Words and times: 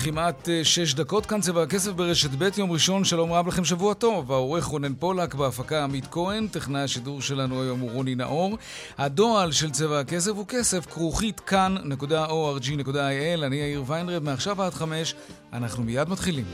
וכמעט 0.00 0.48
אה, 0.48 0.64
שש 0.64 0.94
דקות. 0.94 1.26
כאן 1.26 1.40
צבע 1.40 1.62
הכסף 1.62 1.92
ברשת 1.92 2.30
ב', 2.38 2.48
יום 2.56 2.72
ראשון, 2.72 3.04
שלום 3.04 3.32
רב 3.32 3.46
לכם, 3.46 3.64
שבוע 3.64 3.94
טוב. 3.94 4.32
העורך 4.32 4.64
רונן 4.64 4.94
פולק, 4.94 5.34
בהפקה 5.34 5.84
עמית 5.84 6.06
כהן, 6.10 6.46
טכנאי 6.46 6.80
השידור 6.80 7.22
שלנו 7.22 7.62
היום 7.62 7.80
הוא 7.80 7.90
רוני 7.90 8.14
נאור. 8.14 8.58
הדועל 8.98 9.52
של 9.52 9.70
צבע 9.70 10.00
הכסף 10.00 10.30
הוא 10.30 10.46
כסף, 10.48 10.86
כרוכית 10.86 11.40
כאן.org.il. 11.40 13.44
אני 13.44 13.56
יאיר 13.56 13.84
ויינרב, 13.86 14.22
מעכשיו 14.22 14.62
עד 14.62 14.74
חמש, 14.74 15.14
אנחנו 15.52 15.82
מיד 15.82 16.08
מתחילים. 16.08 16.44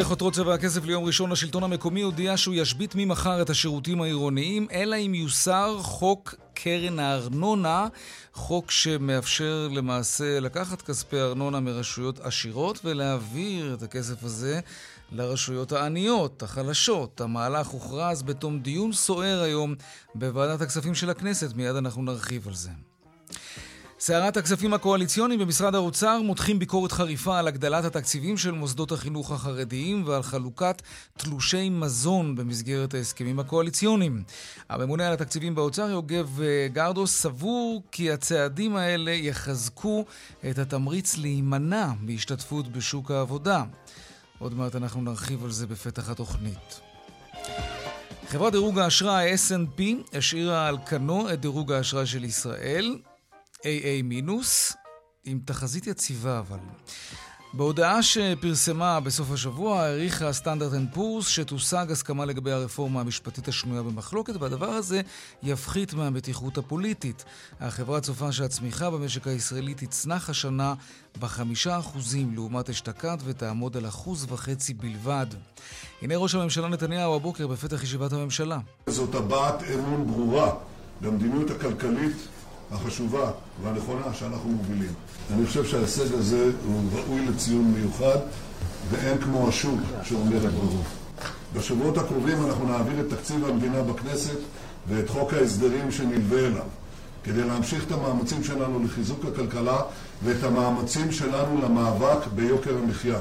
בחותרות 0.00 0.34
צבע 0.34 0.54
הכסף 0.54 0.84
ליום 0.84 1.04
ראשון. 1.04 1.32
השלטון 1.32 1.62
המקומי 1.62 2.02
הודיע 2.02 2.36
שהוא 2.36 2.54
ישבית 2.54 2.94
ממחר 2.94 3.42
את 3.42 3.50
השירותים 3.50 4.02
העירוניים, 4.02 4.66
אלא 4.72 4.96
אם 4.96 5.14
יוסר 5.14 5.78
חוק 5.82 6.34
קרן 6.54 6.98
הארנונה, 6.98 7.86
חוק 8.34 8.70
שמאפשר 8.70 9.68
למעשה 9.72 10.40
לקחת 10.40 10.82
כספי 10.82 11.20
ארנונה 11.20 11.60
מרשויות 11.60 12.20
עשירות 12.20 12.80
ולהעביר 12.84 13.74
את 13.74 13.82
הכסף 13.82 14.24
הזה 14.24 14.60
לרשויות 15.12 15.72
העניות, 15.72 16.42
החלשות. 16.42 17.20
המהלך 17.20 17.66
הוכרז 17.66 18.22
בתום 18.22 18.60
דיון 18.60 18.92
סוער 18.92 19.42
היום 19.42 19.74
בוועדת 20.14 20.60
הכספים 20.60 20.94
של 20.94 21.10
הכנסת. 21.10 21.54
מיד 21.54 21.76
אנחנו 21.76 22.02
נרחיב 22.02 22.48
על 22.48 22.54
זה. 22.54 22.70
סערת 24.02 24.36
הכספים 24.36 24.74
הקואליציוניים 24.74 25.40
במשרד 25.40 25.74
האוצר 25.74 26.22
מותחים 26.22 26.58
ביקורת 26.58 26.92
חריפה 26.92 27.38
על 27.38 27.48
הגדלת 27.48 27.84
התקציבים 27.84 28.36
של 28.36 28.50
מוסדות 28.50 28.92
החינוך 28.92 29.32
החרדיים 29.32 30.02
ועל 30.06 30.22
חלוקת 30.22 30.82
תלושי 31.16 31.68
מזון 31.68 32.36
במסגרת 32.36 32.94
ההסכמים 32.94 33.40
הקואליציוניים. 33.40 34.22
הממונה 34.68 35.06
על 35.06 35.12
התקציבים 35.12 35.54
באוצר, 35.54 35.90
יוגב 35.90 36.40
אה, 36.40 36.68
גרדוס, 36.72 37.22
סבור 37.22 37.82
כי 37.92 38.12
הצעדים 38.12 38.76
האלה 38.76 39.10
יחזקו 39.10 40.04
את 40.50 40.58
התמריץ 40.58 41.16
להימנע 41.16 41.86
מהשתתפות 42.00 42.68
בשוק 42.68 43.10
העבודה. 43.10 43.64
עוד 44.38 44.54
מעט 44.54 44.76
אנחנו 44.76 45.02
נרחיב 45.02 45.44
על 45.44 45.50
זה 45.50 45.66
בפתח 45.66 46.10
התוכנית. 46.10 46.80
חברת 48.28 48.52
דירוג 48.52 48.78
האשראי 48.78 49.34
S&P 49.34 49.82
השאירה 50.16 50.68
על 50.68 50.78
כנו 50.86 51.32
את 51.32 51.40
דירוג 51.40 51.72
האשראי 51.72 52.06
של 52.06 52.24
ישראל. 52.24 52.96
AA 53.62 54.02
מינוס, 54.04 54.72
עם 55.24 55.40
תחזית 55.44 55.86
יציבה 55.86 56.38
אבל. 56.38 56.58
בהודעה 57.54 58.02
שפרסמה 58.02 59.00
בסוף 59.00 59.30
השבוע 59.30 59.82
העריכה 59.82 60.32
סטנדרט 60.32 60.74
אנד 60.74 60.88
פורס 60.94 61.28
שתושג 61.28 61.86
הסכמה 61.90 62.24
לגבי 62.24 62.52
הרפורמה 62.52 63.00
המשפטית 63.00 63.48
השנויה 63.48 63.82
במחלוקת 63.82 64.36
והדבר 64.36 64.68
הזה 64.68 65.00
יפחית 65.42 65.94
מהמתיחות 65.94 66.58
הפוליטית. 66.58 67.24
החברה 67.60 68.00
צופה 68.00 68.32
שהצמיחה 68.32 68.90
במשק 68.90 69.26
הישראלי 69.26 69.74
תצנח 69.74 70.30
השנה 70.30 70.74
בחמישה 71.20 71.78
אחוזים 71.78 72.34
לעומת 72.34 72.70
אשתקד 72.70 73.16
ותעמוד 73.24 73.76
על 73.76 73.86
אחוז 73.86 74.26
וחצי 74.28 74.74
בלבד. 74.74 75.26
הנה 76.02 76.16
ראש 76.16 76.34
הממשלה 76.34 76.68
נתניהו 76.68 77.14
הבוקר 77.14 77.46
בפתח 77.46 77.82
ישיבת 77.82 78.12
הממשלה. 78.12 78.58
זאת 78.86 79.14
הבעת 79.14 79.62
אמון 79.74 80.06
ברורה 80.06 80.54
במדיניות 81.00 81.50
הכלכלית 81.50 82.16
החשובה 82.72 83.30
והנכונה 83.62 84.14
שאנחנו 84.14 84.50
מובילים. 84.50 84.92
אני 85.34 85.46
חושב 85.46 85.64
שההישג 85.64 86.14
הזה 86.14 86.50
הוא 86.66 86.82
ראוי 86.92 87.26
לציון 87.26 87.74
מיוחד, 87.76 88.18
ואין 88.90 89.18
כמו 89.18 89.48
השוק 89.48 89.80
שאומר 90.02 90.36
את 90.36 90.52
דברו. 90.52 90.82
בשבועות 91.54 91.98
הקרובים 91.98 92.46
אנחנו 92.46 92.68
נעביר 92.68 93.00
את 93.00 93.06
תקציב 93.10 93.44
המדינה 93.44 93.82
בכנסת 93.82 94.38
ואת 94.88 95.08
חוק 95.08 95.34
ההסדרים 95.34 95.92
שנלווה 95.92 96.46
אליו, 96.46 96.66
כדי 97.24 97.44
להמשיך 97.44 97.84
את 97.86 97.92
המאמצים 97.92 98.44
שלנו 98.44 98.84
לחיזוק 98.84 99.24
הכלכלה 99.24 99.82
ואת 100.24 100.44
המאמצים 100.44 101.12
שלנו 101.12 101.62
למאבק 101.62 102.26
ביוקר 102.34 102.78
המחיה. 102.78 103.18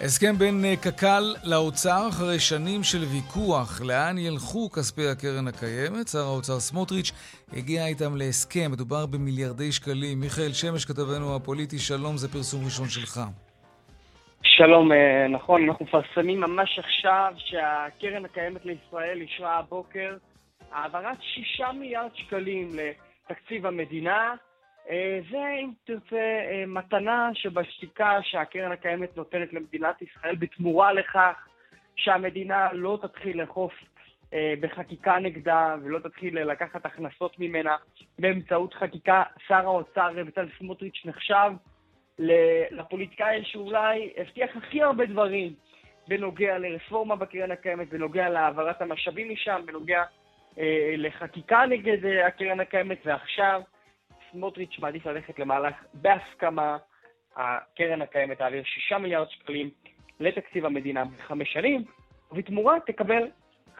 הסכם 0.00 0.38
בין 0.38 0.64
אה, 0.64 0.74
קק"ל 0.76 1.24
לאוצר 1.44 2.08
אחרי 2.08 2.38
שנים 2.38 2.82
של 2.82 2.98
ויכוח 2.98 3.80
לאן 3.80 4.18
ילכו 4.18 4.70
כספי 4.70 5.06
הקרן 5.08 5.48
הקיימת. 5.48 6.08
שר 6.08 6.18
האוצר 6.18 6.60
סמוטריץ' 6.60 7.10
הגיע 7.52 7.86
איתם 7.86 8.16
להסכם, 8.16 8.70
מדובר 8.72 9.06
במיליארדי 9.06 9.72
שקלים. 9.72 10.20
מיכאל 10.20 10.52
שמש, 10.52 10.84
כתבנו 10.84 11.36
הפוליטי, 11.36 11.78
שלום, 11.78 12.16
זה 12.16 12.28
פרסום 12.32 12.64
ראשון 12.64 12.88
שלך. 12.88 13.20
שלום, 14.42 14.92
אה, 14.92 15.28
נכון, 15.28 15.68
אנחנו 15.68 15.84
מפרסמים 15.84 16.40
ממש 16.40 16.78
עכשיו 16.78 17.32
שהקרן 17.36 18.24
הקיימת 18.24 18.66
לישראל 18.66 19.20
אישרה 19.20 19.58
הבוקר 19.58 20.16
העברת 20.72 21.18
שישה 21.20 21.72
מיליארד 21.72 22.10
שקלים 22.14 22.70
לתקציב 22.76 23.66
המדינה. 23.66 24.34
אה, 24.90 25.20
זה, 25.30 25.48
אם 25.60 25.70
תרצה, 25.84 26.16
אה, 26.16 26.64
מתנה 26.66 27.30
שבשתיקה 27.34 28.18
שהקרן 28.22 28.72
הקיימת 28.72 29.16
נותנת 29.16 29.52
למדינת 29.52 30.02
ישראל 30.02 30.36
בתמורה 30.36 30.92
לכך 30.92 31.48
שהמדינה 31.96 32.72
לא 32.72 32.98
תתחיל 33.02 33.40
לאכוף 33.40 33.72
אה, 34.32 34.54
בחקיקה 34.60 35.18
נגדה 35.18 35.76
ולא 35.82 35.98
תתחיל 35.98 36.42
לקחת 36.42 36.86
הכנסות 36.86 37.38
ממנה 37.38 37.76
באמצעות 38.18 38.74
חקיקה. 38.74 39.22
שר 39.46 39.66
האוצר 39.66 40.08
בצלאל 40.26 40.48
סמוטריץ' 40.58 41.02
נחשב 41.04 41.52
לפוליטיקאי 42.70 43.44
שאולי 43.44 44.12
הבטיח 44.16 44.56
הכי 44.56 44.82
הרבה 44.82 45.06
דברים 45.06 45.54
בנוגע 46.08 46.58
לרפורמה 46.58 47.16
בקרן 47.16 47.50
הקיימת, 47.50 47.88
בנוגע 47.88 48.28
להעברת 48.28 48.82
המשאבים 48.82 49.30
משם, 49.30 49.62
בנוגע 49.66 50.02
אה, 50.58 50.94
לחקיקה 50.96 51.66
נגד 51.66 51.98
הקרן 52.26 52.60
הקיימת, 52.60 52.98
ועכשיו 53.04 53.62
סמוטריץ' 54.32 54.78
מעדיף 54.78 55.06
ללכת 55.06 55.38
למהלך 55.38 55.74
בהסכמה. 55.94 56.76
הקרן 57.36 58.02
הקיימת 58.02 58.38
תעביר 58.38 58.62
6 58.64 58.92
מיליארד 58.92 59.26
שקלים 59.30 59.70
לתקציב 60.20 60.66
המדינה 60.66 61.04
בחמש 61.04 61.52
שנים, 61.52 61.84
ובתמורה 62.32 62.74
תקבל 62.86 63.22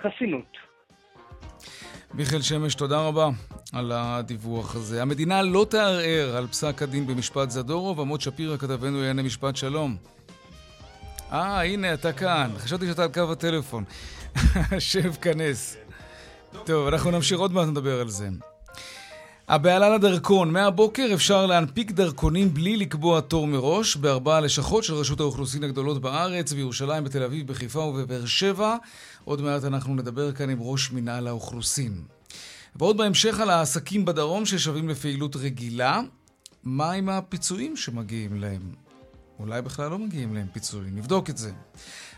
חסינות. 0.02 0.56
מיכאל 2.14 2.40
שמש, 2.42 2.74
תודה 2.74 3.06
רבה 3.06 3.28
על 3.72 3.92
הדיווח 3.94 4.74
הזה. 4.74 5.02
המדינה 5.02 5.42
לא 5.42 5.66
תערער 5.70 6.36
על 6.36 6.46
פסק 6.46 6.82
הדין 6.82 7.06
במשפט 7.06 7.50
זדורוב. 7.50 8.00
עמוד 8.00 8.20
שפירא, 8.20 8.56
כתבנו 8.56 9.04
יענה 9.04 9.22
משפט 9.22 9.56
שלום. 9.56 9.96
אה, 11.32 11.64
הנה, 11.64 11.94
אתה 11.94 12.12
כאן. 12.12 12.50
חשבתי 12.56 12.86
שאתה 12.86 13.02
על 13.02 13.12
קו 13.12 13.32
הטלפון. 13.32 13.84
שב, 14.78 15.14
כנס. 15.14 15.76
טוב, 16.66 16.88
אנחנו 16.88 17.10
נמשיך 17.10 17.38
עוד 17.38 17.52
מעט 17.52 17.68
לדבר 17.68 18.00
על 18.00 18.08
זה. 18.08 18.28
הבעלה 19.48 19.88
לדרכון, 19.88 20.52
מהבוקר 20.52 21.10
אפשר 21.14 21.46
להנפיק 21.46 21.90
דרכונים 21.90 22.54
בלי 22.54 22.76
לקבוע 22.76 23.20
תור 23.20 23.46
מראש 23.46 23.96
בארבע 23.96 24.40
לשכות 24.40 24.84
של 24.84 24.94
רשות 24.94 25.20
האוכלוסין 25.20 25.64
הגדולות 25.64 26.00
בארץ, 26.00 26.52
בירושלים, 26.52 27.04
בתל 27.04 27.22
אביב, 27.22 27.46
בחיפה 27.46 27.80
ובבאר 27.80 28.26
שבע. 28.26 28.76
עוד 29.24 29.40
מעט 29.40 29.64
אנחנו 29.64 29.94
נדבר 29.94 30.32
כאן 30.32 30.50
עם 30.50 30.58
ראש 30.60 30.92
מינהל 30.92 31.26
האוכלוסין. 31.26 32.02
ועוד 32.76 32.96
בהמשך 32.96 33.40
על 33.40 33.50
העסקים 33.50 34.04
בדרום 34.04 34.46
ששווים 34.46 34.88
לפעילות 34.88 35.36
רגילה, 35.36 36.00
מה 36.64 36.92
עם 36.92 37.08
הפיצויים 37.08 37.76
שמגיעים 37.76 38.40
להם? 38.40 38.62
אולי 39.38 39.62
בכלל 39.62 39.90
לא 39.90 39.98
מגיעים 39.98 40.34
להם 40.34 40.46
פיצויים, 40.52 40.96
נבדוק 40.96 41.30
את 41.30 41.38
זה. 41.38 41.50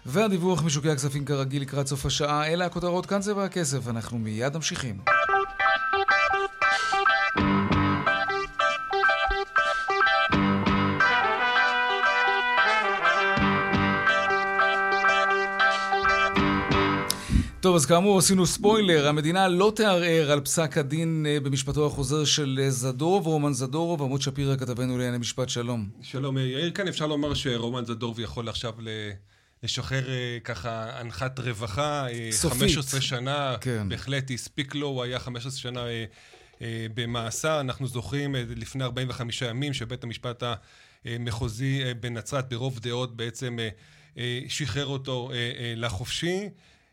והדיווח 0.06 0.62
משוקי 0.62 0.90
הכספים 0.90 1.24
כרגיל 1.24 1.62
לקראת 1.62 1.86
סוף 1.86 2.06
השעה, 2.06 2.46
אלה 2.46 2.66
הכותרות, 2.66 3.06
כאן 3.06 3.20
צבע 3.20 3.44
הכסף, 3.44 3.88
אנחנו 3.88 4.18
מיד 4.18 4.56
ממשיכים. 4.56 5.00
טוב, 17.60 17.76
אז 17.76 17.86
כאמור 17.86 18.18
עשינו 18.18 18.46
ספוילר, 18.46 19.08
המדינה 19.08 19.48
לא 19.48 19.72
תערער 19.76 20.30
על 20.30 20.40
פסק 20.40 20.78
הדין 20.78 21.26
אה, 21.28 21.40
במשפטו 21.40 21.86
החוזר 21.86 22.24
של 22.24 22.60
אה, 22.62 22.70
זדורוב, 22.70 23.26
רומן 23.26 23.52
זדורוב, 23.52 24.02
עמוד 24.02 24.22
שפירא 24.22 24.56
כתבנו 24.56 24.98
לענייני 24.98 25.18
משפט, 25.18 25.48
שלום. 25.48 25.88
שלום, 26.02 26.38
אה, 26.38 26.42
יאיר, 26.42 26.70
כאן 26.70 26.88
אפשר 26.88 27.06
לומר 27.06 27.34
שרומן 27.34 27.84
זדורוב 27.84 28.20
יכול 28.20 28.48
עכשיו 28.48 28.74
לשחרר 29.62 30.04
ככה 30.44 31.00
הנחת 31.00 31.38
רווחה. 31.38 32.06
סופית. 32.30 32.60
15 32.60 33.00
שנה, 33.00 33.56
כן. 33.60 33.88
בהחלט 33.88 34.30
הספיק 34.30 34.74
לו, 34.74 34.86
הוא 34.86 35.02
היה 35.02 35.18
15 35.18 35.60
שנה 35.60 35.84
במאסר. 36.94 37.60
אנחנו 37.60 37.86
זוכרים 37.86 38.34
לפני 38.34 38.84
45 38.84 39.42
ימים 39.42 39.72
שבית 39.72 40.04
המשפט 40.04 40.42
המחוזי 41.04 41.82
בנצרת 42.00 42.48
ברוב 42.48 42.78
דעות 42.78 43.16
בעצם 43.16 43.58
שחרר 44.48 44.86
אותו 44.86 45.30
לחופשי. 45.76 46.48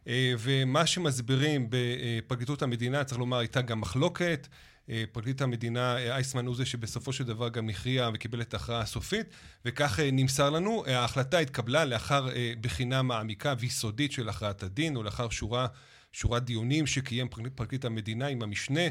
אה, 0.08 0.34
ומה 0.40 0.86
שמסבירים 0.86 1.68
בפרקליטות 1.70 2.62
המדינה, 2.62 3.04
צריך 3.04 3.20
לומר, 3.20 3.38
הייתה 3.38 3.62
גם 3.62 3.82
מחלוקת. 3.82 4.48
אה, 4.90 5.04
פרקליט 5.12 5.42
המדינה 5.42 5.98
אה, 5.98 6.16
אייסמן 6.16 6.46
הוא 6.46 6.56
זה 6.56 6.66
שבסופו 6.66 7.14
של 7.14 7.24
דבר 7.24 7.50
גם 7.50 7.70
הכריע 7.70 8.10
וקיבל 8.14 8.42
את 8.42 8.54
ההכרעה 8.54 8.82
הסופית, 8.82 9.28
וכך 9.66 10.00
נמסר 10.12 10.50
לנו. 10.50 10.84
ההחלטה 10.88 11.38
התקבלה 11.38 11.86
לאחר 11.86 12.30
בחינה 12.62 13.02
מעמיקה 13.02 13.54
ויסודית 13.60 14.12
של 14.12 14.30
הכרעת 14.30 14.64
הדין, 14.64 14.98
ולאחר 14.98 15.30
שורה, 15.30 15.68
שורת 16.12 16.44
דיונים 16.44 16.88
שקיים 16.88 17.28
פרקליט 17.56 17.86
המדינה 17.86 18.28
עם 18.28 18.42
המשנה 18.42 18.82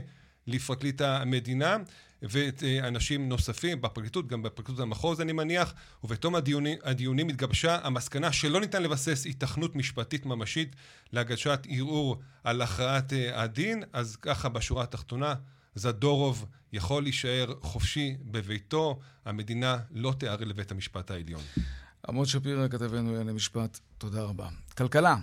לפרקליט 0.47 1.01
המדינה. 1.01 1.77
ואנשים 2.23 3.29
נוספים 3.29 3.81
בפרקליטות, 3.81 4.27
גם 4.27 4.43
בפרקליטות 4.43 4.83
המחוז 4.83 5.21
אני 5.21 5.33
מניח, 5.33 5.75
ובתום 6.05 6.35
הדיונים, 6.35 6.79
הדיונים 6.85 7.29
התגבשה 7.29 7.79
המסקנה 7.83 8.33
שלא 8.33 8.61
ניתן 8.61 8.83
לבסס 8.83 9.25
היתכנות 9.25 9.77
משפטית 9.77 10.27
ממשית 10.27 10.77
להגשת 11.13 11.67
ערעור 11.69 12.17
על 12.45 12.63
הכרעת 12.63 13.13
אה, 13.13 13.43
הדין, 13.43 13.83
אז 13.93 14.17
ככה 14.17 14.49
בשורה 14.49 14.83
התחתונה 14.83 15.35
זדורוב 15.75 16.47
יכול 16.73 17.03
להישאר 17.03 17.55
חופשי 17.61 18.17
בביתו, 18.23 18.99
המדינה 19.25 19.79
לא 19.91 20.15
תערער 20.19 20.45
לבית 20.45 20.71
המשפט 20.71 21.11
העליון. 21.11 21.43
עמוד 22.09 22.27
שפירא, 22.27 22.69
כתבנו 22.69 23.11
לענייני 23.11 23.33
משפט, 23.33 23.79
תודה 23.99 24.23
רבה. 24.23 24.49
כלכלה. 24.77 25.17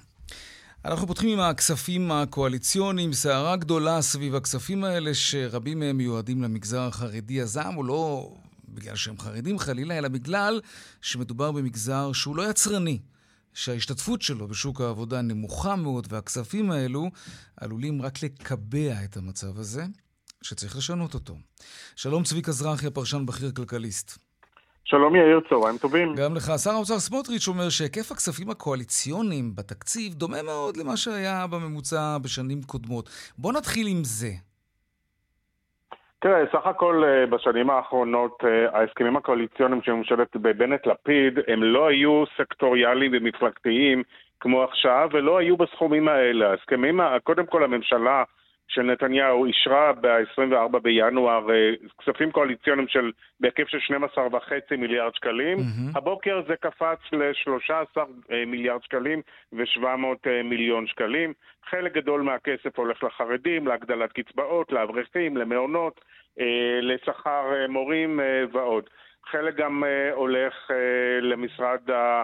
אנחנו 0.85 1.07
פותחים 1.07 1.29
עם 1.29 1.39
הכספים 1.39 2.11
הקואליציוניים, 2.11 3.13
סערה 3.13 3.55
גדולה 3.55 4.01
סביב 4.01 4.35
הכספים 4.35 4.83
האלה, 4.83 5.13
שרבים 5.13 5.79
מהם 5.79 5.97
מיועדים 5.97 6.43
למגזר 6.43 6.81
החרדי. 6.81 7.41
הזעם 7.41 7.73
הוא 7.73 7.85
לא 7.85 8.33
בגלל 8.69 8.95
שהם 8.95 9.19
חרדים 9.19 9.59
חלילה, 9.59 9.97
אלא 9.97 10.07
בגלל 10.07 10.61
שמדובר 11.01 11.51
במגזר 11.51 12.11
שהוא 12.13 12.35
לא 12.35 12.49
יצרני. 12.49 12.99
שההשתתפות 13.53 14.21
שלו 14.21 14.47
בשוק 14.47 14.81
העבודה 14.81 15.21
נמוכה 15.21 15.75
מאוד, 15.75 16.07
והכספים 16.09 16.71
האלו 16.71 17.11
עלולים 17.57 18.01
רק 18.01 18.23
לקבע 18.23 19.03
את 19.03 19.17
המצב 19.17 19.59
הזה, 19.59 19.85
שצריך 20.41 20.77
לשנות 20.77 21.13
אותו. 21.13 21.37
שלום 21.95 22.23
צביקה 22.23 22.51
זרחי, 22.51 22.87
הפרשן 22.87 23.25
בכיר 23.25 23.51
כלכליסט. 23.51 24.17
שלום 24.85 25.15
יאיר, 25.15 25.39
צהריים 25.49 25.77
טובים. 25.77 26.15
גם 26.15 26.35
לך. 26.35 26.51
שר 26.63 26.71
האוצר 26.71 26.99
סמוטריץ' 26.99 27.47
אומר 27.47 27.69
שהיקף 27.69 28.11
הכספים 28.11 28.49
הקואליציוניים 28.49 29.55
בתקציב 29.55 30.13
דומה 30.13 30.43
מאוד 30.43 30.77
למה 30.77 30.97
שהיה 30.97 31.45
בממוצע 31.51 32.17
בשנים 32.23 32.61
קודמות. 32.67 33.09
בוא 33.37 33.53
נתחיל 33.53 33.87
עם 33.87 34.03
זה. 34.03 34.31
תראה, 36.19 36.43
סך 36.51 36.65
הכל 36.65 37.03
אה, 37.05 37.25
בשנים 37.25 37.69
האחרונות 37.69 38.37
אה, 38.43 38.79
ההסכמים 38.79 39.17
הקואליציוניים 39.17 39.81
של 39.81 39.91
ממשלת 39.91 40.35
בבנט-לפיד 40.35 41.39
הם 41.47 41.63
לא 41.63 41.87
היו 41.87 42.23
סקטוריאליים 42.37 43.11
ומפלגתיים 43.13 44.03
כמו 44.39 44.63
עכשיו 44.63 45.09
ולא 45.13 45.37
היו 45.37 45.57
בסכומים 45.57 46.07
האלה. 46.07 46.49
ההסכמים, 46.51 46.99
קודם 47.23 47.45
כל 47.45 47.63
הממשלה 47.63 48.23
של 48.73 48.81
נתניהו 48.81 49.45
אישרה 49.45 49.91
ב-24 50.01 50.79
בינואר 50.79 51.51
אה, 51.51 51.71
כספים 51.99 52.31
קואליציוניים 52.31 52.87
של 52.87 53.11
בהיקף 53.39 53.67
של 53.67 53.77
12.5 53.77 54.77
מיליארד 54.77 55.15
שקלים. 55.15 55.57
Mm-hmm. 55.57 55.97
הבוקר 55.97 56.41
זה 56.47 56.55
קפץ 56.55 56.99
ל-13 57.11 57.97
אה, 58.31 58.43
מיליארד 58.47 58.83
שקלים 58.83 59.21
ו-700 59.53 60.27
אה, 60.27 60.43
מיליון 60.43 60.87
שקלים. 60.87 61.33
חלק 61.69 61.93
גדול 61.93 62.21
מהכסף 62.21 62.79
הולך 62.79 63.03
לחרדים, 63.03 63.67
להגדלת 63.67 64.11
קצבאות, 64.11 64.71
לאברכים, 64.71 65.37
למעונות, 65.37 66.01
לשכר 66.81 67.45
מורים 67.69 68.19
ועוד. 68.51 68.89
חלק 69.31 69.55
גם 69.55 69.83
הולך 70.13 70.71
למשרד 71.21 71.91
ה... 71.91 72.23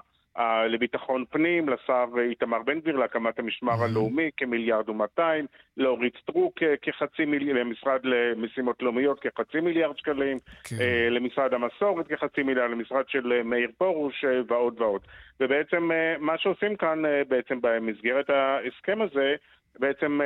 לביטחון 0.70 1.26
פנים, 1.30 1.70
לשר 1.70 2.06
איתמר 2.30 2.64
בן 2.64 2.80
גביר, 2.80 2.96
להקמת 2.98 3.40
המשמר 3.40 3.84
הלאומי 3.84 4.30
כמיליארד 4.38 4.90
ומאתיים, 4.90 5.46
לאורית 5.78 6.14
סטרוק 6.22 6.60
כחצי 6.82 7.26
מיליארד, 7.26 7.60
למשרד 7.60 8.00
למשימות 8.04 8.82
לאומיות 8.82 9.20
כחצי 9.20 9.60
מיליארד 9.60 9.98
שקלים, 9.98 10.38
כן. 10.64 10.76
אה, 10.82 11.10
למשרד 11.10 11.54
המסורת 11.54 12.08
כחצי 12.08 12.44
מיליארד, 12.44 12.72
למשרד 12.72 13.04
של 13.08 13.42
מאיר 13.44 13.70
פרוש 13.78 14.26
אה, 14.26 14.42
ועוד 14.48 14.82
ועוד. 14.82 15.02
ובעצם 15.40 15.92
אה, 15.92 16.16
מה 16.20 16.38
שעושים 16.38 16.76
כאן 16.76 17.02
בעצם 17.28 17.60
במסגרת 17.62 18.30
ההסכם 18.30 19.02
הזה, 19.02 19.36
בעצם 19.80 20.20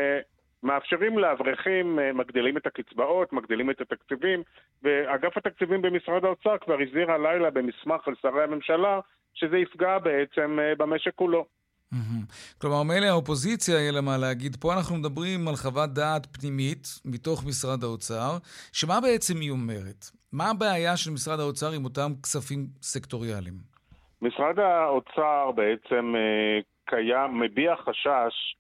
מאפשרים 0.63 1.19
לאברכים, 1.19 1.99
מגדילים 2.13 2.57
את 2.57 2.67
הקצבאות, 2.67 3.33
מגדילים 3.33 3.69
את 3.69 3.81
התקציבים, 3.81 4.43
ואגף 4.83 5.37
התקציבים 5.37 5.81
במשרד 5.81 6.25
האוצר 6.25 6.57
כבר 6.57 6.77
הזהיר 6.87 7.11
הלילה 7.11 7.49
במסמך 7.49 8.07
על 8.07 8.13
שרי 8.21 8.43
הממשלה 8.43 8.99
שזה 9.33 9.57
יפגע 9.57 9.99
בעצם 9.99 10.59
אה, 10.59 10.75
במשק 10.75 11.15
כולו. 11.15 11.45
כלומר, 12.61 12.83
מילא 12.83 13.05
האופוזיציה 13.05 13.75
יהיה 13.75 13.91
לה 13.91 14.01
מה 14.01 14.17
להגיד. 14.17 14.55
פה 14.55 14.73
אנחנו 14.73 14.95
מדברים 14.95 15.47
על 15.47 15.55
חוות 15.55 15.89
דעת 15.89 16.25
פנימית 16.25 16.87
מתוך 17.05 17.43
משרד 17.47 17.83
האוצר, 17.83 18.37
שמה 18.73 19.01
בעצם 19.01 19.33
היא 19.41 19.51
אומרת? 19.51 20.05
מה 20.31 20.49
הבעיה 20.49 20.97
של 20.97 21.11
משרד 21.11 21.39
האוצר 21.39 21.71
עם 21.71 21.85
אותם 21.85 22.11
כספים 22.23 22.59
סקטוריאליים? 22.81 23.53
משרד 24.21 24.59
האוצר 24.59 25.51
בעצם 25.55 26.13
אה, 26.15 26.59
קיים, 26.85 27.39
מביע 27.39 27.75
חשש 27.75 28.55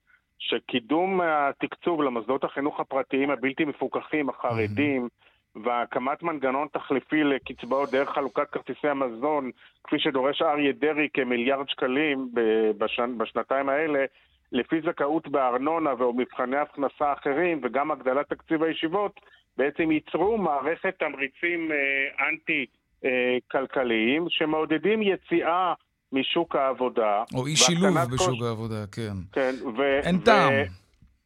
שקידום 0.49 1.21
התקצוב 1.21 2.01
למוסדות 2.01 2.43
החינוך 2.43 2.79
הפרטיים 2.79 3.29
הבלתי 3.29 3.65
מפוקחים, 3.65 4.29
החרדים. 4.29 5.07
והקמת 5.55 6.23
מנגנון 6.23 6.67
תחליפי 6.73 7.23
לקצבאות 7.23 7.91
דרך 7.91 8.09
חלוקת 8.09 8.49
כרטיסי 8.49 8.87
המזון, 8.87 9.51
כפי 9.83 9.99
שדורש 9.99 10.41
אריה 10.41 10.71
דרעי 10.71 11.07
כמיליארד 11.13 11.69
שקלים 11.69 12.29
בשנ... 12.77 13.17
בשנתיים 13.17 13.69
האלה, 13.69 14.05
לפי 14.51 14.81
זכאות 14.81 15.27
בארנונה 15.27 15.91
או 15.91 16.13
מבחני 16.13 16.57
הכנסה 16.57 17.13
אחרים 17.13 17.59
וגם 17.63 17.91
הגדלת 17.91 18.29
תקציב 18.29 18.63
הישיבות, 18.63 19.19
בעצם 19.57 19.91
ייצרו 19.91 20.37
מערכת 20.37 20.95
תמריצים 20.99 21.71
אה, 21.71 22.27
אנטי-כלכליים 22.27 24.25
שמעודדים 24.29 25.01
יציאה 25.01 25.73
משוק 26.13 26.55
העבודה. 26.55 27.23
או 27.35 27.47
אי 27.47 27.55
שילוב 27.55 27.97
בשוק 28.13 28.29
קוש... 28.29 28.41
העבודה, 28.47 28.87
כן. 28.91 29.13
כן, 29.31 29.53
ו... 29.77 29.99
אין 30.03 30.17
טעם. 30.17 30.53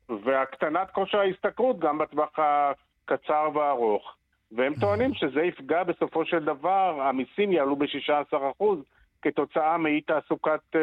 והקטנת 0.09 0.91
כושר 0.91 1.17
ההשתכרות 1.17 1.79
גם 1.79 1.97
בטווח 1.97 2.29
הקצר 2.37 3.49
והארוך. 3.53 4.13
והם 4.51 4.73
טוענים 4.79 5.13
שזה 5.13 5.41
יפגע 5.41 5.83
בסופו 5.83 6.25
של 6.25 6.45
דבר, 6.45 7.01
המיסים 7.01 7.51
יעלו 7.51 7.75
ב-16% 7.75 8.63
כתוצאה 9.21 9.77
מאי 9.77 10.01
תעסוקת 10.01 10.59
uh, 10.73 10.77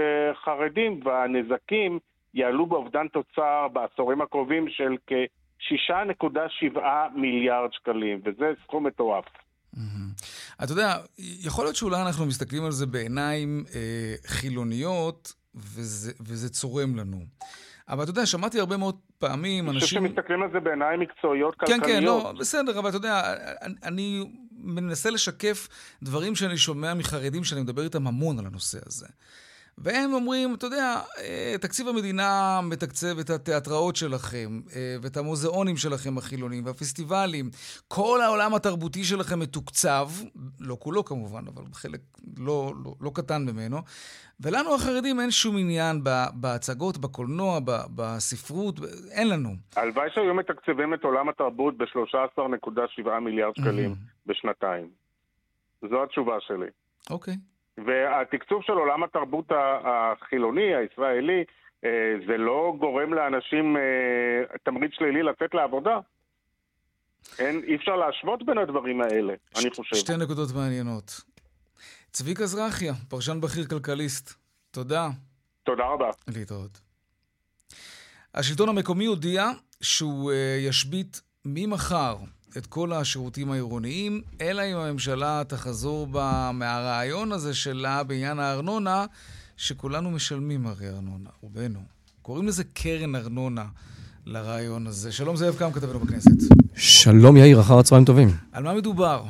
חרדים, 0.45 1.01
והנזקים 1.05 1.99
יעלו 2.35 2.67
באובדן 2.67 3.09
תוצר 3.09 3.69
בעשורים 3.73 4.21
הקרובים 4.21 4.69
של 4.69 4.97
כ-6.7 5.07 6.79
מיליארד 7.15 7.73
שקלים, 7.73 8.21
וזה 8.25 8.53
סכום 8.65 8.87
מטורף. 8.87 9.25
אתה 10.63 10.73
יודע, 10.73 10.97
יכול 11.19 11.65
להיות 11.65 11.77
שאולי 11.77 12.03
אנחנו 12.03 12.27
מסתכלים 12.27 12.65
על 12.65 12.73
זה 12.73 12.87
בעיניים 12.87 13.65
אה, 13.75 14.15
חילוניות, 14.27 15.33
וזה, 15.55 16.13
וזה 16.21 16.49
צורם 16.49 16.97
לנו. 16.97 17.25
אבל 17.89 18.03
אתה 18.03 18.11
יודע, 18.11 18.27
שמעתי 18.27 18.61
הרבה 18.61 18.77
מאוד 18.77 18.97
פעמים 19.19 19.71
אנשים... 19.71 19.99
אני 19.99 20.09
חושב 20.09 20.15
שמסתכלים 20.15 20.43
על 20.43 20.49
זה 20.53 20.61
בעיניים 20.61 21.01
מקצועיות, 21.01 21.55
כלכליות. 21.55 21.83
כן, 21.83 21.89
כן, 21.89 22.03
לא, 22.03 22.33
בסדר, 22.39 22.79
אבל 22.79 22.89
אתה 22.89 22.97
יודע, 22.97 23.35
אני 23.83 24.25
מנסה 24.53 25.11
לשקף 25.11 25.69
דברים 26.03 26.35
שאני 26.35 26.57
שומע 26.57 26.95
מחרדים 26.95 27.45
שאני 27.45 27.61
מדבר 27.61 27.85
איתם 27.85 28.07
המון 28.07 28.39
על 28.39 28.47
הנושא 28.47 28.79
הזה. 28.87 29.07
והם 29.79 30.13
אומרים, 30.13 30.55
אתה 30.55 30.67
יודע, 30.67 31.01
אה, 31.19 31.55
תקציב 31.61 31.89
המדינה 31.89 32.61
מתקצב 32.63 33.19
את 33.19 33.31
התיאטראות 33.31 33.97
שלכם, 33.97 34.61
אה, 34.77 34.97
ואת 35.03 35.17
המוזיאונים 35.17 35.77
שלכם 35.77 36.19
החילונים, 36.19 36.67
והפסטיבלים. 36.67 37.51
כל 37.89 38.21
העולם 38.21 38.55
התרבותי 38.55 39.05
שלכם 39.05 39.39
מתוקצב, 39.39 40.09
לא 40.61 40.77
כולו 40.81 41.05
כמובן, 41.05 41.45
אבל 41.55 41.63
חלק 41.73 42.01
לא, 42.39 42.73
לא, 42.85 42.95
לא 43.01 43.11
קטן 43.15 43.43
ממנו. 43.43 43.79
ולנו 44.41 44.75
החרדים 44.75 45.21
אין 45.21 45.31
שום 45.31 45.57
עניין 45.57 46.01
בהצגות, 46.35 46.99
בקולנוע, 46.99 47.59
בספרות, 47.95 48.75
אין 49.11 49.29
לנו. 49.29 49.51
הלוואי 49.77 50.09
שהיו 50.15 50.35
מתקצבים 50.35 50.95
את 50.95 51.05
עולם 51.05 51.29
התרבות 51.29 51.77
ב-13.7 51.77 53.21
מיליארד 53.21 53.57
שקלים 53.57 53.93
mm-hmm. 53.93 54.27
בשנתיים. 54.27 54.89
זו 55.83 56.03
התשובה 56.03 56.37
שלי. 56.41 56.67
אוקיי. 57.11 57.35
Okay. 57.35 57.54
והתקצוב 57.79 58.63
של 58.63 58.73
עולם 58.73 59.03
התרבות 59.03 59.45
החילוני, 59.85 60.75
הישראלי, 60.75 61.45
אה, 61.85 61.91
זה 62.27 62.37
לא 62.37 62.75
גורם 62.79 63.15
לאנשים 63.15 63.77
אה, 63.77 63.83
תמריץ 64.63 64.93
שלילי 64.95 65.23
לצאת 65.23 65.55
לעבודה. 65.55 65.99
אין, 67.39 67.63
אי 67.67 67.77
אפשר 67.77 67.97
להשוות 67.97 68.47
בין 68.47 68.59
הדברים 68.59 69.01
האלה, 69.01 69.35
ש- 69.55 69.65
אני 69.65 69.71
חושב. 69.71 69.97
שתי 69.97 70.13
נקודות 70.17 70.49
מעניינות. 70.55 71.21
צביקה 72.11 72.47
זרחיה, 72.47 72.93
פרשן 73.09 73.41
בכיר 73.41 73.65
כלכליסט, 73.67 74.35
תודה. 74.71 75.09
תודה 75.65 75.85
רבה. 75.85 76.11
להתראות. 76.29 76.81
השלטון 78.35 78.69
המקומי 78.69 79.07
הודיע 79.07 79.45
שהוא 79.83 80.33
uh, 80.33 80.35
ישבית 80.69 81.21
ממחר 81.45 82.17
את 82.59 82.67
כל 82.67 82.93
השירותים 82.93 83.51
העירוניים, 83.51 84.23
אלא 84.41 84.63
אם 84.63 84.77
הממשלה 84.77 85.43
תחזור 85.49 86.07
בה 86.07 86.51
מהרעיון 86.55 87.33
הזה 87.33 87.55
שלה 87.55 88.03
בעניין 88.03 88.39
הארנונה, 88.39 89.07
שכולנו 89.57 90.11
משלמים 90.11 90.67
הרי 90.67 90.89
ארנונה, 90.89 91.31
רובנו. 91.41 91.81
קוראים 92.23 92.47
לזה 92.47 92.65
קרן 92.65 93.15
ארנונה 93.15 93.65
לרעיון 94.27 94.87
הזה. 94.87 95.13
שלום 95.13 95.37
זאב 95.37 95.57
קם, 95.57 95.73
כתבנו 95.73 96.01
בכנסת. 96.01 96.31
שלום 96.75 97.37
יאיר, 97.37 97.61
אחר 97.61 97.79
הצהריים 97.79 98.05
טובים. 98.05 98.29
על 98.53 98.63
מה 98.63 98.75
מדובר? 98.75 99.25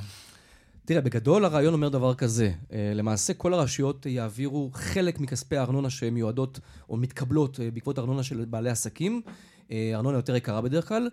תראה, 0.84 1.00
בגדול 1.00 1.44
הרעיון 1.44 1.74
אומר 1.74 1.88
דבר 1.88 2.14
כזה, 2.14 2.52
אה, 2.72 2.92
למעשה 2.94 3.34
כל 3.34 3.54
הרשויות 3.54 4.06
יעבירו 4.06 4.70
חלק 4.74 5.20
מכספי 5.20 5.56
הארנונה 5.56 5.90
שמיועדות 5.90 6.60
או 6.88 6.96
מתקבלות 6.96 7.60
אה, 7.60 7.70
בעקבות 7.70 7.98
ארנונה 7.98 8.22
של 8.22 8.44
בעלי 8.44 8.70
עסקים, 8.70 9.22
אה, 9.70 9.92
ארנונה 9.94 10.18
יותר 10.18 10.36
יקרה 10.36 10.60
בדרך 10.60 10.88
כלל, 10.88 11.08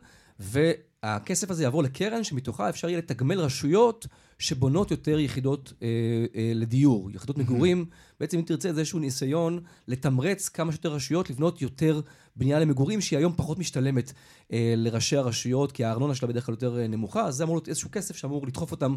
והכסף 1.03 1.51
הזה 1.51 1.63
יעבור 1.63 1.83
לקרן 1.83 2.23
שמתוכה 2.23 2.69
אפשר 2.69 2.89
יהיה 2.89 2.97
לתגמל 2.97 3.39
רשויות 3.39 4.07
שבונות 4.39 4.91
יותר 4.91 5.19
יחידות 5.19 5.73
אה, 5.81 5.87
אה, 6.35 6.51
לדיור, 6.55 7.11
יחידות 7.11 7.37
מגורים. 7.37 7.85
בעצם 8.19 8.37
אם 8.37 8.43
תרצה 8.43 8.73
זה 8.73 8.79
איזשהו 8.79 8.99
ניסיון 8.99 9.59
לתמרץ 9.87 10.49
כמה 10.49 10.71
שיותר 10.71 10.93
רשויות 10.93 11.29
לבנות 11.29 11.61
יותר 11.61 12.01
בנייה 12.35 12.59
למגורים, 12.59 13.01
שהיא 13.01 13.17
היום 13.19 13.33
פחות 13.35 13.59
משתלמת 13.59 14.13
אה, 14.53 14.73
לראשי 14.77 15.17
הרשויות, 15.17 15.71
כי 15.71 15.85
הארנונה 15.85 16.15
שלה 16.15 16.27
בדרך 16.27 16.45
כלל 16.45 16.53
יותר 16.53 16.79
אה, 16.79 16.87
נמוכה, 16.87 17.25
אז 17.25 17.35
זה 17.35 17.43
אמור 17.43 17.55
להיות 17.55 17.69
איזשהו 17.69 17.89
כסף 17.91 18.15
שאמור 18.15 18.47
לדחוף 18.47 18.71
אותם 18.71 18.95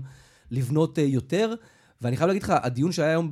לבנות 0.50 0.99
אה, 0.99 1.04
יותר. 1.04 1.54
ואני 2.02 2.16
חייב 2.16 2.28
להגיד 2.28 2.42
לך, 2.42 2.52
הדיון 2.62 2.92
שהיה 2.92 3.08
היום 3.08 3.30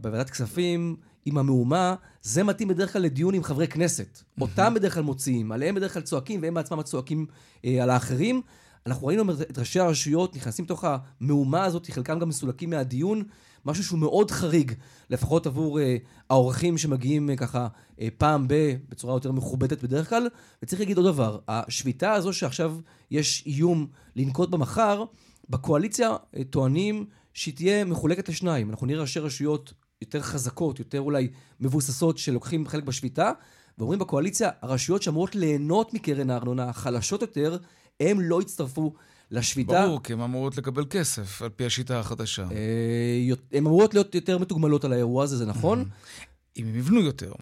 בוועדת 0.00 0.30
כספים 0.30 0.96
עם 1.26 1.38
המהומה, 1.38 1.94
זה 2.22 2.44
מתאים 2.44 2.68
בדרך 2.68 2.92
כלל 2.92 3.02
לדיון 3.02 3.34
עם 3.34 3.42
חברי 3.42 3.68
כנסת. 3.68 4.18
אותם 4.40 4.74
בדרך 4.74 4.94
כלל 4.94 5.02
מוציאים, 5.02 5.52
עליהם 5.52 5.74
בדרך 5.74 5.94
כלל 5.94 6.02
צועקים, 6.02 6.42
והם 6.42 6.54
בעצמם 6.54 6.82
צועקים 6.82 7.26
אה, 7.64 7.82
על 7.82 7.90
האחרים. 7.90 8.42
אנחנו 8.86 9.06
ראינו 9.06 9.32
את 9.32 9.58
ראשי 9.58 9.80
הרשויות 9.80 10.36
נכנסים 10.36 10.64
לתוך 10.64 10.84
המהומה 10.84 11.64
הזאת, 11.64 11.90
חלקם 11.90 12.18
גם 12.18 12.28
מסולקים 12.28 12.70
מהדיון, 12.70 13.22
משהו 13.64 13.84
שהוא 13.84 13.98
מאוד 13.98 14.30
חריג, 14.30 14.72
לפחות 15.10 15.46
עבור 15.46 15.80
אה, 15.80 15.96
האורחים 16.30 16.78
שמגיעים 16.78 17.30
אה, 17.30 17.36
ככה 17.36 17.68
אה, 18.00 18.08
פעם 18.18 18.48
ב... 18.48 18.74
בצורה 18.88 19.14
יותר 19.14 19.32
מכובדת 19.32 19.82
בדרך 19.82 20.08
כלל. 20.08 20.28
וצריך 20.62 20.80
להגיד 20.80 20.96
עוד 20.96 21.06
דבר, 21.06 21.38
השביתה 21.48 22.12
הזו 22.12 22.32
שעכשיו 22.32 22.76
יש 23.10 23.42
איום 23.46 23.86
לנקוט 24.16 24.50
בה 24.50 24.58
מחר, 24.58 25.04
בקואליציה 25.50 26.16
אה, 26.36 26.44
טוענים 26.44 27.06
שהיא 27.34 27.54
תהיה 27.54 27.84
מחולקת 27.84 28.28
לשניים. 28.28 28.70
אנחנו 28.70 28.86
נראה 28.86 29.00
ראשי 29.00 29.20
רשויות 29.20 29.72
יותר 30.02 30.20
חזקות, 30.20 30.78
יותר 30.78 31.00
אולי 31.00 31.28
מבוססות, 31.60 32.18
שלוקחים 32.18 32.66
חלק 32.68 32.84
בשביתה, 32.84 33.30
ואומרים 33.78 33.98
בקואליציה, 33.98 34.50
הרשויות 34.62 35.02
שאמורות 35.02 35.34
ליהנות 35.34 35.94
מקרן 35.94 36.30
הארנונה, 36.30 36.68
החלשות 36.68 37.22
יותר, 37.22 37.58
הם 38.00 38.20
לא 38.20 38.42
יצטרפו 38.42 38.92
לשביתה. 39.30 39.86
ברור, 39.86 40.02
כי 40.02 40.12
הן 40.12 40.20
אמורות 40.20 40.56
לקבל 40.56 40.84
כסף, 40.90 41.42
על 41.42 41.48
פי 41.48 41.66
השיטה 41.66 42.00
החדשה. 42.00 42.42
אה, 42.42 43.34
הן 43.52 43.66
אמורות 43.66 43.94
להיות 43.94 44.14
יותר 44.14 44.38
מתוגמלות 44.38 44.84
על 44.84 44.92
האירוע 44.92 45.24
הזה, 45.24 45.36
זה 45.36 45.46
נכון. 45.46 45.84
אם 46.56 46.66
הם 46.66 46.76
יבנו 46.76 47.00
יותר. 47.00 47.32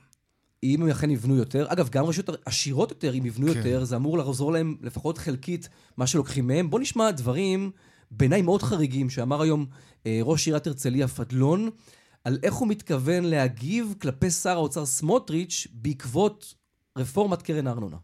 אם 0.62 0.82
הם 0.82 0.88
אכן 0.88 1.10
יבנו 1.10 1.36
יותר, 1.36 1.66
אגב, 1.68 1.88
גם 1.88 2.04
רשויות 2.04 2.30
עשירות 2.44 2.90
יותר, 2.90 3.14
אם 3.14 3.26
יבנו 3.26 3.46
כן. 3.46 3.56
יותר, 3.56 3.84
זה 3.84 3.96
אמור 3.96 4.18
לעזור 4.18 4.52
להם 4.52 4.76
לפחות 4.82 5.18
חלקית 5.18 5.68
מה 5.96 6.06
שלוקחים 6.06 6.46
מהם. 6.46 6.70
בואו 6.70 6.82
נשמע 6.82 7.10
דברים 7.10 7.70
בעיניי 8.10 8.42
מאוד 8.42 8.62
חריגים 8.62 9.10
שאמר 9.10 9.42
היום 9.42 9.66
אה, 10.06 10.20
ראש 10.22 10.46
עיריית 10.46 10.66
הרצליה 10.66 11.08
פדלון, 11.08 11.70
על 12.24 12.38
איך 12.42 12.54
הוא 12.54 12.68
מתכוון 12.68 13.24
להגיב 13.24 13.94
כלפי 14.02 14.30
שר 14.30 14.50
האוצר 14.50 14.86
סמוטריץ' 14.86 15.66
בעקבות 15.72 16.54
רפורמת 16.98 17.42
קרן 17.42 17.66
הארנונה. 17.66 17.96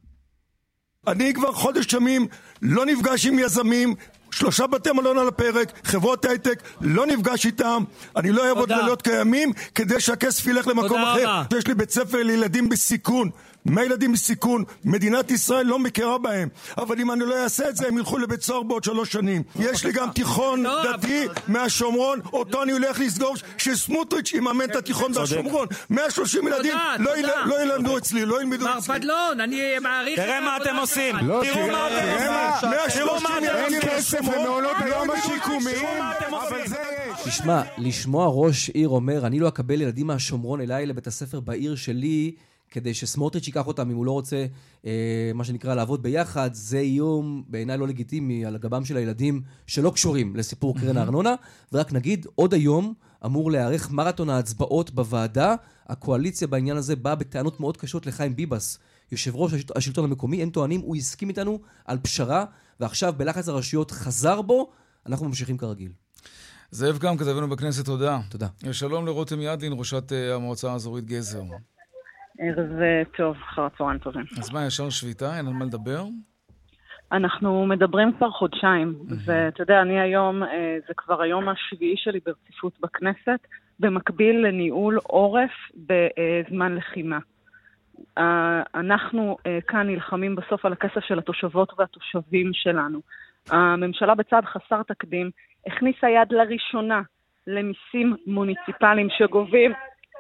אני 1.07 1.35
כבר 1.35 1.53
חודש 1.53 1.93
ימים 1.93 2.27
לא 2.63 2.87
נפגש 2.87 3.27
עם 3.27 3.39
יזמים, 3.39 3.95
שלושה 4.31 4.67
בתי 4.67 4.93
מלון 4.93 5.19
על 5.19 5.29
הפרק, 5.29 5.81
חברות 5.85 6.25
הייטק, 6.25 6.63
לא 6.81 7.07
נפגש 7.07 7.47
איתם, 7.47 7.85
אני 8.17 8.31
לא 8.33 8.49
אעבוד. 8.49 8.73
לילות 8.73 9.03
קיימים 9.03 9.53
כדי 9.75 10.01
שהכסף 10.01 10.47
ילך 10.47 10.67
למקום 10.67 11.03
אחר. 11.03 11.43
יש 11.59 11.67
לי 11.67 11.75
בית 11.75 11.91
ספר 11.91 12.23
לילדים 12.23 12.69
בסיכון, 12.69 13.31
100 13.67 13.85
ילדים 13.85 14.13
בסיכון, 14.13 14.65
מדינת 14.85 15.31
ישראל 15.31 15.67
לא 15.67 15.79
מכירה 15.79 16.19
בהם, 16.19 16.49
אבל 16.79 17.01
אם 17.01 17.13
אני 17.13 17.25
לא 17.25 17.43
אעשה 17.43 17.69
את 17.69 17.77
זה 17.77 17.89
הם 17.89 17.99
ילכו 17.99 18.19
לבית 18.19 18.43
סוהר 18.43 18.63
בעוד 18.63 18.85
שלוש 18.85 19.13
שנים. 19.13 19.43
יש 19.59 19.85
לי 19.85 19.93
גם 19.93 20.11
תיכון 20.11 20.63
לא, 20.63 20.93
דתי 20.93 21.27
מהשומרון, 21.49 22.21
אותו 22.33 22.63
אני 22.63 22.73
הולך 22.73 23.01
לסגור, 23.01 23.35
שסמוטריץ' 23.59 24.33
יממן 24.33 24.65
את 24.65 24.77
התיכון 24.77 25.13
מהשומרון. 25.13 25.67
130 25.91 26.49
ילדים 26.49 26.77
לא. 26.99 27.13
לא 27.47 27.63
ילמדו 27.63 27.99
אצלי, 27.99 28.25
לא 28.25 28.41
ילמדו 28.41 28.65
מר 28.65 28.79
אצלי. 28.79 28.99
פדלון, 28.99 29.41
אני 29.41 29.79
מעריך 29.79 30.21
תראה 30.21 30.41
מה 30.41 30.57
אתם 30.57 30.77
עושים. 30.77 31.17
תראו 31.19 31.67
מה 31.67 31.89
אתם 31.89 32.09
עושים. 32.55 32.71
130 32.71 33.27
ילדים 33.45 33.81
כסף 33.81 34.21
מהשומרון, 34.21 34.45
למעונות 34.45 34.77
לא 34.81 34.85
היום 34.95 35.11
השיקומיים, 35.11 35.87
אתם 36.19 36.35
אבל 36.35 36.61
עושים. 36.61 36.67
זה 36.67 36.77
יש. 37.19 37.29
תשמע, 37.29 37.63
לשמוע 37.79 38.31
ראש 38.33 38.69
עיר 38.69 38.89
אומר, 38.89 39.27
אני 39.27 39.39
לא 39.41 39.49
אקבל 39.49 39.81
ילדים 39.81 40.07
מהשומרון 40.07 40.61
אליי 40.61 40.87
לבית 40.87 41.07
הספר 41.07 41.41
בעיר 41.41 41.77
שלי, 41.77 42.33
כדי 42.71 42.95
שסמוטריץ' 42.95 43.47
ייקח 43.47 43.67
אותם 43.67 43.91
אם 43.91 43.97
הוא 43.97 44.07
לא 44.07 44.13
רוצה, 44.13 44.47
אה, 44.87 44.91
מה 45.35 45.45
שנקרא, 45.45 45.75
לעבוד 45.75 46.03
ביחד, 46.03 46.51
זה 46.53 46.79
איום 46.79 47.45
בעיניי 47.49 47.79
לא 47.79 47.89
לגיטימי 47.89 48.45
על 48.47 48.59
גבם 48.59 48.85
של 48.85 48.97
הילדים 48.97 49.43
שלא 49.67 49.91
קשורים 49.91 50.37
לסיפור 50.37 50.79
קרן 50.79 50.97
הארנונה. 50.97 51.35
ורק 51.73 51.93
נגיד, 51.93 52.27
עוד 52.35 52.55
היום 52.55 52.95
אמור 53.25 53.51
להיערך 53.51 53.91
מרתון 53.91 54.31
ההצבעות 54.31 54.91
בוועדה. 54.91 55.55
הקואליציה 55.89 56.49
בעניין 56.49 56.77
הזה 56.77 56.97
באה 56.97 57.15
בטענות 57.15 57.61
מאוד 57.61 57.77
קשות 57.77 58.07
לחיים 58.07 58.37
ביבס, 58.37 58.79
יושב 59.13 59.37
ראש 59.37 59.53
השלט- 59.53 59.77
השלטון 59.77 60.05
המקומי. 60.05 60.43
הם 60.43 60.51
טוענים, 60.51 60.81
הוא 60.81 60.97
הסכים 60.97 61.29
איתנו 61.29 61.59
על 61.85 61.99
פשרה, 62.03 62.45
ועכשיו 62.81 63.15
בלחץ 63.17 63.49
הרשויות 63.49 63.91
חזר 63.91 64.43
בו, 64.43 64.71
אנחנו 65.07 65.27
ממשיכים 65.27 65.59
כרגיל. 65.59 65.93
זאב 66.71 66.99
קם, 66.99 67.17
כתבנו 67.17 67.49
בכנסת, 67.49 67.85
תודה. 67.85 68.21
תודה. 68.29 68.47
שלום 68.73 69.07
לרותם 69.07 69.41
ידלין, 69.41 69.73
ראשת 69.77 70.13
אה, 70.13 70.35
המועצה 70.35 70.73
האזורית 70.73 71.05
גזר. 71.05 71.43
ערב 72.41 72.83
אה, 72.83 73.03
טוב, 73.17 73.37
אחר 73.37 73.63
הצהריים 73.63 73.99
טובים. 73.99 74.25
אז 74.39 74.53
מה, 74.53 74.67
ישר 74.67 74.91
שביתה? 74.91 75.37
אין 75.37 75.47
על 75.47 75.53
מה 75.53 75.65
לדבר? 75.65 76.03
אנחנו 77.13 77.67
מדברים 77.67 78.13
כבר 78.13 78.31
חודשיים, 78.31 78.95
ואתה 79.25 79.63
יודע, 79.63 79.83
אני 79.83 80.01
היום, 80.01 80.43
אה, 80.43 80.79
זה 80.89 80.95
כבר 80.97 81.23
היום 81.23 81.49
השביעי 81.49 81.95
שלי 81.97 82.21
ברציפות 82.27 82.81
בכנסת, 82.81 83.47
במקביל 83.81 84.47
לניהול 84.47 84.99
עורף 85.03 85.51
בזמן 85.77 86.75
לחימה. 86.75 87.19
אנחנו 88.75 89.37
אה, 89.47 89.59
כאן 89.69 89.87
נלחמים 89.87 90.37
בסוף 90.37 90.65
על 90.65 90.73
הכסף 90.73 91.01
של 91.01 91.19
התושבות 91.19 91.73
והתושבים 91.79 92.51
שלנו. 92.53 93.01
הממשלה 93.51 94.15
בצעד 94.15 94.45
חסר 94.45 94.83
תקדים 94.83 95.31
הכניסה 95.67 96.09
יד 96.09 96.29
לראשונה 96.33 97.03
למיסים 97.47 98.17
מוניציפליים 98.27 99.09
שגובים, 99.19 99.73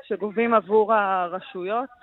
שגובים 0.08 0.54
עבור 0.54 0.94
הרשויות, 0.94 1.99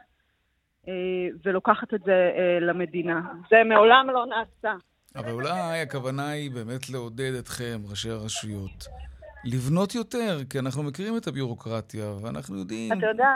ולוקחת 1.46 1.94
את 1.94 2.02
זה 2.06 2.32
אה, 2.38 2.60
למדינה. 2.62 3.22
זה 3.50 3.64
מעולם 3.66 4.10
לא 4.10 4.26
נעשה. 4.26 4.76
אבל 5.16 5.32
אולי 5.32 5.82
הכוונה 5.82 6.30
היא 6.30 6.52
באמת 6.52 6.90
לעודד 6.90 7.34
אתכם, 7.40 7.78
ראשי 7.90 8.10
הרשויות, 8.10 8.88
לבנות 9.46 9.96
יותר, 9.96 10.38
כי 10.50 10.60
אנחנו 10.60 10.84
מכירים 10.84 11.18
את 11.18 11.28
הביורוקרטיה, 11.28 12.06
ואנחנו 12.22 12.58
יודעים... 12.58 13.00
אתה 13.00 13.06
יודע, 13.08 13.30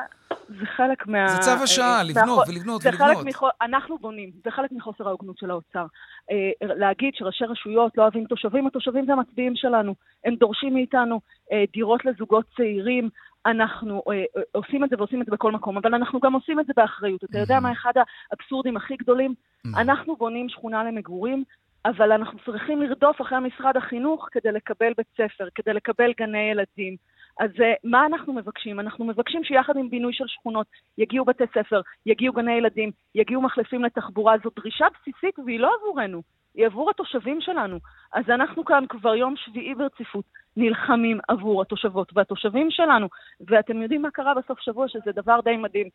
זה 0.60 0.66
חלק 0.76 1.08
מה... 1.08 1.28
זה 1.28 1.38
צו 1.42 1.64
השעה, 1.64 1.98
אה, 1.98 2.04
לבנות 2.04 2.40
מהחו- 2.40 2.52
ולבנות 2.52 2.86
ולבנות. 2.86 3.18
חלק 3.18 3.26
מחו... 3.26 3.48
אנחנו 3.62 3.98
בונים, 3.98 4.32
זה 4.44 4.52
חלק 4.52 4.72
מחוסר 4.72 5.08
ההוגנות 5.08 5.38
של 5.38 5.52
האוצר. 5.52 5.86
אה, 6.32 6.76
להגיד 6.76 7.14
שראשי 7.16 7.46
רשויות 7.46 7.98
לא 7.98 8.04
אוהבים 8.04 8.26
תושבים, 8.26 8.68
התושבים 8.68 9.06
זה 9.06 9.14
המצביעים 9.14 9.54
שלנו. 9.56 9.96
הם 10.26 10.36
דורשים 10.36 10.74
מאיתנו 10.74 11.22
אה, 11.52 11.64
דירות 11.74 12.06
לזוגות 12.06 12.46
צעירים. 12.58 13.10
אנחנו 13.46 14.04
אה, 14.10 14.24
אה, 14.38 14.42
עושים 14.52 14.84
את 14.84 14.90
זה 14.90 14.96
ועושים 14.98 15.22
את 15.22 15.26
זה 15.26 15.32
בכל 15.32 15.52
מקום, 15.52 15.78
אבל 15.78 15.94
אנחנו 15.96 16.20
גם 16.20 16.34
עושים 16.34 16.60
את 16.60 16.66
זה 16.66 16.74
באחריות. 16.76 17.24
אתה 17.24 17.40
יודע 17.40 17.60
מה 17.60 17.72
אחד 17.72 17.92
האבסורדים 18.32 18.78
הכי 18.78 18.96
גדולים? 18.96 19.34
אנחנו 19.76 20.16
בונים 20.16 20.50
שכונה 20.50 20.84
למגורים, 20.84 21.44
אבל 21.86 22.12
אנחנו 22.12 22.40
צריכים 22.46 22.82
לרדוף 22.82 23.22
אחרי 23.22 23.40
משרד 23.40 23.78
החינוך 23.78 24.28
כדי 24.32 24.52
לקבל 24.52 24.94
בית 24.98 25.08
ספר, 25.18 25.48
כדי 25.56 25.74
לקבל 25.74 26.12
גני 26.18 26.52
ילדים. 26.52 26.96
אז 27.40 27.50
אה, 27.62 27.74
מה 27.84 28.06
אנחנו 28.06 28.34
מבקשים? 28.34 28.80
אנחנו 28.80 29.06
מבקשים 29.06 29.44
שיחד 29.44 29.78
עם 29.78 29.90
בינוי 29.90 30.14
של 30.14 30.28
שכונות 30.28 30.68
יגיעו 30.98 31.26
בתי 31.26 31.44
ספר, 31.54 31.82
יגיעו 32.06 32.34
גני 32.34 32.52
ילדים, 32.52 32.92
יגיעו 33.16 33.42
מחלפים 33.42 33.84
לתחבורה. 33.84 34.36
זו 34.44 34.50
דרישה 34.56 34.86
בסיסית 35.00 35.40
והיא 35.46 35.60
לא 35.60 35.72
עבורנו, 35.80 36.22
היא 36.56 36.66
עבור 36.66 36.90
התושבים 36.90 37.42
שלנו. 37.42 37.80
אז 38.14 38.30
אנחנו 38.30 38.66
כאן 38.66 38.84
כבר 38.90 39.16
יום 39.16 39.36
שביעי 39.38 39.76
ברציפות 39.76 40.26
נלחמים 40.58 41.20
עבור 41.28 41.62
התושבות 41.62 42.12
והתושבים 42.16 42.72
שלנו. 42.72 43.08
ואתם 43.48 43.82
יודעים 43.82 44.02
מה 44.02 44.12
קרה 44.12 44.34
בסוף 44.34 44.60
שבוע, 44.60 44.88
שזה 44.88 45.12
דבר 45.16 45.40
די 45.44 45.58
מדהים. 45.58 45.88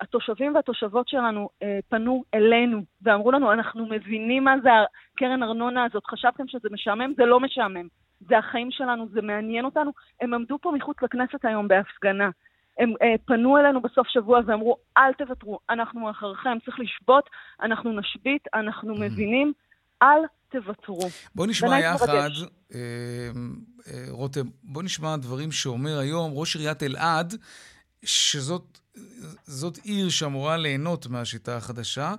התושבים 0.00 0.54
והתושבות 0.54 1.08
שלנו 1.08 1.48
אה, 1.62 1.78
פנו 1.88 2.24
אלינו 2.34 2.82
ואמרו 3.02 3.32
לנו, 3.32 3.52
אנחנו 3.52 3.86
מבינים 3.86 4.44
מה 4.44 4.54
זה 4.62 4.70
הקרן 5.14 5.42
ארנונה 5.42 5.84
הזאת, 5.84 6.06
חשבתם 6.06 6.48
שזה 6.48 6.68
משעמם? 6.72 7.12
זה 7.16 7.24
לא 7.24 7.40
משעמם. 7.40 7.86
זה 8.20 8.38
החיים 8.38 8.70
שלנו, 8.70 9.08
זה 9.08 9.22
מעניין 9.22 9.64
אותנו. 9.64 9.90
הם 10.20 10.34
עמדו 10.34 10.58
פה 10.58 10.70
מחוץ 10.70 10.96
לכנסת 11.02 11.44
היום 11.44 11.68
בהפגנה. 11.68 12.30
הם 12.78 12.92
אה, 13.02 13.14
פנו 13.24 13.58
אלינו 13.58 13.80
בסוף 13.80 14.08
שבוע 14.08 14.40
ואמרו, 14.46 14.76
אל 14.98 15.12
תוותרו, 15.12 15.58
אנחנו 15.70 16.10
אחריכם, 16.10 16.58
צריך 16.64 16.80
לשבות, 16.80 17.30
אנחנו 17.62 17.92
נשבית, 17.92 18.48
אנחנו 18.54 18.94
מבינים, 18.94 19.52
אל 20.02 20.26
תוותרו. 20.48 21.10
בוא 21.34 21.46
נשמע 21.46 21.80
יחד, 21.80 22.08
אה, 22.08 22.78
אה, 23.86 24.04
רותם, 24.08 24.46
בוא 24.62 24.82
נשמע 24.82 25.16
דברים 25.16 25.52
שאומר 25.52 25.98
היום 25.98 26.32
ראש 26.34 26.56
עיריית 26.56 26.82
אלעד, 26.82 27.34
שזאת 28.04 28.78
זאת 29.46 29.78
עיר 29.82 30.08
שאמורה 30.08 30.56
ליהנות 30.56 31.06
מהשיטה 31.06 31.56
החדשה. 31.56 32.14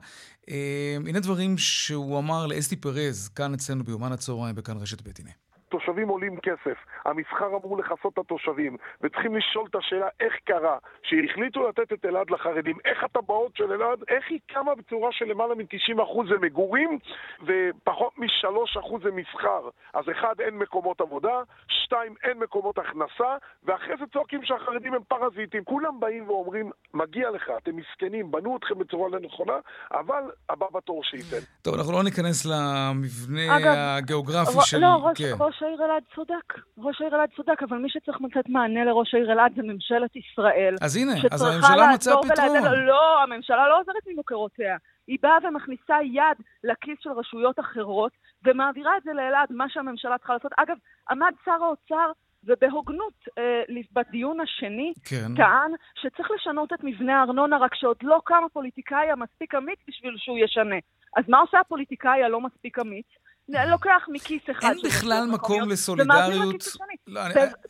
אה, 0.50 0.98
הנה 1.08 1.20
דברים 1.20 1.58
שהוא 1.58 2.20
אמר 2.20 2.48
לאסתי 2.48 2.76
פרז, 2.76 3.28
כאן 3.28 3.54
אצלנו 3.54 3.84
ביומן 3.84 4.12
הצהריים, 4.12 4.56
בכאן 4.56 4.78
רשת 4.78 5.02
ב' 5.02 5.12
הנה. 5.20 5.32
התושבים 5.74 6.08
עולים 6.08 6.38
כסף, 6.40 6.78
המסחר 7.06 7.48
אמור 7.48 7.78
לכסות 7.78 8.14
את 8.14 8.18
התושבים, 8.18 8.78
וצריכים 9.02 9.36
לשאול 9.36 9.68
את 9.70 9.76
השאלה 9.76 10.08
איך 10.20 10.34
קרה 10.44 10.78
שהחליטו 11.04 11.70
לתת 11.70 11.94
את 11.94 12.06
אלעד 12.06 12.30
לחרדים, 12.30 12.78
איך 12.86 13.04
הטבעות 13.04 13.56
של 13.56 13.72
אלעד, 13.72 14.04
איך 14.08 14.26
היא 14.30 14.40
קמה 14.48 14.76
בצורה 14.76 15.10
של 15.12 15.26
למעלה 15.26 15.56
מ-90% 15.56 16.28
זה 16.30 16.36
מגורים 16.42 17.00
ופחות 17.42 18.18
מ-3% 18.18 19.04
זה 19.04 19.12
מסחר. 19.12 19.70
אז 19.94 20.04
אחד, 20.12 20.36
אין 20.40 20.58
מקומות 20.58 21.02
עבודה, 21.02 21.42
שתיים, 21.68 22.16
אין 22.24 22.40
מקומות 22.40 22.78
הכנסה, 22.78 23.38
ואחרי 23.64 23.96
זה 24.00 24.06
צועקים 24.14 24.40
שהחרדים 24.44 24.94
הם 24.94 25.02
פרזיטים. 25.08 25.64
כולם 25.64 26.00
באים 26.00 26.30
ואומרים, 26.30 26.72
מגיע 26.94 27.32
לך, 27.32 27.52
אתם 27.58 27.72
מסכנים, 27.76 28.32
בנו 28.32 28.58
אתכם 28.58 28.80
בצורה 28.80 29.10
לא 29.10 29.20
נכונה, 29.20 29.58
אבל 29.92 30.24
הבא 30.50 30.66
בתור 30.74 31.04
שייתן. 31.04 31.46
טוב, 31.62 31.76
אנחנו 31.76 31.94
לא 31.94 32.04
ניכנס 32.04 32.46
למבנה 32.46 33.58
אגב, 33.58 33.74
הגיאוגרפי 33.78 34.62
של... 34.62 34.78
לא, 34.78 34.88
ראש, 34.88 35.22
כן. 35.22 35.34
ראש 35.40 35.63
העיר 35.64 35.86
אלעד 35.86 36.04
צודק. 36.16 36.54
ראש 36.78 37.02
העיר 37.02 37.16
אלעד 37.16 37.30
צודק, 37.36 37.64
אבל 37.64 37.78
מי 37.78 37.90
שצריך 37.90 38.18
לתת 38.22 38.50
מענה 38.50 38.84
לראש 38.86 39.14
העיר 39.14 39.32
אלעד 39.32 39.52
זה 39.56 39.62
ממשלת 39.64 40.16
ישראל. 40.16 40.76
אז 40.82 40.98
הנה, 40.98 41.14
אז 41.32 41.42
הממשלה 41.42 41.94
מצאה 41.94 42.16
פתרון. 42.24 42.74
לא, 42.86 43.24
הממשלה 43.24 43.70
לא 43.70 43.80
עוזרת 43.80 44.08
ממוקרותיה. 44.08 44.78
היא 45.08 45.18
באה 45.22 45.38
ומכניסה 45.44 45.96
יד 46.04 46.38
לכיס 46.64 46.98
של 47.00 47.10
רשויות 47.10 47.60
אחרות 47.60 48.12
ומעבירה 48.46 48.98
את 48.98 49.04
זה 49.04 49.14
לאלעד, 49.14 49.48
מה 49.52 49.70
שהממשלה 49.70 50.18
צריכה 50.18 50.34
לעשות. 50.34 50.52
אגב, 50.58 50.78
עמד 51.10 51.32
שר 51.46 51.64
האוצר 51.64 52.12
ובהוגנות 52.44 53.14
אה, 53.38 53.62
בדיון 53.94 54.40
השני 54.40 54.94
כן. 55.06 55.36
טען 55.36 55.72
שצריך 55.96 56.32
לשנות 56.32 56.74
את 56.74 56.84
מבנה 56.84 57.20
הארנונה, 57.20 57.58
רק 57.58 57.76
שעוד 57.76 57.98
לא 58.02 58.22
קם 58.26 58.44
הפוליטיקאי 58.46 59.12
המספיק 59.12 59.56
אמיץ 59.56 59.80
בשביל 59.88 60.16
שהוא 60.18 60.38
ישנה. 60.38 60.76
אז 61.18 61.24
מה 61.28 61.40
עושה 61.40 61.60
הפוליטיקאי 61.60 62.24
הלא 62.24 62.42
מספיק 62.42 62.80
אמיץ? 62.80 63.06
לוקח 63.50 64.02
מכיס 64.08 64.42
אחד. 64.52 64.70
אין 64.70 64.78
בכלל 64.84 65.26
מקום 65.26 65.70
לסולידריות, 65.70 66.68
לא, 67.08 67.22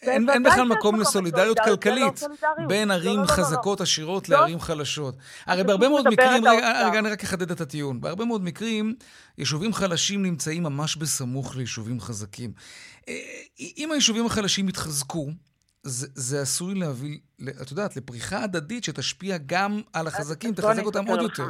אין 0.02 0.44
בכלל 0.44 0.68
מקום 0.68 1.00
לסולידריות 1.00 1.60
לא 1.60 1.64
כלכלית 1.66 2.24
בין 2.68 2.88
לא, 2.88 2.94
ערים 2.94 3.26
חזקות 3.26 3.82
עשירות 3.82 4.30
לערים 4.30 4.60
חלשות. 4.60 5.16
הרי 5.46 5.64
בהרבה 5.64 5.90
מאוד 5.90 6.08
מקרים, 6.08 6.48
רגע, 6.48 7.00
אני 7.00 7.10
רק 7.10 7.24
אחדד 7.24 7.52
את 7.52 7.62
הטיעון. 7.62 8.02
בהרבה 8.02 8.26
מאוד 8.26 8.44
מקרים, 8.44 8.96
יישובים 9.38 9.74
חלשים 9.74 10.24
נמצאים 10.24 10.64
ממש 10.64 10.96
בסמוך 10.96 11.56
ליישובים 11.56 12.02
חזקים. 12.02 12.54
אה, 13.10 13.14
אם 13.78 13.92
היישובים 13.92 14.26
החלשים 14.26 14.70
יתחזקו, 14.70 15.30
זה, 15.84 16.42
עשוי 16.42 16.76
להביא, 16.76 17.20
את 17.62 17.72
יודעת, 17.72 17.96
לפריחה 17.98 18.44
הדדית 18.44 18.84
שתשפיע 18.84 19.38
גם 19.46 19.82
על 19.94 20.08
החזקים, 20.08 20.54
תחזק 20.54 20.84
אותם 20.84 21.06
עוד 21.06 21.22
יותר. 21.22 21.48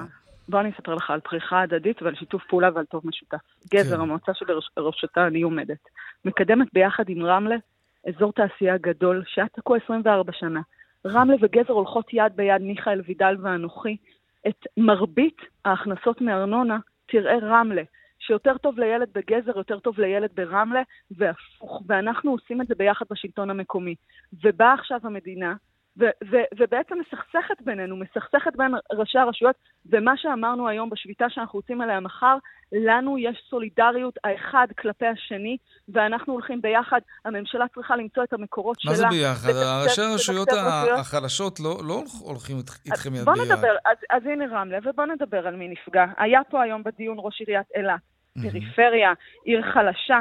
בוא 0.49 0.59
אני 0.59 0.69
אספר 0.69 0.95
לך 0.95 1.11
על 1.11 1.19
פריחה 1.19 1.61
הדדית 1.61 2.01
ועל 2.01 2.15
שיתוף 2.15 2.43
פעולה 2.49 2.69
ועל 2.73 2.85
טוב 2.85 3.01
משותף. 3.05 3.37
גזר, 3.73 3.95
כן. 3.95 4.01
המועצה 4.01 4.31
שבראשותה 4.33 5.27
אני 5.27 5.41
עומדת, 5.41 5.89
מקדמת 6.25 6.67
ביחד 6.73 7.03
עם 7.07 7.25
רמלה 7.25 7.55
אזור 8.07 8.33
תעשייה 8.33 8.77
גדול 8.77 9.23
שהיה 9.27 9.47
תקוע 9.47 9.77
24 9.83 10.31
שנה. 10.33 10.61
רמלה 11.07 11.35
וגזר 11.41 11.73
הולכות 11.73 12.13
יד 12.13 12.31
ביד, 12.35 12.61
מיכאל 12.61 13.01
וידל 13.05 13.35
ואנוכי. 13.41 13.97
את 14.47 14.67
מרבית 14.77 15.37
ההכנסות 15.65 16.21
מארנונה 16.21 16.77
תראה 17.05 17.37
רמלה. 17.41 17.83
שיותר 18.19 18.57
טוב 18.57 18.79
לילד 18.79 19.07
בגזר, 19.13 19.57
יותר 19.57 19.79
טוב 19.79 19.99
לילד 19.99 20.29
ברמלה, 20.35 20.81
והפוך. 21.11 21.83
ואנחנו 21.87 22.31
עושים 22.31 22.61
את 22.61 22.67
זה 22.67 22.75
ביחד 22.75 23.05
בשלטון 23.11 23.49
המקומי. 23.49 23.95
ובאה 24.43 24.73
עכשיו 24.73 24.99
המדינה 25.03 25.55
ובעצם 26.57 26.95
מסכסכת 26.99 27.61
בינינו, 27.61 27.95
מסכסכת 27.97 28.55
בין 28.55 28.71
ראשי 28.91 29.17
הרשויות, 29.17 29.55
ומה 29.85 30.17
שאמרנו 30.17 30.67
היום 30.67 30.89
בשביתה 30.89 31.25
שאנחנו 31.29 31.59
יוצאים 31.59 31.81
עליה 31.81 31.99
מחר, 31.99 32.37
לנו 32.71 33.17
יש 33.17 33.45
סולידריות 33.49 34.17
האחד 34.23 34.67
כלפי 34.79 35.05
השני, 35.07 35.57
ואנחנו 35.89 36.33
הולכים 36.33 36.61
ביחד, 36.61 36.99
הממשלה 37.25 37.65
צריכה 37.75 37.95
למצוא 37.95 38.23
את 38.23 38.33
המקורות 38.33 38.77
מה 38.85 38.95
שלה. 38.95 39.05
מה 39.05 39.11
זה 39.11 39.17
ביחד? 39.17 39.49
ראשי 39.83 40.01
הרשויות 40.01 40.47
החלשות 40.99 41.59
לא, 41.59 41.77
לא 41.87 42.03
הולכים 42.21 42.57
איתכם 42.85 43.15
יד 43.15 43.25
ביד. 43.25 43.25
בוא 43.25 43.45
נדבר, 43.45 43.75
אז, 43.85 43.97
אז 44.09 44.25
הנה 44.25 44.45
רמלה, 44.51 44.77
ובוא 44.83 45.05
נדבר 45.05 45.47
על 45.47 45.55
מי 45.55 45.67
נפגע. 45.67 46.05
היה 46.17 46.41
פה 46.49 46.63
היום 46.63 46.83
בדיון 46.83 47.17
ראש 47.19 47.39
עיריית 47.39 47.67
אילת, 47.75 47.99
פריפריה, 48.41 49.13
עיר 49.45 49.61
חלשה, 49.73 50.19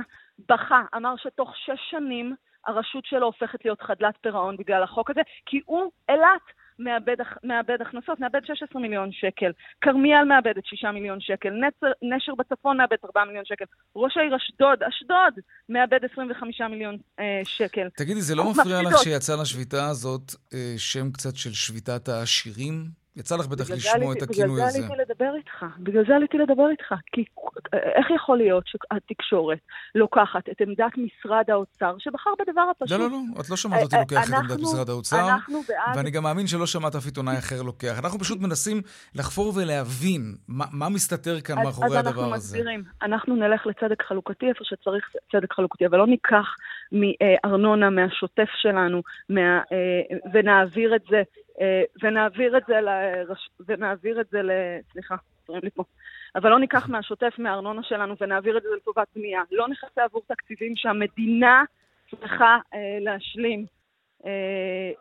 בכה, 0.49 0.83
אמר 0.97 1.15
שתוך 1.17 1.53
שש 1.57 1.91
שנים 1.91 2.35
הרשות 2.67 3.05
שלו 3.07 3.27
הופכת 3.27 3.65
להיות 3.65 3.83
חדלת 3.83 4.15
פירעון 4.21 4.57
בגלל 4.57 4.83
החוק 4.83 5.11
הזה, 5.11 5.21
כי 5.47 5.61
הוא, 5.67 5.91
אילת, 6.09 6.43
מאבד, 6.79 7.17
מאבד 7.45 7.81
הכנסות, 7.81 8.21
מאבד 8.21 8.41
16 8.45 8.83
מיליון 8.83 9.13
שקל. 9.13 9.51
כרמיאל 9.81 10.25
מאבדת 10.25 10.67
6 10.67 10.85
מיליון 10.85 11.21
שקל. 11.21 11.51
נצר, 11.51 11.87
נשר 12.03 12.35
בצפון 12.35 12.77
מאבד 12.77 12.97
4 13.05 13.25
מיליון 13.25 13.45
שקל. 13.45 13.65
ראש 13.97 14.17
העיר 14.17 14.37
אשדוד, 14.37 14.83
אשדוד, 14.83 15.35
מאבד 15.69 16.05
25 16.13 16.61
מיליון 16.61 16.97
אה, 17.19 17.41
שקל. 17.45 17.89
תגידי, 17.97 18.21
זה 18.21 18.35
לא 18.35 18.51
מפריע 18.51 18.83
לך 18.83 18.99
שיצא 18.99 19.33
לשביתה 19.43 19.89
הזאת 19.89 20.35
אה, 20.55 20.75
שם 20.77 21.11
קצת 21.13 21.37
של 21.37 21.53
שביתת 21.53 22.09
העשירים? 22.09 23.02
יצא 23.17 23.37
לך 23.37 23.47
בטח 23.47 23.71
לשמוע 23.71 24.15
את 24.15 24.23
הכינוי 24.23 24.63
הזה. 24.63 24.79
בגלל 24.79 24.89
זה 24.89 24.95
עליתי 24.95 25.03
לדבר 25.03 25.35
איתך. 25.37 25.65
בגלל 25.79 26.05
זה 26.07 26.17
עליתי 26.17 26.39
לדבר 26.39 26.71
איתך. 26.71 26.95
כי 27.13 27.25
איך 27.73 28.07
יכול 28.17 28.39
להיות 28.39 28.65
שהתקשורת 28.67 29.59
לוקחת 29.95 30.49
את 30.49 30.61
עמדת 30.61 30.93
משרד 30.97 31.45
האוצר, 31.49 31.95
שבחר 31.99 32.31
בדבר 32.41 32.63
הפשוט... 32.71 32.91
לא, 32.91 32.99
לא, 32.99 33.11
לא, 33.11 33.41
את 33.41 33.51
לא 33.51 33.57
שמעת 33.57 33.83
אותי 33.83 33.97
לוקח 33.97 34.29
את 34.29 34.35
עמדת 34.35 34.61
משרד 34.61 34.89
האוצר. 34.89 35.29
בעד... 35.69 35.97
ואני 35.97 36.11
גם 36.11 36.23
מאמין 36.23 36.47
שלא 36.47 36.67
שמעת 36.67 36.95
אף 36.95 37.07
עיתונאי 37.07 37.39
אחר 37.39 37.63
לוקח. 37.63 37.99
אנחנו 38.05 38.19
פשוט 38.19 38.41
מנסים 38.41 38.83
לחפור 39.15 39.53
ולהבין 39.57 40.35
מה, 40.49 40.65
מה 40.73 40.89
מסתתר 40.89 41.41
כאן 41.41 41.59
אז, 41.59 41.65
מאחורי 41.65 41.99
אז 41.99 42.07
הדבר 42.07 42.11
הזה. 42.11 42.21
אז 42.21 42.25
אנחנו 42.25 42.37
מסבירים. 42.37 42.83
אנחנו 43.03 43.37
נלך 43.37 43.67
לצדק 43.67 44.03
חלוקתי 44.03 44.49
איפה 44.49 44.65
שצריך 44.65 45.05
צדק 45.33 45.53
חלוקתי, 45.53 45.87
אבל 45.87 45.99
לא 45.99 46.07
ניקח 46.07 46.47
מארנונה, 46.93 47.91
מהשוטף 47.91 48.49
שלנו, 48.57 49.03
מה, 49.29 49.61
אה, 49.73 50.17
ונעביר 50.33 50.97
את 50.97 51.03
זה 51.11 51.23
אה, 51.61 51.83
ונעביר 52.03 52.57
את 52.57 52.63
זה, 52.67 52.81
לרש... 52.81 53.51
ונעביר 53.69 54.21
את 54.21 54.27
זה 54.31 54.43
ל... 54.43 54.51
סליחה, 54.93 55.17
חוזרים 55.47 55.63
לי 55.65 55.71
פה. 55.71 55.85
אבל 56.35 56.51
לא 56.51 56.59
ניקח 56.59 56.89
מהשוטף, 56.89 57.35
מהארנונה 57.39 57.83
שלנו, 57.83 58.15
ונעביר 58.21 58.57
את 58.57 58.63
זה 58.63 58.69
לטובת 58.77 59.09
בנייה. 59.17 59.43
לא 59.53 59.69
נכסה 59.69 60.05
עבור 60.05 60.23
תקציבים 60.29 60.77
שהמדינה 60.77 61.65
צריכה 62.11 62.59
אה, 62.75 62.99
להשלים. 63.01 63.67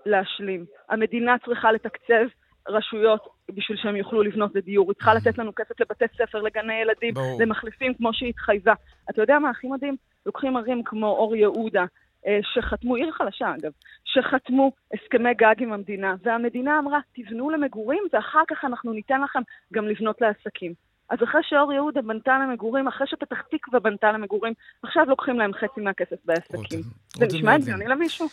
להשלים. 0.05 0.65
המדינה 0.89 1.35
צריכה 1.45 1.71
לתקצב 1.71 2.25
רשויות 2.67 3.27
בשביל 3.49 3.77
שהם 3.77 3.95
יוכלו 3.95 4.23
לבנות 4.23 4.55
לדיור. 4.55 4.89
היא 4.89 4.95
צריכה 4.95 5.13
לתת 5.13 5.37
לנו 5.37 5.51
כסף 5.55 5.79
לבתי 5.81 6.05
ספר, 6.17 6.41
לגני 6.41 6.73
ילדים, 6.73 7.13
ברור. 7.13 7.41
למחליפים 7.41 7.93
כמו 7.93 8.13
שהיא 8.13 8.29
התחייבה. 8.29 8.73
אתה 9.09 9.21
יודע 9.21 9.39
מה 9.39 9.49
הכי 9.49 9.67
מדהים? 9.67 9.95
לוקחים 10.25 10.57
ערים 10.57 10.83
כמו 10.83 11.07
אור 11.07 11.35
יהודה, 11.35 11.85
אה, 12.27 12.39
שחתמו, 12.53 12.95
עיר 12.95 13.11
חלשה 13.11 13.53
אגב, 13.55 13.71
שחתמו 14.03 14.71
הסכמי 14.93 15.33
גג 15.33 15.55
עם 15.57 15.73
המדינה, 15.73 16.15
והמדינה 16.23 16.79
אמרה, 16.79 16.99
תבנו 17.15 17.49
למגורים 17.49 18.03
ואחר 18.13 18.43
כך 18.47 18.65
אנחנו 18.65 18.93
ניתן 18.93 19.21
לכם 19.21 19.39
גם 19.73 19.87
לבנות 19.87 20.21
לעסקים. 20.21 20.73
אז 21.09 21.17
אחרי 21.23 21.41
שאור 21.43 21.73
יהודה 21.73 22.01
בנתה 22.01 22.37
למגורים, 22.43 22.87
אחרי 22.87 23.07
שפתח 23.07 23.41
תקווה 23.51 23.79
בנתה 23.79 24.11
למגורים, 24.11 24.53
עכשיו 24.83 25.05
לוקחים 25.07 25.39
להם 25.39 25.51
חצי 25.53 25.81
מהכסף 25.81 26.15
בעסקים. 26.25 26.81
זה 27.13 27.25
נשמע 27.25 27.53
הגיוני 27.53 27.85
למישהו? 27.85 28.27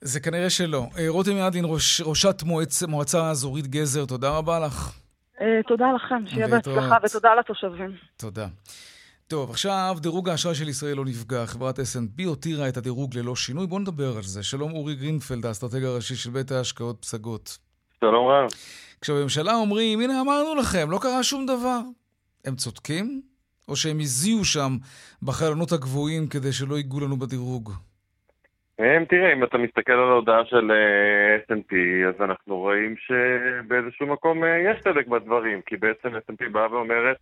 זה 0.00 0.20
כנראה 0.20 0.50
שלא. 0.50 0.82
אה, 0.98 1.08
רותם 1.08 1.30
ידלין, 1.36 1.64
ראש, 1.68 2.00
ראשת 2.00 2.42
מועצ, 2.42 2.82
מועצה 2.82 3.30
אזורית 3.30 3.66
גזר, 3.66 4.04
תודה 4.04 4.38
רבה 4.38 4.60
לך. 4.60 4.92
אה, 5.40 5.62
תודה 5.68 5.86
לכם, 5.92 6.26
שיהיה 6.26 6.48
בהצלחה, 6.48 6.96
ותודה 7.04 7.34
לתושבים. 7.34 7.90
תודה. 8.16 8.46
טוב, 9.28 9.50
עכשיו 9.50 9.96
דירוג 10.02 10.28
האשראי 10.28 10.54
של 10.54 10.68
ישראל 10.68 10.96
לא 10.96 11.04
נפגע. 11.04 11.46
חברת 11.46 11.78
S&P 11.78 12.24
הותירה 12.26 12.68
את 12.68 12.76
הדירוג 12.76 13.10
ללא 13.18 13.36
שינוי. 13.36 13.66
בואו 13.66 13.80
נדבר 13.80 14.16
על 14.16 14.22
זה. 14.22 14.42
שלום 14.42 14.72
אורי 14.72 14.94
גרינפלד, 14.94 15.46
האסטרטג 15.46 15.84
הראשי 15.84 16.14
של 16.14 16.30
בית 16.30 16.50
ההשקעות 16.50 16.96
פסגות. 17.00 17.58
שלום 18.00 18.28
רב. 18.28 18.48
כשבממשלה 19.00 19.54
אומרים, 19.54 20.00
הנה 20.00 20.20
אמרנו 20.20 20.54
לכם, 20.54 20.90
לא 20.90 20.98
קרה 21.02 21.22
שום 21.22 21.46
דבר. 21.46 21.80
הם 22.44 22.54
צודקים? 22.54 23.22
או 23.68 23.76
שהם 23.76 23.98
הזיעו 24.00 24.44
שם 24.44 24.70
בחלונות 25.22 25.72
הגבוהים 25.72 26.26
כדי 26.26 26.52
שלא 26.52 26.74
ייגעו 26.74 27.00
לנו 27.00 27.16
בדירוג? 27.16 27.72
הם, 28.78 29.04
תראה, 29.04 29.32
אם 29.32 29.44
אתה 29.44 29.58
מסתכל 29.58 29.92
על 29.92 30.10
ההודעה 30.10 30.44
של 30.44 30.70
אה, 30.70 31.36
S&P, 31.56 31.74
אז 32.08 32.14
אנחנו 32.20 32.56
רואים 32.56 32.94
שבאיזשהו 32.96 34.06
מקום 34.06 34.44
אה, 34.44 34.58
יש 34.58 34.82
צדק 34.84 35.06
בדברים, 35.06 35.60
כי 35.66 35.76
בעצם 35.76 36.08
S&P 36.08 36.48
באה 36.52 36.72
ואומרת, 36.72 37.16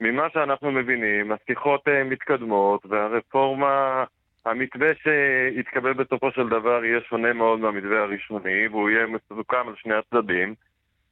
ממה 0.00 0.26
שאנחנו 0.34 0.70
מבינים, 0.72 1.32
השיחות 1.32 1.88
אה, 1.88 2.04
מתקדמות, 2.04 2.86
והרפורמה, 2.86 4.04
המתווה 4.46 4.88
שיתקבל 5.02 5.92
בסופו 5.92 6.30
של 6.30 6.48
דבר 6.48 6.84
יהיה 6.84 7.00
שונה 7.08 7.32
מאוד 7.32 7.60
מהמתווה 7.60 8.02
הראשוני, 8.02 8.68
והוא 8.70 8.90
יהיה 8.90 9.06
מסוכם 9.06 9.68
על 9.68 9.74
שני 9.76 9.94
הצדדים, 9.94 10.54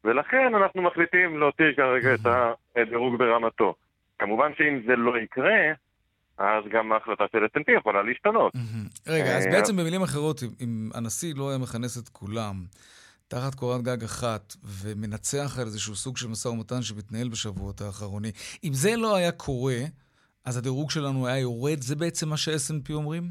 ולכן 0.05 0.55
אנחנו 0.55 0.83
מחליטים 0.83 1.39
להותיר 1.39 1.73
כרגע 1.77 2.15
את 2.15 2.27
הדירוג 2.77 3.19
ברמתו. 3.19 3.75
כמובן 4.19 4.51
שאם 4.59 4.81
זה 4.87 4.97
לא 4.97 5.19
יקרה, 5.19 5.61
אז 6.39 6.65
גם 6.71 6.93
ההחלטה 6.93 7.25
של 7.33 7.39
S&P 7.45 7.73
יכולה 7.79 8.03
להשתנות. 8.03 8.53
רגע, 9.07 9.37
אז 9.37 9.47
אה, 9.47 9.51
בעצם 9.53 9.77
במילים 9.77 10.03
אחרות, 10.03 10.43
אם- 10.43 10.49
אם 10.61 10.89
הנשיא 10.95 11.35
לא 11.37 11.49
היה 11.49 11.59
מכנס 11.59 11.99
את 12.03 12.09
כולם 12.09 12.55
תחת 13.29 13.55
קורת 13.55 13.83
גג 13.83 14.03
אחת 14.05 14.55
ומנצח 14.65 15.59
על 15.59 15.65
איזשהו 15.65 15.95
סוג 15.95 16.17
של 16.17 16.29
משא 16.29 16.49
ומתן 16.49 16.83
שמתנהל 16.83 17.29
בשבועות 17.29 17.81
האחרונים, 17.81 18.33
אם 18.65 18.73
זה 18.73 18.91
לא 18.97 19.17
היה 19.17 19.33
קורה, 19.33 19.81
אז 20.45 20.57
הדירוג 20.57 20.91
שלנו 20.91 21.27
היה 21.27 21.39
יורד? 21.39 21.79
זה 21.81 21.97
בעצם 21.97 22.29
מה 22.29 22.37
ש-S&P 22.37 22.93
אומרים? 22.93 23.23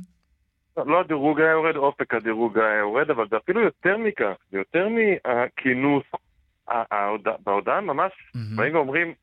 לא 0.78 1.00
הדירוג 1.00 1.40
היה 1.40 1.52
יורד, 1.52 1.76
אופק 1.76 2.14
הדירוג 2.14 2.60
היה 2.60 2.80
יורד, 2.80 3.10
אבל 3.10 3.26
זה 3.30 3.38
אפילו 3.38 3.62
יותר 3.62 3.98
מכך, 3.98 4.34
זה 4.52 4.58
יותר 4.58 4.88
מהכינוס. 4.90 6.04
בהודעה 7.44 7.82
ממש 7.82 8.12
באים 8.56 8.76
ואומרים, 8.76 9.14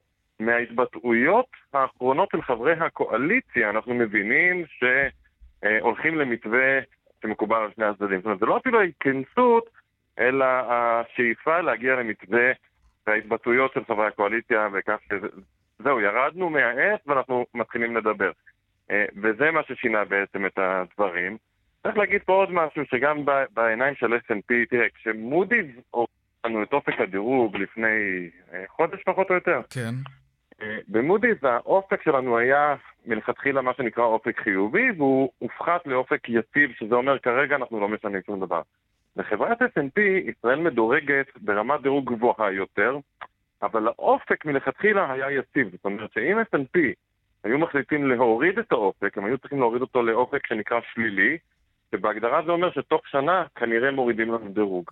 מההתבטאויות 0.41 1.47
האחרונות 1.73 2.29
של 2.33 2.43
חברי 2.43 2.73
הקואליציה, 2.73 3.71
אנחנו 3.71 3.95
מבינים 3.95 4.65
שהולכים 4.79 6.19
למתווה 6.19 6.79
שמקובל 7.23 7.57
על 7.57 7.71
שני 7.75 7.85
הצדדים. 7.85 8.19
זאת 8.19 8.25
אומרת, 8.25 8.39
זה 8.39 8.47
לא 8.47 8.57
אפילו 8.57 8.81
ההתכנסות, 8.81 9.65
אלא 10.18 10.44
השאיפה 10.44 11.61
להגיע 11.61 11.94
למתווה 11.94 12.53
וההתבטאויות 13.07 13.72
של 13.72 13.85
חברי 13.85 14.07
הקואליציה, 14.07 14.68
וכך 14.72 14.98
שזהו, 15.09 16.00
ירדנו 16.00 16.50
מהעץ 16.50 17.00
ואנחנו 17.07 17.46
מתחילים 17.55 17.96
לדבר. 17.96 18.31
אה, 18.90 19.05
וזה 19.22 19.50
מה 19.50 19.61
ששינה 19.62 20.05
בעצם 20.05 20.46
את 20.46 20.59
הדברים. 20.59 21.37
צריך 21.83 21.96
להגיד 21.96 22.22
פה 22.22 22.33
עוד 22.33 22.50
משהו, 22.53 22.85
שגם 22.85 23.24
בעיניים 23.50 23.94
של 23.94 24.14
S&P, 24.14 24.53
תראה, 24.70 24.87
כשמודי'ס 24.94 25.66
הוריד 25.90 26.09
לנו 26.44 26.62
את 26.62 26.72
אופק 26.72 27.00
הדירוג 27.00 27.57
לפני 27.57 28.29
אה, 28.53 28.64
חודש 28.68 29.03
פחות 29.07 29.31
או 29.31 29.35
יותר, 29.35 29.61
כן. 29.70 29.94
אה, 30.62 30.79
במודי'ס 30.88 31.44
האופק 31.44 32.03
שלנו 32.03 32.38
היה 32.38 32.74
מלכתחילה 33.07 33.62
מה 33.62 33.74
שנקרא 33.74 34.05
אופק 34.05 34.40
חיובי, 34.40 34.90
והוא 34.96 35.31
הופחת 35.38 35.87
לאופק 35.87 36.29
יציב, 36.29 36.70
שזה 36.79 36.94
אומר 36.94 37.18
כרגע 37.18 37.57
אנחנו 37.57 37.81
לא 37.81 37.88
משנים 37.88 38.20
שום 38.27 38.40
דבר. 38.40 38.62
בחברת 39.16 39.62
S&P 39.62 40.00
ישראל 40.00 40.61
מדורגת 40.61 41.27
ברמת 41.40 41.83
דירוג 41.83 42.12
גבוהה 42.14 42.53
יותר, 42.53 42.98
אבל 43.62 43.87
האופק 43.88 44.44
מלכתחילה 44.44 45.12
היה 45.12 45.31
יציב. 45.31 45.68
זאת 45.70 45.85
אומרת 45.85 46.12
שאם 46.12 46.40
S&P 46.40 46.79
היו 47.44 47.59
מחליטים 47.59 48.07
להוריד 48.11 48.59
את 48.59 48.72
האופק, 48.72 49.18
הם 49.18 49.24
היו 49.24 49.38
צריכים 49.38 49.59
להוריד 49.59 49.83
אותו 49.83 50.03
לאופק 50.03 50.46
שנקרא 50.46 50.81
שלילי, 50.94 51.38
שבהגדרה 51.90 52.42
זה 52.46 52.53
אומר 52.53 52.72
שתוך 52.72 53.09
שנה 53.09 53.44
כנראה 53.55 53.90
מורידים 53.90 54.29
לנו 54.29 54.53
דירוג. 54.53 54.90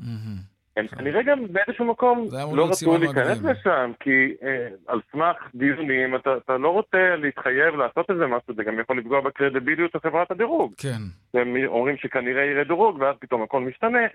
הם 0.76 0.86
כנראה 0.86 1.22
גם 1.22 1.38
באיזשהו 1.52 1.84
מקום 1.84 2.28
לא 2.52 2.68
רצו 2.68 2.98
להיכנס. 2.98 3.38
לשם, 3.42 3.92
כי 4.00 4.34
אה, 4.42 4.68
על 4.86 5.00
סמך 5.12 5.36
דיונים 5.54 6.16
אתה, 6.16 6.36
אתה 6.36 6.58
לא 6.58 6.68
רוצה 6.68 7.16
להתחייב 7.16 7.74
לעשות 7.74 8.10
איזה 8.10 8.26
משהו, 8.26 8.54
זה 8.54 8.64
גם 8.64 8.80
יכול 8.80 8.98
לפגוע 8.98 9.20
בקרדיביליות 9.20 9.92
של 9.92 9.98
חברת 9.98 10.30
הדירוג. 10.30 10.74
כן. 10.76 10.98
הם 11.34 11.56
אומרים 11.66 11.96
שכנראה 11.96 12.44
ירד 12.44 12.66
דירוג, 12.66 12.96
ואז 13.00 13.16
פתאום 13.20 13.42
הכל 13.42 13.60
משתנה. 13.60 14.06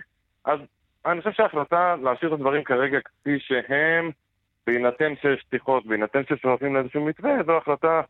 אז 0.45 0.59
אני 1.05 1.21
חושב 1.21 1.31
שההחלטה 1.31 1.95
להשאיר 2.03 2.33
את 2.33 2.39
הדברים 2.39 2.63
כרגע 2.63 2.97
כפי 3.05 3.37
שהם, 3.39 4.11
בהינתן 4.67 5.13
שיש 5.21 5.45
שיחות, 5.49 5.85
בהינתן 5.85 6.21
ששואפים 6.29 6.75
לאיזשהו 6.75 7.05
מתווה, 7.05 7.31
זו 7.45 7.57
החלטה 7.57 8.01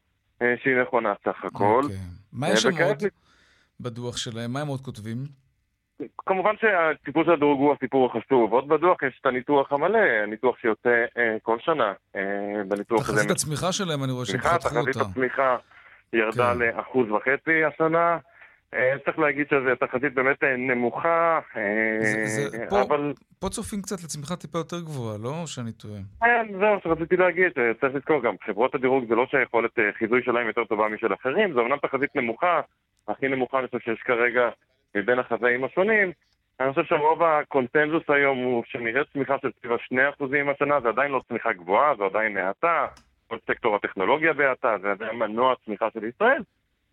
אה, 0.42 0.56
שהיא 0.64 0.82
נכונה 0.82 1.14
סך 1.26 1.46
הכל. 1.46 1.82
אוקיי. 1.84 1.98
מה 2.34 2.48
אה, 2.48 2.54
יש 2.54 2.62
שם 2.62 2.70
וכעת 2.74 3.02
עוד 3.02 3.12
בדוח 3.80 4.18
שלהם? 4.18 4.54
מה 4.54 4.62
הם 4.62 4.68
עוד 4.68 4.82
כותבים? 4.82 5.18
כמובן 6.26 6.54
שהסיפור 6.62 7.24
של 7.24 7.32
הדירוג 7.32 7.60
הוא 7.60 7.74
הסיפור 7.74 8.06
החשוב. 8.06 8.54
עוד 8.54 8.68
בדוח 8.68 9.04
יש 9.04 9.18
את 9.22 9.26
הניתוח 9.26 9.72
המלא, 9.72 9.98
הניתוח 10.24 10.58
שיוצא 10.58 11.06
אה, 11.18 11.38
כל 11.44 11.58
שנה. 11.60 11.94
אה, 12.16 12.22
בניתוח 12.68 13.00
הזה. 13.00 13.14
תחזית 13.14 13.32
הצמיחה 13.32 13.72
שלהם, 13.72 14.04
אני 14.04 14.12
רואה 14.12 14.26
שהם 14.26 14.38
חתכו 14.40 14.58
תחזית 14.70 14.96
אותה. 14.96 15.10
הצמיחה 15.10 15.58
ירדה 16.14 16.54
כן. 16.54 16.60
לאחוז 16.60 17.08
וחצי 17.12 17.64
השנה. 17.66 18.18
אה, 18.74 18.94
צריך 19.06 19.20
להגיד 19.20 19.46
שזו 19.50 19.76
תחזית 19.88 20.14
באמת 20.14 20.44
אה, 20.44 20.56
נמוכה, 20.58 21.40
אה, 21.58 21.62
זה- 22.02 22.26
זה- 22.50 22.82
אבל 22.82 23.14
פה 23.40 23.50
צופים 23.50 23.82
קצת 23.82 24.04
לצמיחה 24.04 24.36
טיפה 24.36 24.58
יותר 24.58 24.80
גבוהה, 24.82 25.18
לא? 25.18 25.34
שאני 25.46 25.72
טועה. 25.72 26.00
כן, 26.22 26.48
זהו 26.60 26.80
שרציתי 26.84 27.18
להגיד, 27.18 27.52
צריך 27.82 27.96
לזכור 27.96 28.24
גם, 28.24 28.36
חברות 28.46 28.76
הדירוג 28.76 29.06
זה 29.10 29.16
לא 29.16 29.26
שהיכולת 29.32 29.72
חיזוי 30.00 30.22
שלהם 30.26 30.48
יותר 30.48 30.64
טובה 30.66 30.88
משל 30.88 31.14
אחרים, 31.14 31.54
זו 31.54 31.60
אומנם 31.60 31.78
תחזית 31.82 32.16
נמוכה, 32.16 32.62
הכי 33.08 33.28
נמוכה 33.28 33.60
אני 33.60 33.68
חושב 33.68 33.80
שיש 33.80 34.00
כרגע 34.06 34.50
מבין 34.96 35.20
החזאים 35.20 35.64
השונים. 35.64 36.12
אני 36.60 36.74
חושב 36.74 36.86
שרוב 36.86 37.24
הקונצנזוס 37.24 38.10
היום 38.10 38.38
הוא 38.38 38.64
שנראה 38.66 39.02
צמיחה 39.14 39.36
של 39.42 39.52
סביב 39.60 39.72
ה-2% 39.72 40.52
השנה, 40.52 40.80
זה 40.80 40.90
עדיין 40.90 41.12
לא 41.12 41.22
צמיחה 41.28 41.54
גבוהה, 41.54 41.96
זה 41.98 42.06
עדיין 42.06 42.38
האטה, 42.38 42.88
כל 43.28 43.38
סקטור 43.48 43.76
הטכנולוגיה 43.76 44.34
בהאטה, 44.34 44.76
זה 44.82 44.92
עדיין 44.92 45.16
מנוע 45.16 45.54
צמיחה 45.66 45.88
של 45.94 46.04
ישראל, 46.04 46.42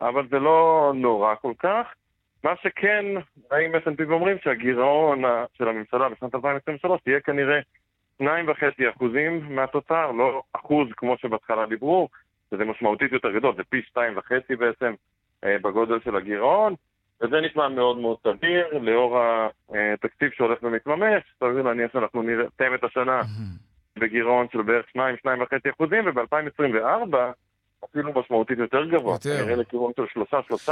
אבל 0.01 0.27
זה 0.31 0.39
לא 0.39 0.93
נורא 0.95 1.35
כל 1.35 1.53
כך. 1.59 1.95
מה 2.45 2.55
שכן, 2.63 3.05
באים 3.51 3.75
S&P 3.75 4.09
ואומרים 4.09 4.37
שהגירעון 4.43 5.23
של 5.53 5.69
הממשלה 5.69 6.09
בשנת 6.09 6.35
2023 6.35 7.01
תהיה 7.01 7.21
כנראה 7.21 7.61
2.5 8.23 8.27
אחוזים 8.91 9.55
מהתוצר, 9.55 10.11
לא 10.11 10.43
אחוז 10.53 10.89
כמו 10.97 11.17
שבהתחלה 11.19 11.67
דיברו, 11.67 12.09
שזה 12.51 12.65
משמעותית 12.65 13.13
יותר 13.13 13.31
גדול, 13.31 13.55
זה 13.57 13.63
פי 13.69 13.83
2.5 13.97 14.57
בעצם 14.59 14.95
אה, 15.45 15.57
בגודל 15.63 16.01
של 16.05 16.17
הגירעון, 16.17 16.75
וזה 17.23 17.37
נשמע 17.41 17.69
מאוד 17.69 17.99
מאוד 17.99 18.17
סביר, 18.23 18.79
לאור 18.79 19.19
התקציב 19.95 20.31
שהולך 20.37 20.63
ומתממש, 20.63 21.23
סביר 21.41 21.63
להניח 21.63 21.93
שאנחנו 21.93 22.23
נסיים 22.23 22.75
את 22.75 22.85
השנה 22.85 23.21
בגירעון 23.99 24.47
של 24.53 24.63
בערך 24.63 24.87
2-2.5 24.97 25.71
אחוזים, 25.75 26.07
וב-2024 26.07 27.17
אפילו 27.85 28.13
משמעותית 28.21 28.59
יותר 28.59 28.85
גבוה, 28.85 29.15
יותר. 29.15 29.45
נראה 29.45 29.57
לכיוון 29.57 29.93
של 29.97 30.21
3-3.5 30.21 30.71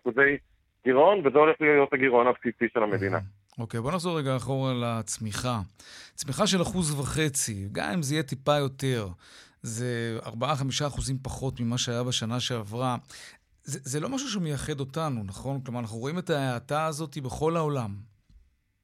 אחוזי 0.00 0.36
גירעון, 0.84 1.26
וזה 1.26 1.38
הולך 1.38 1.56
להיות 1.60 1.92
הגירעון 1.92 2.26
הבסיסי 2.26 2.64
של 2.74 2.82
המדינה. 2.82 3.18
אוקיי, 3.58 3.80
בוא 3.80 3.92
נחזור 3.92 4.18
רגע 4.18 4.36
אחורה 4.36 4.72
לצמיחה. 4.74 5.58
צמיחה 6.14 6.46
של 6.46 6.62
אחוז 6.62 7.00
וחצי, 7.00 7.68
גם 7.72 7.90
אם 7.94 8.02
זה 8.02 8.14
יהיה 8.14 8.22
טיפה 8.22 8.56
יותר, 8.56 9.08
זה 9.62 10.18
4-5 10.24 10.30
אחוזים 10.86 11.16
פחות 11.22 11.60
ממה 11.60 11.78
שהיה 11.78 12.02
בשנה 12.02 12.40
שעברה. 12.40 12.96
זה, 13.68 13.78
זה 13.82 14.00
לא 14.00 14.08
משהו 14.08 14.28
שמייחד 14.28 14.80
אותנו, 14.80 15.24
נכון? 15.24 15.60
כלומר, 15.64 15.80
אנחנו 15.80 15.98
רואים 15.98 16.18
את 16.18 16.30
ההאטה 16.30 16.86
הזאת 16.86 17.18
בכל 17.18 17.56
העולם. 17.56 17.90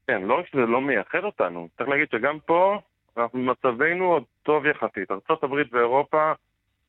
כן, 0.06 0.22
לא 0.22 0.38
רק 0.38 0.46
שזה 0.46 0.60
לא 0.60 0.80
מייחד 0.80 1.24
אותנו, 1.24 1.68
צריך 1.76 1.88
להגיד 1.88 2.08
שגם 2.12 2.38
פה 2.46 2.78
אנחנו 3.16 3.38
מצבנו 3.38 4.04
עוד 4.04 4.22
טוב 4.42 4.66
יחסית. 4.66 5.10
ארה"ב 5.10 5.54
ואירופה 5.72 6.32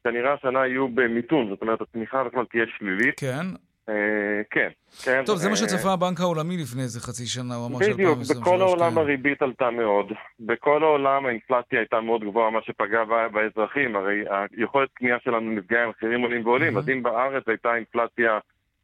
כנראה 0.03 0.33
השנה 0.33 0.67
יהיו 0.67 0.87
במיתון, 0.87 1.49
זאת 1.49 1.61
אומרת 1.61 1.81
הצמיחה 1.81 2.23
בכלל 2.23 2.45
תהיה 2.45 2.65
שלילית. 2.77 3.19
כן. 3.19 3.45
אה, 3.89 4.41
כן, 4.49 4.69
כן. 5.03 5.23
טוב, 5.25 5.37
זה 5.37 5.47
מה 5.47 5.51
אה, 5.51 5.57
שצפה 5.57 5.93
הבנק 5.93 6.19
העולמי 6.19 6.57
לפני 6.57 6.81
איזה 6.81 6.99
חצי 6.99 7.25
שנה, 7.25 7.55
הוא 7.55 7.67
אמר 7.67 7.79
ש-2023... 7.79 7.93
בדיוק, 7.93 8.19
בכל 8.39 8.61
העולם 8.61 8.91
כן. 8.91 8.97
הריבית 8.97 9.41
עלתה 9.41 9.69
מאוד. 9.71 10.11
בכל 10.39 10.83
העולם 10.83 11.25
האינפלציה 11.25 11.79
הייתה 11.79 12.01
מאוד 12.01 12.23
גבוהה, 12.23 12.51
מה 12.51 12.59
שפגע 12.65 13.03
באזרחים. 13.33 13.95
הרי 13.95 14.23
היכולת 14.57 14.89
קנייה 14.93 15.17
שלנו 15.23 15.51
נפגעה, 15.51 15.83
המחירים 15.83 16.21
עולים 16.21 16.45
ועולים. 16.45 16.77
אז 16.77 16.89
אם 16.89 17.03
בארץ 17.03 17.43
הייתה 17.47 17.75
אינפלציה 17.75 18.39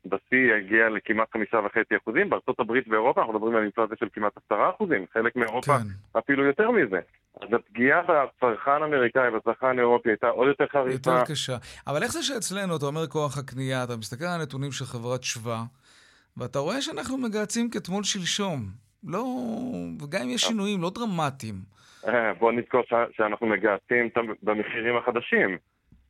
בשיא, 0.05 0.53
הגיעה 0.57 0.89
לכמעט 0.89 1.27
חמישה 1.33 1.57
וחצי 1.65 1.97
אחוזים, 2.03 2.29
בארצות 2.29 2.59
הברית 2.59 2.87
ואירופה 2.87 3.21
אנחנו 3.21 3.33
מדברים 3.33 3.55
על 3.55 3.63
אינפלציה 3.63 3.97
של 3.99 4.07
כמעט 4.13 4.31
עשרה 4.45 4.69
אחוזים. 4.69 5.05
חלק 5.13 5.35
מאירופה 5.35 5.77
כן. 5.77 6.19
אפילו 6.19 6.45
יותר 6.45 6.71
מזה. 6.71 6.99
אז 7.41 7.49
הפגיעה 7.53 8.01
בצרכן 8.01 8.71
האמריקאי 8.71 9.29
ובצרכן 9.29 9.79
האירופי 9.79 10.09
הייתה 10.09 10.27
עוד 10.27 10.47
יותר 10.47 10.65
חריפה. 10.71 11.11
יותר 11.11 11.25
קשה. 11.31 11.57
אבל 11.87 12.03
איך 12.03 12.11
זה 12.11 12.23
שאצלנו, 12.23 12.77
אתה 12.77 12.85
אומר 12.85 13.07
כוח 13.07 13.37
הקנייה, 13.37 13.83
אתה 13.83 13.97
מסתכל 13.97 14.25
על 14.25 14.41
הנתונים 14.41 14.71
של 14.71 14.85
חברת 14.85 15.23
שווה, 15.23 15.63
ואתה 16.37 16.59
רואה 16.59 16.81
שאנחנו 16.81 17.17
מגהצים 17.17 17.69
כתמול 17.69 18.03
שלשום. 18.03 18.59
לא... 19.03 19.23
וגם 20.01 20.21
אם 20.21 20.29
יש 20.29 20.41
שינויים 20.41 20.81
לא 20.81 20.91
דרמטיים. 20.95 21.55
אה, 22.07 22.33
בוא 22.33 22.51
נזכור 22.51 22.81
שאנחנו 23.11 23.47
מגהצים 23.47 24.09
במחירים 24.43 24.97
החדשים. 24.97 25.57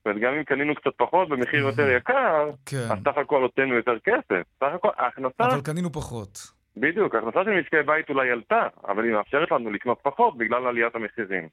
זאת 0.01 0.05
אומרת, 0.05 0.21
גם 0.21 0.33
אם 0.33 0.43
קנינו 0.43 0.75
קצת 0.75 0.91
פחות 0.97 1.29
במחיר 1.29 1.59
יותר 1.59 1.89
יקר, 1.89 2.49
כן. 2.65 2.77
אז 2.77 2.97
סך 3.03 3.17
הכל 3.17 3.41
הוצאנו 3.41 3.75
יותר 3.75 3.99
כסף. 4.03 4.41
סך 4.59 4.67
הכל, 4.75 4.89
ההכנסה, 4.97 5.43
אבל 5.53 5.61
קנינו 5.61 5.91
פחות. 5.91 6.51
בדיוק, 6.77 7.15
ההכנסה 7.15 7.39
של 7.43 7.59
משקי 7.61 7.83
בית 7.85 8.09
אולי 8.09 8.31
עלתה, 8.31 8.67
אבל 8.87 9.03
היא 9.03 9.13
מאפשרת 9.13 9.51
לנו 9.51 9.71
לקנות 9.71 9.99
פחות 10.03 10.37
בגלל 10.37 10.67
עליית 10.67 10.95
המחירים. 10.95 11.47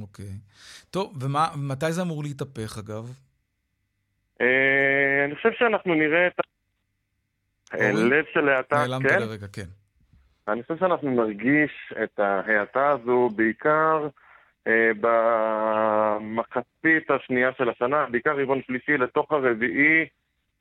אוקיי. 0.00 0.32
טוב, 0.90 1.22
ומתי 1.22 1.92
זה 1.92 2.02
אמור 2.02 2.22
להתהפך, 2.22 2.78
אגב? 2.78 3.04
אה, 4.40 5.24
אני 5.24 5.34
חושב 5.34 5.50
שאנחנו 5.58 5.94
נראה 5.94 6.26
את 6.26 6.40
לב 7.74 8.24
של 8.32 8.48
האטה, 8.48 8.76
נעלמת 8.76 9.10
כן. 9.10 9.20
לרגע, 9.20 9.46
כן. 9.52 9.66
אני 10.48 10.62
חושב 10.62 10.76
שאנחנו 10.78 11.10
נרגיש 11.10 11.92
את 12.04 12.18
ההאטה 12.18 12.88
הזו 12.88 13.30
בעיקר 13.36 14.08
במחצית 15.00 17.10
השנייה 17.10 17.50
של 17.58 17.68
השנה, 17.68 18.06
בעיקר 18.10 18.40
רבעון 18.40 18.62
שלישי 18.62 18.98
לתוך 18.98 19.32
הרביעי, 19.32 20.06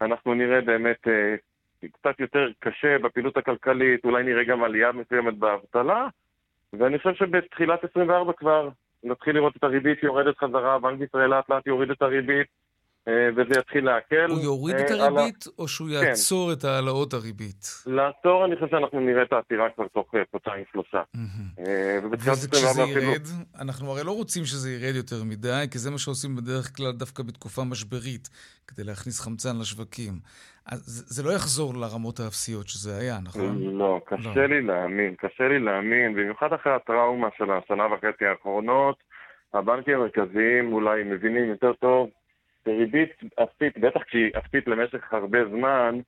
אנחנו 0.02 0.34
נראה 0.34 0.62
באמת 0.62 1.08
אה, 1.08 1.36
קצת 1.94 2.20
יותר 2.20 2.50
קשה 2.60 3.00
בפעילות 3.00 3.38
הכלכלית, 3.38 4.06
אולי 4.06 4.24
נראה 4.24 4.44
גם 4.44 4.64
עלייה 4.64 4.92
מסוימת 4.92 5.38
באבטלה, 5.38 6.08
ואני 6.74 6.98
חושב 6.98 7.14
שבתחילת 7.14 7.84
24 7.84 8.34
כבר 8.34 8.70
נתחיל 9.04 9.36
לראות 9.36 9.56
את 9.56 9.64
הריבית 9.64 10.04
יורדת 10.04 10.38
חזרה, 10.38 10.80
בנק 10.80 11.02
ישראל 11.02 11.30
לאט 11.30 11.50
לאט 11.50 11.68
יוריד 11.68 11.92
את 11.92 12.02
הריבית, 12.02 12.48
אה, 12.48 12.65
וזה 13.10 13.60
יתחיל 13.60 13.86
להקל. 13.86 14.26
הוא 14.30 14.40
יוריד 14.40 14.76
אה, 14.76 14.86
את 14.86 14.92
על 14.92 15.02
הריבית, 15.02 15.46
או 15.60 15.68
שהוא 15.68 15.88
כן. 15.88 15.94
יעצור 15.94 16.54
את 16.54 16.64
העלאות 16.64 17.14
הריבית? 17.14 17.84
לעצור, 17.86 18.46
אני 18.46 18.56
חושב 18.56 18.68
שאנחנו 18.72 19.00
נראה 19.00 19.24
את 19.24 19.34
העצירה 19.34 19.70
כבר 19.70 19.88
תוך 19.88 20.16
אה, 20.16 20.22
חודשיים 20.32 20.64
שלושה. 20.72 21.02
אה, 21.60 22.00
ובתחילת 22.04 22.38
וזה 22.38 22.50
כשזה 22.50 22.68
24 22.68 22.92
אפילו... 22.92 23.12
ירד, 23.12 23.28
אנחנו 23.62 23.92
הרי 23.92 24.04
לא 24.04 24.12
רוצים 24.12 24.44
שזה 24.46 24.72
ירד 24.72 24.96
יותר 24.96 25.24
מדי, 25.26 25.66
כי 25.72 25.78
זה 25.80 25.92
מה 25.92 25.98
שעושים 25.98 26.36
בדרך 26.36 26.76
כלל 26.78 26.92
דווקא 26.92 27.24
בתקופה 27.24 27.64
משברית, 27.64 28.30
כדי 28.68 28.84
להכניס 28.84 29.20
חמצן 29.20 29.60
לשווקים. 29.62 30.14
אז 30.66 30.80
זה 30.80 31.22
זה 31.22 31.30
לא 31.30 31.36
יחזור 31.36 31.74
לרמות 31.74 32.20
האפסיות 32.20 32.68
שזה 32.68 32.98
היה, 32.98 33.18
נכון? 33.24 33.78
לא, 33.78 34.02
קשה 34.06 34.48
לי 34.48 34.62
להאמין, 34.62 35.16
קשה 35.16 35.48
לי 35.48 35.60
להאמין, 35.60 36.14
במיוחד 36.16 36.54
אחרי 36.54 36.74
הטראומה 36.74 37.28
של 37.38 37.52
השנה 37.52 37.84
וחצי 37.94 38.26
האחרונות, 38.26 38.96
הבנקים 39.54 39.94
המרכזיים 39.94 40.74
אולי 40.74 41.04
מבינים 41.04 41.50
יותר 41.50 41.74
טוב 41.74 42.10
שריבית 42.66 43.24
אפסית, 43.44 43.78
בטח 43.78 44.04
כשהיא 44.04 44.32
אפסית 44.38 44.68
למשך 44.68 45.14
הרבה 45.14 45.40
זמן, 45.46 46.00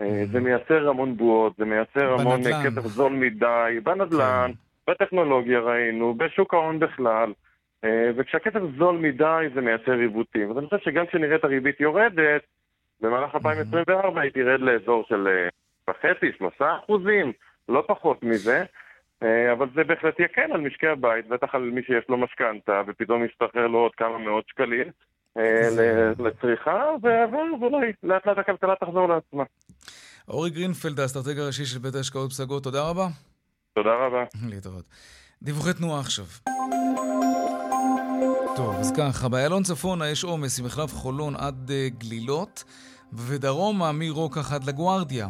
אה, 0.00 0.24
זה 0.32 0.40
מייצר 0.40 0.88
המון 0.88 1.16
בועות, 1.16 1.52
זה 1.58 1.64
מייצר 1.64 2.12
המון 2.12 2.42
בנדל"ן. 2.42 2.52
אה, 2.52 2.64
כסף 2.64 2.86
זול 2.86 3.12
מדי, 3.12 3.80
בנדל"ן, 3.82 4.50
בטכנולוגיה 4.90 5.60
ראינו, 5.60 6.14
בשוק 6.14 6.54
ההון 6.54 6.78
בכלל, 6.78 7.32
אה, 7.84 8.10
וכשהכסף 8.16 8.60
זול 8.78 8.96
מדי 8.96 9.46
זה 9.54 9.60
מייצר 9.60 9.92
עיוותים. 9.92 10.50
אז 10.50 10.58
אני 10.58 10.66
חושב 10.66 10.84
שגם 10.84 11.06
כשנראה 11.06 11.36
את 11.36 11.44
הריבית 11.44 11.80
יורדת, 11.80 12.42
במהלך 13.00 13.34
2024 13.34 14.20
היא 14.20 14.32
תרד 14.32 14.60
לאזור 14.60 15.04
של 15.08 15.28
אה, 15.28 15.48
וחצי, 15.90 16.26
שלושה 16.38 16.76
אחוזים, 16.76 17.32
לא 17.68 17.84
פחות 17.86 18.22
מזה. 18.22 18.64
אבל 19.52 19.66
זה 19.74 19.84
בהחלט 19.84 20.20
יקל 20.20 20.52
על 20.52 20.60
משקי 20.60 20.86
הבית, 20.86 21.28
בטח 21.28 21.54
על 21.54 21.62
מי 21.62 21.82
שיש 21.82 22.04
לו 22.08 22.16
משכנתה, 22.16 22.82
ופתאום 22.86 23.24
ישתחרר 23.24 23.66
לו 23.66 23.78
עוד 23.78 23.94
כמה 23.94 24.18
מאות 24.18 24.48
שקלים 24.48 24.86
לצריכה, 26.18 26.84
ו- 27.02 27.34
ואולי 27.60 27.92
לאט 28.02 28.26
לאט 28.26 28.38
הכלכלה 28.38 28.74
תחזור 28.80 29.08
לעצמה. 29.08 29.44
אורי 30.28 30.50
גרינפלד, 30.50 31.00
האסטרטג 31.00 31.38
הראשי 31.38 31.64
של 31.64 31.78
בית 31.78 31.94
ההשקעות 31.94 32.30
פסגות, 32.30 32.64
תודה 32.64 32.88
רבה. 32.88 33.08
תודה 33.74 33.90
רבה. 33.90 34.24
להתראות. 34.48 34.84
דיווחי 35.42 35.72
תנועה 35.72 36.00
עכשיו. 36.00 36.24
טוב, 38.56 38.74
אז 38.74 38.92
ככה, 38.96 39.28
באיילון 39.28 39.62
צפונה 39.62 40.08
יש 40.10 40.24
עומס 40.24 40.60
ממחלף 40.60 40.94
חולון 40.94 41.36
עד 41.36 41.70
uh, 41.70 41.98
גלילות, 41.98 42.64
ודרומה 43.12 43.92
מרוקח 43.92 44.52
עד 44.52 44.64
לגוארדיה. 44.64 45.26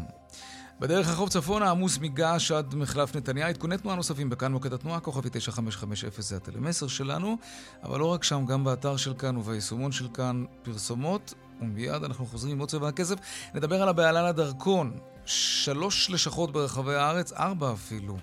בדרך 0.82 1.08
החוף 1.08 1.28
צפונה 1.28 1.70
עמוס 1.70 1.98
מגעש 1.98 2.52
עד 2.52 2.74
מחלף 2.74 3.16
נתניה. 3.16 3.48
עדכוני 3.48 3.78
תנועה 3.78 3.96
נוספים 3.96 4.30
בכאן 4.30 4.52
מוקד 4.52 4.72
התנועה, 4.72 5.00
כוכבי 5.00 5.28
9550 5.32 6.10
זה 6.18 6.36
הטלמסר 6.36 6.86
שלנו, 6.86 7.36
אבל 7.82 7.98
לא 7.98 8.06
רק 8.06 8.24
שם, 8.24 8.46
גם 8.46 8.64
באתר 8.64 8.96
של 8.96 9.14
כאן 9.14 9.36
וביישומון 9.36 9.92
של 9.92 10.08
כאן 10.14 10.44
פרסומות, 10.62 11.34
ומיד 11.60 12.04
אנחנו 12.04 12.26
חוזרים 12.26 12.52
עם 12.52 12.58
עוד 12.58 12.68
צבע 12.68 12.88
הכסף. 12.88 13.16
נדבר 13.54 13.82
על 13.82 13.88
הבהלה 13.88 14.28
לדרכון. 14.28 14.98
שלוש 15.26 16.10
לשכות 16.10 16.52
ברחבי 16.52 16.94
הארץ, 16.94 17.32
ארבע 17.32 17.72
אפילו, 17.72 18.16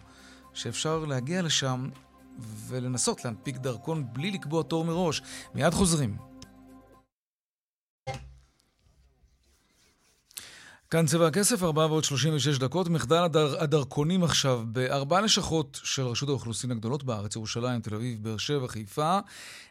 שאפשר 0.53 1.05
להגיע 1.05 1.41
לשם 1.41 1.89
ולנסות 2.67 3.25
להנפיק 3.25 3.57
דרכון 3.57 4.05
בלי 4.13 4.31
לקבוע 4.31 4.63
תור 4.63 4.85
מראש. 4.85 5.21
מיד 5.55 5.73
חוזרים. 5.73 6.28
כאן 10.91 11.05
צבע 11.05 11.27
הכסף, 11.27 11.63
4 11.63 11.85
ועוד 11.85 12.03
36 12.03 12.59
דקות. 12.59 12.89
מחדל 12.89 13.15
הדר, 13.15 13.63
הדרכונים 13.63 14.23
עכשיו 14.23 14.59
בארבע 14.65 15.21
לשכות 15.21 15.79
של 15.83 16.01
רשות 16.01 16.29
האוכלוסין 16.29 16.71
הגדולות 16.71 17.03
בארץ, 17.03 17.35
ירושלים, 17.35 17.81
תל 17.81 17.95
אביב, 17.95 18.23
באר 18.23 18.37
שבע, 18.37 18.67
חיפה. 18.67 19.19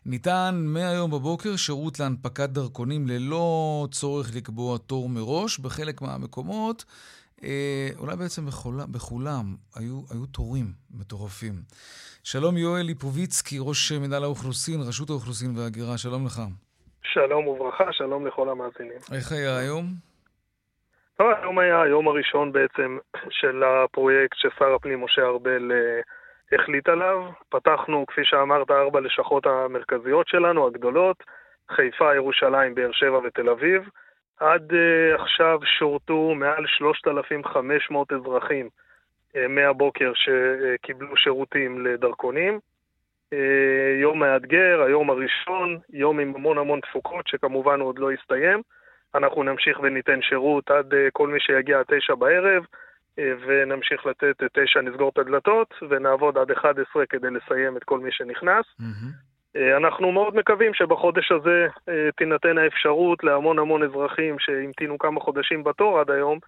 ניתן 0.06 0.54
מהיום 0.64 1.10
בבוקר 1.10 1.56
שירות 1.56 2.00
להנפקת 2.00 2.48
דרכונים 2.48 3.06
ללא 3.08 3.86
צורך 3.90 4.36
לקבוע 4.36 4.78
תור 4.78 5.08
מראש. 5.08 5.58
בחלק 5.58 6.02
מהמקומות, 6.02 6.84
אה, 7.44 7.88
אולי 7.98 8.16
בעצם 8.16 8.46
בכולה, 8.46 8.84
בכולם, 8.86 9.44
היו, 9.76 10.00
היו 10.10 10.26
תורים 10.26 10.66
מטורפים. 10.90 11.54
שלום 12.24 12.56
יואל 12.56 12.82
ליפוביצקי, 12.82 13.56
ראש 13.60 13.92
מנהל 13.92 14.24
האוכלוסין, 14.24 14.80
רשות 14.80 15.10
האוכלוסין 15.10 15.56
וההגירה, 15.56 15.98
שלום 15.98 16.26
לך. 16.26 16.40
שלום 17.02 17.46
וברכה, 17.46 17.92
שלום 17.92 18.26
לכל 18.26 18.48
המאזינים. 18.48 18.98
איך 19.12 19.32
היה 19.32 19.56
היום? 19.56 20.07
טוב, 21.18 21.30
היום 21.42 21.58
היה 21.58 21.82
היום 21.82 22.08
הראשון 22.08 22.52
בעצם 22.52 22.98
של 23.30 23.62
הפרויקט 23.62 24.36
ששר 24.36 24.74
הפנים 24.74 25.04
משה 25.04 25.22
ארבל 25.22 25.72
אה, 25.72 26.00
החליט 26.52 26.88
עליו. 26.88 27.24
פתחנו, 27.48 28.06
כפי 28.06 28.20
שאמרת, 28.24 28.70
ארבע 28.70 29.00
לשכות 29.00 29.46
המרכזיות 29.46 30.28
שלנו, 30.28 30.66
הגדולות, 30.66 31.24
חיפה, 31.70 32.14
ירושלים, 32.14 32.74
באר 32.74 32.92
שבע 32.92 33.18
ותל 33.24 33.48
אביב. 33.48 33.88
עד 34.40 34.72
uh, 34.72 35.20
עכשיו 35.20 35.60
שורתו 35.78 36.34
מעל 36.34 36.66
3,500 36.66 38.12
אזרחים 38.12 38.68
uh, 39.32 39.38
מהבוקר 39.48 40.12
שקיבלו 40.14 41.16
שירותים 41.16 41.86
לדרכונים. 41.86 42.58
Uh, 43.34 43.36
יום 44.00 44.18
מאתגר, 44.18 44.82
היום 44.86 45.10
הראשון, 45.10 45.78
יום 45.90 46.18
עם 46.18 46.34
המון 46.34 46.58
המון 46.58 46.80
תפוקות, 46.80 47.26
שכמובן 47.26 47.80
עוד 47.80 47.98
לא 47.98 48.10
הסתיים. 48.12 48.62
אנחנו 49.14 49.42
נמשיך 49.42 49.80
וניתן 49.82 50.22
שירות 50.22 50.70
עד 50.70 50.92
uh, 50.92 50.96
כל 51.12 51.28
מי 51.28 51.40
שיגיע 51.40 51.82
תשע 51.82 52.14
בערב, 52.14 52.62
uh, 52.64 53.20
ונמשיך 53.46 54.06
לתת 54.06 54.36
תשע, 54.52 54.80
נסגור 54.80 55.08
את 55.08 55.18
הדלתות, 55.18 55.74
ונעבוד 55.90 56.38
עד 56.38 56.50
11 56.50 57.06
כדי 57.06 57.28
לסיים 57.30 57.76
את 57.76 57.84
כל 57.84 57.98
מי 58.00 58.12
שנכנס. 58.12 58.64
אה, 59.56 59.76
אנחנו 59.76 60.12
מאוד 60.12 60.36
מקווים 60.36 60.74
שבחודש 60.74 61.32
הזה 61.32 61.66
אה, 61.88 62.08
תינתן 62.16 62.58
האפשרות 62.58 63.24
להמון 63.24 63.58
המון 63.58 63.82
אזרחים 63.82 64.36
שהמתינו 64.38 64.98
כמה 64.98 65.20
חודשים 65.20 65.64
בתור 65.64 66.00
עד 66.00 66.10
היום, 66.10 66.38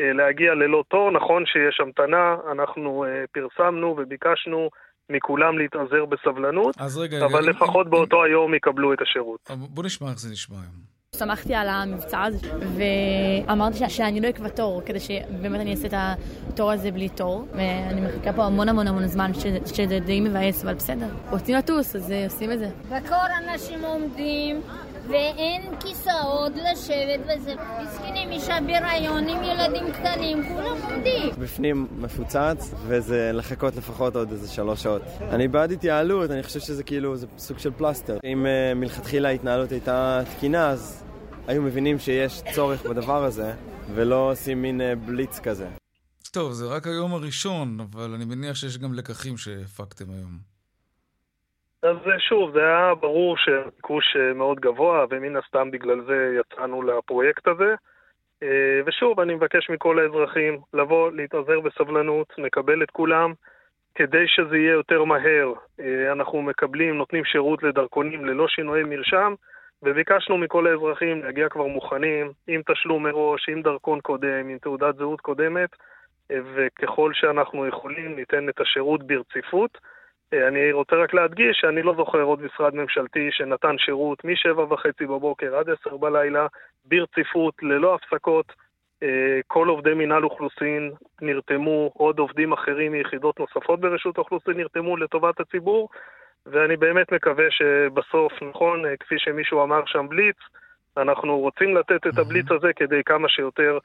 אה, 0.00 0.12
להגיע 0.12 0.54
ללא 0.54 0.84
תור. 0.88 1.10
נכון 1.10 1.46
שיש 1.46 1.80
המתנה, 1.80 2.36
אנחנו 2.52 3.04
אה, 3.04 3.24
פרסמנו 3.32 3.94
וביקשנו 3.98 4.70
מכולם 5.10 5.58
להתאזר 5.58 6.04
בסבלנות, 6.04 6.74
אז 6.78 6.98
רגע, 6.98 7.16
אבל 7.26 7.38
רגע, 7.42 7.50
לפחות 7.50 7.86
אם- 7.86 7.90
באותו 7.90 8.24
היום 8.24 8.54
יקבלו 8.54 8.92
את 8.92 9.02
השירות. 9.02 9.40
אם- 9.50 9.74
בוא 9.74 9.84
נשמע 9.84 10.08
איך 10.08 10.18
זה 10.18 10.32
נשמע 10.32 10.56
היום. 10.56 10.97
שמחתי 11.16 11.54
על 11.54 11.68
המבצע 11.68 12.22
הזה, 12.22 12.38
ואמרתי 13.46 13.78
ש- 13.78 13.96
שאני 13.96 14.20
לא 14.20 14.28
אקבע 14.28 14.48
תור, 14.48 14.82
כדי 14.86 15.00
שבאמת 15.00 15.60
אני 15.60 15.70
אעשה 15.70 15.86
את 15.88 15.94
התור 16.52 16.70
הזה 16.70 16.90
בלי 16.90 17.08
תור. 17.08 17.44
ואני 17.52 18.00
מחכה 18.00 18.32
פה 18.32 18.44
המון 18.44 18.68
המון 18.68 18.86
המון 18.88 19.06
זמן, 19.06 19.34
שזה, 19.34 19.58
שזה 19.74 19.98
די 19.98 20.20
מבאס, 20.20 20.62
אבל 20.64 20.74
בסדר. 20.74 21.06
רוצים 21.30 21.54
לטוס, 21.56 21.96
אז 21.96 22.10
אה, 22.12 22.24
עושים 22.24 22.52
את 22.52 22.58
זה. 22.58 22.68
בקור 22.90 23.18
אנשים 23.44 23.84
עומדים 23.84 24.60
ואין 25.08 25.62
כיסאות 25.80 26.52
לשבת 26.52 27.20
וזה 27.24 27.54
מסכנים, 27.82 28.30
אישה 28.30 28.58
בהיריון 28.66 29.28
עם 29.28 29.42
ילדים 29.42 29.92
קטנים, 29.92 30.42
כולם 30.48 30.76
עומדים. 30.82 31.30
בפנים 31.38 31.86
מפוצץ, 31.90 32.74
וזה 32.86 33.30
לחכות 33.34 33.76
לפחות 33.76 34.16
עוד 34.16 34.32
איזה 34.32 34.48
שלוש 34.48 34.82
שעות. 34.82 35.02
אני 35.20 35.48
בעד 35.48 35.72
התייעלות, 35.72 36.30
אני 36.30 36.42
חושב 36.42 36.60
שזה 36.60 36.82
כאילו, 36.82 37.16
זה 37.16 37.26
סוג 37.38 37.58
של 37.58 37.70
פלסטר. 37.70 38.18
אם 38.24 38.46
uh, 38.46 38.74
מלכתחילה 38.74 39.28
ההתנהלות 39.28 39.72
הייתה 39.72 40.20
תקינה, 40.36 40.68
אז 40.68 41.04
היו 41.46 41.62
מבינים 41.62 41.98
שיש 41.98 42.42
צורך 42.54 42.86
בדבר 42.86 43.24
הזה, 43.24 43.54
ולא 43.94 44.30
עושים 44.30 44.62
מין 44.62 44.80
uh, 44.80 45.06
בליץ 45.06 45.38
כזה. 45.38 45.68
טוב, 46.30 46.52
זה 46.52 46.66
רק 46.66 46.86
היום 46.86 47.14
הראשון, 47.14 47.80
אבל 47.80 48.14
אני 48.14 48.24
מניח 48.24 48.56
שיש 48.56 48.78
גם 48.78 48.94
לקחים 48.94 49.36
שהפקתם 49.36 50.10
היום. 50.10 50.57
אז 51.82 51.96
אה, 52.06 52.18
שוב, 52.18 52.52
זה 52.52 52.60
היה 52.60 52.94
ברור 52.94 53.36
שהביקוש 53.36 54.16
אה, 54.16 54.34
מאוד 54.34 54.60
גבוה, 54.60 55.04
ומן 55.10 55.36
הסתם 55.36 55.70
בגלל 55.70 56.00
זה 56.06 56.40
יצאנו 56.40 56.82
לפרויקט 56.82 57.48
הזה. 57.48 57.74
אה, 58.42 58.80
ושוב, 58.86 59.20
אני 59.20 59.34
מבקש 59.34 59.70
מכל 59.70 59.98
האזרחים 59.98 60.58
לבוא, 60.74 61.12
להתאזר 61.12 61.60
בסבלנות, 61.60 62.32
נקבל 62.38 62.82
את 62.82 62.90
כולם, 62.90 63.32
כדי 63.94 64.24
שזה 64.26 64.56
יהיה 64.56 64.72
יותר 64.72 65.04
מהר. 65.04 65.52
אנחנו 66.12 66.42
מקבלים, 66.42 66.96
נותנים 66.96 67.24
שירות 67.24 67.62
לדרכונים 67.62 68.24
ללא 68.24 68.48
שינויי 68.48 68.84
מרשם, 68.84 69.34
וביקשנו 69.82 70.38
מכל 70.38 70.66
האזרחים 70.66 71.22
להגיע 71.22 71.48
כבר 71.48 71.66
מוכנים, 71.66 72.32
עם 72.46 72.62
תשלום 72.66 73.02
מראש, 73.02 73.48
עם 73.48 73.62
דרכון 73.62 74.00
קודם, 74.00 74.48
עם 74.48 74.58
תעודת 74.58 74.96
זהות 74.96 75.20
קודמת, 75.20 75.70
וככל 76.30 77.10
שאנחנו 77.14 77.66
יכולים 77.66 78.16
ניתן 78.16 78.48
את 78.48 78.60
השירות 78.60 79.06
ברציפות. 79.06 79.78
אה, 80.32 80.48
אני 80.48 80.72
רוצה 80.72 80.96
רק 80.96 81.14
להדגיש 81.14 81.56
שאני 81.60 81.82
לא 81.82 81.94
זוכר 81.96 82.22
עוד 82.22 82.42
משרד 82.42 82.74
ממשלתי 82.74 83.28
שנתן 83.32 83.78
שירות 83.78 84.24
משבע 84.24 84.62
וחצי 84.62 85.06
בבוקר 85.06 85.56
עד 85.56 85.70
עשר 85.70 85.96
בלילה 85.96 86.46
ברציפות, 86.84 87.54
ללא 87.62 87.94
הפסקות, 87.94 88.52
אה, 89.02 89.40
כל 89.46 89.68
עובדי 89.68 89.94
מינהל 89.94 90.24
אוכלוסין 90.24 90.92
נרתמו, 91.22 91.90
עוד 91.94 92.18
עובדים 92.18 92.52
אחרים 92.52 92.92
מיחידות 92.92 93.40
נוספות 93.40 93.80
ברשות 93.80 94.18
האוכלוסין 94.18 94.52
נרתמו 94.56 94.96
לטובת 94.96 95.40
הציבור, 95.40 95.88
ואני 96.46 96.76
באמת 96.76 97.12
מקווה 97.12 97.44
שבסוף, 97.50 98.32
נכון, 98.42 98.86
אה, 98.86 98.96
כפי 98.96 99.14
שמישהו 99.18 99.62
אמר 99.62 99.82
שם 99.86 100.08
בליץ, 100.08 100.36
אנחנו 100.96 101.38
רוצים 101.38 101.76
לתת 101.76 102.06
את 102.06 102.18
הבליץ 102.18 102.46
הזה 102.50 102.72
כדי 102.72 103.04
כמה 103.04 103.28
שיותר 103.28 103.78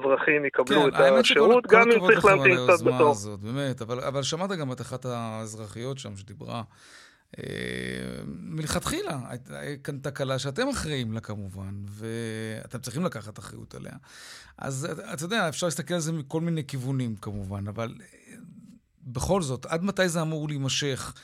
אזרחים 0.00 0.44
יקבלו 0.44 0.82
כן, 0.82 0.88
את 0.88 1.00
האמת 1.00 1.20
השירות, 1.24 1.64
גם 1.66 1.90
אם 1.90 2.00
צריך 2.00 2.24
להמתין 2.24 2.56
קצת 2.74 2.82
בתור. 2.84 3.10
הזאת, 3.10 3.40
באמת, 3.40 3.82
אבל, 3.82 4.00
אבל 4.00 4.22
שמעת 4.22 4.50
גם 4.50 4.72
את 4.72 4.80
אחת 4.80 5.04
האזרחיות 5.04 5.98
שם 5.98 6.16
שדיברה. 6.16 6.62
אה, 7.38 7.44
מלכתחילה 8.26 9.18
הייתה 9.28 9.54
כאן 9.84 9.98
תקלה 9.98 10.38
שאתם 10.38 10.68
אחראים 10.68 11.12
לה 11.12 11.20
כמובן, 11.20 11.74
ואתם 11.88 12.78
צריכים 12.78 13.04
לקחת 13.04 13.38
אחריות 13.38 13.74
עליה. 13.74 13.92
אז 14.58 14.88
אתה- 14.92 15.12
אתה 15.12 15.24
יודע, 15.24 15.48
אפשר 15.48 15.66
להסתכל 15.66 15.94
על 15.94 16.00
זה 16.00 16.12
מכל 16.12 16.40
מיני 16.40 16.64
כיוונים 16.66 17.16
כמובן, 17.16 17.68
אבל 17.68 17.94
אה, 18.00 18.34
בכל 19.04 19.42
זאת, 19.42 19.66
עד 19.66 19.84
מתי 19.84 20.08
זה 20.08 20.22
אמור 20.22 20.48
להימשך? 20.48 21.14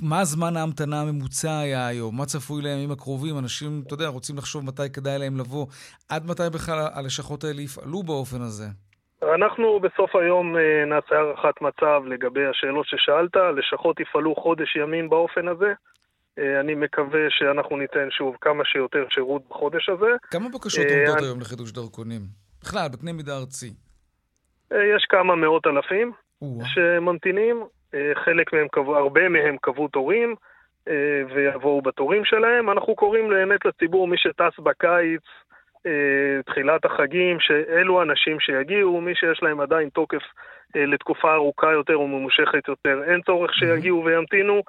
מה 0.00 0.24
זמן 0.24 0.56
ההמתנה 0.56 1.00
הממוצע 1.00 1.58
היה 1.58 1.86
היום? 1.86 2.16
מה 2.16 2.26
צפוי 2.26 2.62
לימים 2.62 2.90
הקרובים? 2.90 3.38
אנשים, 3.38 3.82
אתה 3.86 3.94
יודע, 3.94 4.08
רוצים 4.08 4.36
לחשוב 4.38 4.64
מתי 4.64 4.90
כדאי 4.92 5.18
להם 5.18 5.36
לבוא. 5.36 5.66
עד 6.08 6.26
מתי 6.26 6.42
בכלל 6.54 6.88
הלשכות 6.92 7.44
האלה 7.44 7.60
יפעלו 7.62 8.02
באופן 8.02 8.40
הזה? 8.42 8.64
אנחנו 9.34 9.80
בסוף 9.80 10.16
היום 10.16 10.56
אה, 10.56 10.62
נעשה 10.86 11.14
הערכת 11.14 11.62
מצב 11.62 12.02
לגבי 12.06 12.46
השאלות 12.50 12.86
ששאלת, 12.86 13.36
הלשכות 13.36 14.00
יפעלו 14.00 14.34
חודש 14.36 14.76
ימים 14.76 15.10
באופן 15.10 15.48
הזה. 15.48 15.72
אה, 16.38 16.60
אני 16.60 16.74
מקווה 16.74 17.20
שאנחנו 17.30 17.76
ניתן 17.76 18.08
שוב 18.10 18.36
כמה 18.40 18.64
שיותר 18.64 19.04
שירות 19.10 19.42
בחודש 19.50 19.88
הזה. 19.88 20.06
כמה 20.30 20.48
בקשות 20.48 20.84
אה, 20.86 20.96
עומדות 20.98 21.16
אני- 21.18 21.26
היום 21.26 21.40
לחידוש 21.40 21.72
דרכונים? 21.72 22.20
בכלל, 22.62 22.88
בקנה 22.92 23.12
מידה 23.12 23.36
ארצי. 23.36 23.72
יש 24.70 25.06
כמה 25.08 25.36
מאות 25.36 25.66
אלפים. 25.66 26.12
שממתינים, 26.74 27.62
חלק 28.14 28.52
מהם 28.52 28.68
קבעו, 28.68 28.96
הרבה 28.96 29.28
מהם 29.28 29.56
קבעו 29.60 29.88
תורים 29.88 30.34
אה, 30.88 31.22
ויבואו 31.34 31.82
בתורים 31.82 32.24
שלהם. 32.24 32.70
אנחנו 32.70 32.94
קוראים 32.94 33.28
באמת 33.28 33.64
לציבור, 33.64 34.08
מי 34.08 34.16
שטס 34.18 34.58
בקיץ, 34.58 35.22
אה, 35.86 36.42
תחילת 36.46 36.84
החגים, 36.84 37.40
שאלו 37.40 38.02
אנשים 38.02 38.40
שיגיעו, 38.40 39.00
מי 39.00 39.14
שיש 39.14 39.42
להם 39.42 39.60
עדיין 39.60 39.88
תוקף 39.88 40.22
אה, 40.76 40.86
לתקופה 40.86 41.34
ארוכה 41.34 41.72
יותר 41.72 42.00
וממושכת 42.00 42.68
יותר, 42.68 43.02
אין 43.04 43.20
צורך 43.22 43.54
שיגיעו 43.54 44.04
וימתינו. 44.04 44.62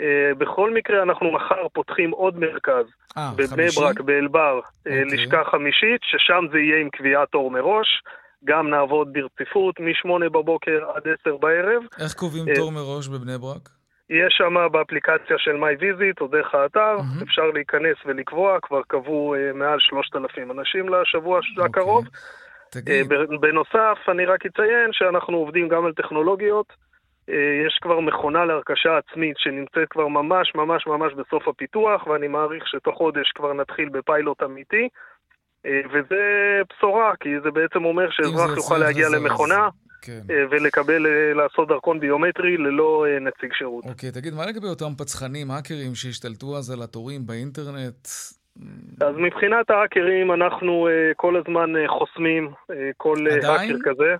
אה, 0.00 0.34
בכל 0.38 0.74
מקרה, 0.74 1.02
אנחנו 1.02 1.32
מחר 1.32 1.68
פותחים 1.72 2.10
עוד 2.10 2.38
מרכז 2.38 2.86
אה, 3.18 3.30
בבני 3.36 3.48
חמישי? 3.48 3.80
ברק, 3.80 4.00
באלבר, 4.00 4.60
אה, 4.86 5.02
אוקיי. 5.02 5.04
לשכה 5.04 5.44
חמישית, 5.44 6.00
ששם 6.02 6.44
זה 6.52 6.58
יהיה 6.58 6.80
עם 6.80 6.90
קביעת 6.90 7.28
תור 7.28 7.50
מראש. 7.50 8.02
גם 8.44 8.70
נעבוד 8.70 9.12
ברציפות 9.12 9.80
מ-8 9.80 10.28
בבוקר 10.28 10.84
עד 10.94 11.02
10 11.20 11.36
בערב. 11.36 11.82
איך 12.00 12.14
קובעים 12.14 12.48
אה, 12.48 12.54
תור 12.54 12.72
מראש 12.72 13.08
בבני 13.08 13.38
ברק? 13.38 13.68
יש 14.10 14.34
שם 14.38 14.54
באפליקציה 14.72 15.38
של 15.38 15.52
מיי 15.52 15.76
ויזיט 15.80 16.20
או 16.20 16.26
דרך 16.26 16.54
האתר, 16.54 16.96
אפשר 17.22 17.42
להיכנס 17.54 17.96
ולקבוע, 18.06 18.58
כבר 18.62 18.80
קבעו 18.88 19.34
אה, 19.34 19.52
מעל 19.52 19.78
3,000 19.80 20.50
אנשים 20.50 20.88
לשבוע 20.88 21.40
הקרוב. 21.64 22.04
אה, 22.88 23.02
ב- 23.08 23.40
בנוסף, 23.40 23.98
אני 24.08 24.24
רק 24.24 24.46
אציין 24.46 24.90
שאנחנו 24.92 25.36
עובדים 25.36 25.68
גם 25.68 25.86
על 25.86 25.92
טכנולוגיות. 25.92 26.72
אה, 27.30 27.34
יש 27.66 27.78
כבר 27.82 28.00
מכונה 28.00 28.44
להרכשה 28.44 28.98
עצמית 28.98 29.36
שנמצאת 29.38 29.88
כבר 29.90 30.08
ממש 30.08 30.52
ממש 30.54 30.86
ממש 30.86 31.12
בסוף 31.14 31.48
הפיתוח, 31.48 32.06
ואני 32.06 32.28
מעריך 32.28 32.66
שתוך 32.66 32.96
חודש 32.96 33.32
כבר 33.34 33.52
נתחיל 33.52 33.88
בפיילוט 33.88 34.42
אמיתי. 34.42 34.88
אה, 35.66 35.80
וזה 35.92 36.22
בשורה, 36.70 37.12
כי 37.20 37.28
זה 37.44 37.50
בעצם 37.50 37.84
אומר 37.84 38.10
שאזרח 38.10 38.50
זה 38.50 38.56
יוכל 38.56 38.78
להגיע 38.78 39.08
לזרז. 39.08 39.22
למכונה 39.22 39.68
כן. 40.02 40.20
אה, 40.30 40.44
ולקבל, 40.50 41.06
אה, 41.06 41.34
לעשות 41.34 41.68
דרכון 41.68 42.00
ביומטרי 42.00 42.56
ללא 42.56 43.04
נציג 43.20 43.52
שירות. 43.58 43.84
אוקיי, 43.84 44.10
תגיד, 44.10 44.34
מה 44.34 44.46
לגבי 44.46 44.66
אותם 44.66 44.94
פצחנים, 44.98 45.50
האקרים 45.50 45.94
שהשתלטו 45.94 46.56
אז 46.56 46.70
על 46.70 46.82
התורים 46.82 47.26
באינטרנט? 47.26 48.08
אז 49.00 49.14
מבחינת 49.16 49.70
האקרים 49.70 50.32
אנחנו 50.32 50.88
כל 51.16 51.36
הזמן 51.36 51.72
חוסמים 51.98 52.50
כל 52.96 53.16
עדיין? 53.36 53.70
האקר 53.70 53.90
כזה. 53.90 54.14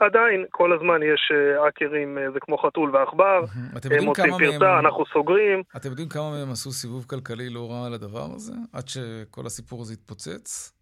עדיין, 0.00 0.44
כל 0.50 0.72
הזמן 0.72 1.00
יש 1.02 1.32
האקרים, 1.64 2.18
זה 2.32 2.40
כמו 2.40 2.58
חתול 2.58 2.96
ועכבר, 2.96 3.44
הם 3.90 4.04
מוצאים 4.04 4.32
פרצה, 4.38 4.58
מהם- 4.58 4.78
אנחנו 4.86 5.04
סוגרים. 5.12 5.62
אתם 5.76 5.88
יודעים 5.88 6.08
כמה 6.08 6.30
מהם 6.30 6.50
עשו 6.50 6.72
סיבוב 6.72 7.04
כלכלי 7.06 7.50
לא 7.50 7.70
רע 7.70 7.86
על 7.86 7.94
הדבר 7.94 8.26
הזה? 8.34 8.52
עד 8.72 8.88
שכל 8.88 9.46
הסיפור 9.46 9.80
הזה 9.82 9.92
התפוצץ? 9.92 10.77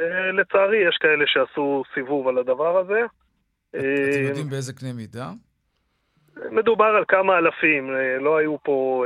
אה, 0.00 0.32
לצערי, 0.32 0.88
יש 0.88 0.96
כאלה 0.96 1.24
שעשו 1.26 1.82
סיבוב 1.94 2.28
על 2.28 2.38
הדבר 2.38 2.78
הזה. 2.78 3.00
אתם 3.70 3.78
אה, 3.78 4.28
יודעים 4.28 4.50
באיזה 4.50 4.72
קנה 4.72 4.92
מידה? 4.92 5.30
מדובר 6.50 6.84
על 6.84 7.04
כמה 7.08 7.38
אלפים, 7.38 7.90
אה, 7.90 8.18
לא 8.18 8.36
היו 8.36 8.56
פה, 8.62 9.04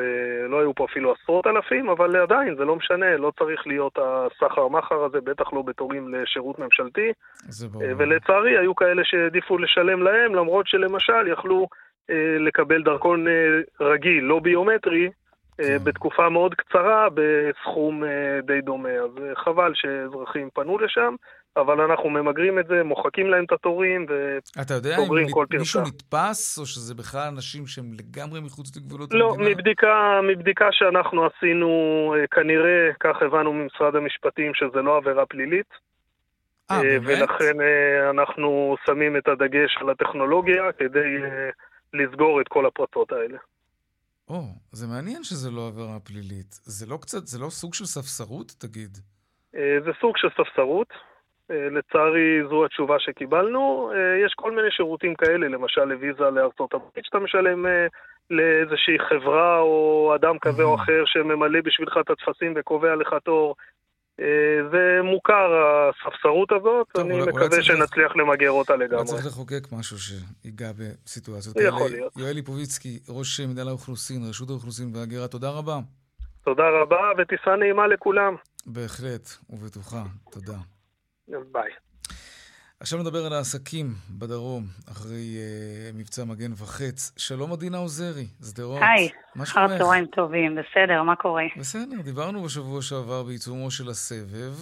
לא 0.49 0.61
היו 0.61 0.75
פה 0.75 0.85
אפילו 0.91 1.13
עשרות 1.13 1.47
אלפים, 1.47 1.89
אבל 1.89 2.17
עדיין, 2.17 2.57
זה 2.57 2.65
לא 2.65 2.77
משנה, 2.77 3.17
לא 3.17 3.33
צריך 3.39 3.67
להיות 3.67 3.99
הסחר-מכר 3.99 5.05
הזה, 5.05 5.21
בטח 5.21 5.53
לא 5.53 5.63
בתורים 5.63 6.15
לשירות 6.15 6.59
ממשלתי. 6.59 7.13
ולצערי, 7.99 8.59
היו 8.59 8.75
כאלה 8.75 9.03
שהעדיפו 9.05 9.59
לשלם 9.59 10.03
להם, 10.03 10.35
למרות 10.35 10.67
שלמשל 10.67 11.29
יכלו 11.33 11.69
לקבל 12.41 12.83
דרכון 12.83 13.27
רגיל, 13.81 14.25
לא 14.25 14.39
ביומטרי, 14.41 15.11
בתקופה 15.61 16.29
מאוד 16.29 16.55
קצרה, 16.55 17.09
בסכום 17.15 18.05
אה, 18.05 18.41
די 18.47 18.61
דומה. 18.61 18.89
אז 18.89 19.11
אה, 19.23 19.35
חבל 19.45 19.73
שאזרחים 19.75 20.49
פנו 20.55 20.79
לשם, 20.79 21.15
אבל 21.57 21.81
אנחנו 21.81 22.11
ממגרים 22.11 22.59
את 22.59 22.67
זה, 22.67 22.83
מוחקים 22.85 23.27
להם 23.31 23.45
את 23.45 23.53
התורים 23.53 24.07
אתה 24.63 24.75
יודע 24.75 24.97
אם 24.97 25.01
וסוגרים 25.03 25.29
כל 25.31 25.47
נ- 25.51 25.59
מישהו 25.59 25.81
פרצה. 25.81 25.95
נתפס, 25.95 26.59
או 26.59 26.67
שזה 26.67 26.95
בכלל 26.95 27.29
אנשים 27.29 27.67
שהם 27.67 27.85
לגמרי 27.93 28.41
מחוץ 28.41 28.77
לגבולות 28.77 29.15
לא, 29.15 29.31
המדינה? 29.31 29.51
מבדיקה, 29.51 30.21
מבדיקה 30.23 30.69
שאנחנו 30.73 31.27
עשינו, 31.27 31.69
אה, 32.19 32.27
כנראה, 32.27 32.91
כך 33.01 33.23
הבנו 33.23 33.53
ממשרד 33.53 33.97
המשפטים, 33.97 34.55
שזה 34.55 34.83
לא 34.83 34.97
עבירה 34.97 35.27
פלילית. 35.27 35.67
אה, 36.71 36.77
אה, 36.77 36.83
באמת? 36.83 37.03
ולכן 37.07 37.61
אה, 37.61 38.11
אנחנו 38.11 38.77
שמים 38.87 39.17
את 39.17 39.29
הדגש 39.29 39.77
על 39.81 39.91
הטכנולוגיה 39.91 40.73
כדי 40.79 41.17
אה, 41.25 41.51
לסגור 41.93 42.41
את 42.41 42.49
כל 42.49 42.67
הפרצות 42.67 43.13
האלה. 43.13 43.39
או, 44.29 44.43
זה 44.73 44.87
מעניין 44.87 45.23
שזה 45.23 45.51
לא 45.51 45.69
עבירה 45.69 46.01
פלילית. 46.01 46.51
זה 46.51 46.87
לא 46.91 46.97
קצת, 46.97 47.27
זה 47.27 47.39
לא 47.45 47.51
סוג 47.51 47.75
של 47.75 47.85
ספסרות, 47.85 48.49
תגיד? 48.59 48.99
אה, 49.57 49.79
זה 49.85 49.91
סוג 50.01 50.17
של 50.17 50.29
ספסרות. 50.39 50.89
אה, 51.51 51.69
לצערי, 51.71 52.41
זו 52.49 52.65
התשובה 52.65 52.99
שקיבלנו. 52.99 53.91
אה, 53.95 54.27
יש 54.27 54.35
כל 54.37 54.51
מיני 54.53 54.71
שירותים 54.71 55.15
כאלה, 55.15 55.49
למשל 55.49 55.85
לוויזה 55.85 56.31
לארצות 56.31 56.75
הברית, 56.75 57.05
שאתה 57.05 57.19
משלם 57.19 57.67
לאיזושהי 58.31 58.99
חברה 58.99 59.59
או 59.59 60.13
אדם 60.15 60.39
כזה 60.39 60.63
או 60.63 60.75
אחר 60.75 61.03
שממלא 61.05 61.61
בשבילך 61.61 61.99
את 62.01 62.11
הטפסים 62.11 62.53
וקובע 62.57 62.95
לך 62.95 63.15
תור. 63.25 63.57
אה, 64.21 64.25
זה 64.71 65.03
מוכר, 65.03 65.51
הספסרות 65.91 66.53
הזאת, 66.53 66.87
טוב, 66.93 67.05
אני 67.05 67.15
אולי- 67.15 67.23
אולי 67.31 67.45
מקווה 67.47 67.59
לח- 67.59 67.65
שנצליח 67.65 68.17
למגר 68.17 68.51
אותה 68.51 68.73
אולי 68.73 68.85
לגמרי. 68.85 69.05
צריך 69.05 69.27
לחוקק 69.27 69.69
משהו 69.73 69.97
שיגע 69.99 70.71
בסיטואציות 70.73 71.57
יכול 71.57 71.79
כאלה. 71.79 71.91
להיות. 71.91 72.13
יואל 72.17 72.33
ליפוביצקי, 72.35 72.99
ראש 73.09 73.41
מנהל 73.41 73.69
האוכלוסין, 73.69 74.29
רשות 74.29 74.51
האוכלוסין 74.51 74.97
וההגירה, 74.97 75.29
תודה 75.29 75.51
רבה. 75.51 75.79
תודה 76.45 76.63
רבה 76.83 76.97
וטיסה 77.19 77.57
נעימה 77.57 77.87
לכולם. 77.87 78.35
בהחלט, 78.67 79.29
ובטוחה. 79.51 80.03
תודה. 80.33 80.57
ביי. 81.53 81.71
עכשיו 82.81 82.99
נדבר 82.99 83.27
על 83.27 83.33
העסקים 83.33 83.95
בדרום, 84.11 84.65
אחרי 84.93 85.37
uh, 85.37 85.97
מבצע 85.97 86.25
מגן 86.25 86.53
וחץ. 86.53 87.13
שלום 87.17 87.53
עדינה 87.53 87.79
עוזרי, 87.79 88.27
שדרות. 88.49 88.83
היי, 88.83 89.09
אחר? 89.43 89.79
צהריים 89.79 90.07
טובים, 90.07 90.57
בסדר, 90.57 91.03
מה 91.03 91.17
קורה? 91.17 91.45
בסדר, 91.57 92.01
דיברנו 92.05 92.43
בשבוע 92.43 92.83
שעבר 92.83 93.23
בעיצומו 93.23 93.71
של 93.71 93.89
הסבב. 93.89 94.55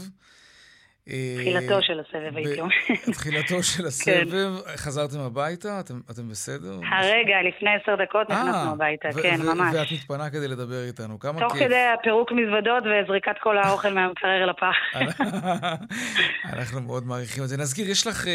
אה, 1.08 1.34
תחילתו 1.38 1.82
של 1.82 2.00
הסבב, 2.00 2.36
הייתי 2.36 2.60
אומרת. 2.60 2.74
כן. 2.86 3.12
תחילתו 3.12 3.62
של 3.62 3.86
הסבב, 3.86 4.50
חזרתם 4.76 5.20
הביתה? 5.20 5.80
אתם, 5.80 6.00
אתם 6.10 6.28
בסדר? 6.28 6.72
הרגע, 6.92 7.36
לפני 7.48 7.70
עשר 7.82 8.02
דקות 8.04 8.30
נכנסנו 8.30 8.72
הביתה, 8.72 9.08
כן, 9.22 9.36
ממש. 9.42 9.74
ואת 9.74 9.92
מתפנה 9.92 10.30
כדי 10.30 10.48
לדבר 10.48 10.84
איתנו, 10.86 11.18
כמה 11.18 11.40
תוך 11.40 11.52
כיף. 11.52 11.62
כדי 11.62 11.84
הפירוק 12.00 12.32
מזוודות 12.32 12.84
וזריקת 12.84 13.34
כל 13.42 13.58
האוכל 13.58 13.90
מהמקרר 13.94 14.46
לפח. 14.46 14.76
אנחנו 16.58 16.80
מאוד 16.80 17.06
מעריכים 17.06 17.44
את 17.44 17.48
זה. 17.48 17.56
נזכיר, 17.56 17.90
יש 17.90 18.06
לך 18.06 18.26
אה, 18.26 18.32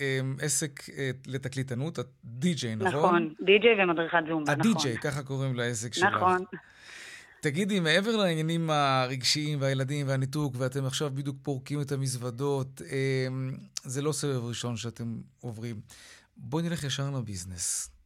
אה, 0.00 0.20
עסק 0.42 0.80
אה, 0.98 1.10
לתקליטנות, 1.26 1.98
את 1.98 2.06
די-ג'יי, 2.24 2.76
נכון? 2.76 2.88
נכון, 2.92 3.34
די-ג'יי 3.40 3.84
ומדריכת 3.84 4.18
זומבה, 4.28 4.54
נכון. 4.54 4.70
הדי-ג'יי, 4.72 4.98
ככה 4.98 5.22
קוראים 5.22 5.54
לעסק 5.54 5.94
שלך. 5.94 6.14
נכון. 6.14 6.44
תגידי, 7.42 7.80
מעבר 7.80 8.16
לעניינים 8.16 8.70
הרגשיים 8.70 9.60
והילדים 9.60 10.08
והניתוק, 10.08 10.54
ואתם 10.58 10.86
עכשיו 10.86 11.10
בדיוק 11.10 11.36
פורקים 11.42 11.78
את 11.80 11.92
המזוודות, 11.92 12.82
אה, 12.92 13.26
זה 13.82 14.02
לא 14.02 14.12
סבב 14.12 14.44
ראשון 14.48 14.76
שאתם 14.76 15.04
עוברים. 15.42 15.76
בואי 16.36 16.62
נלך 16.62 16.84
ישר 16.84 17.02
לביזנס. 17.18 17.96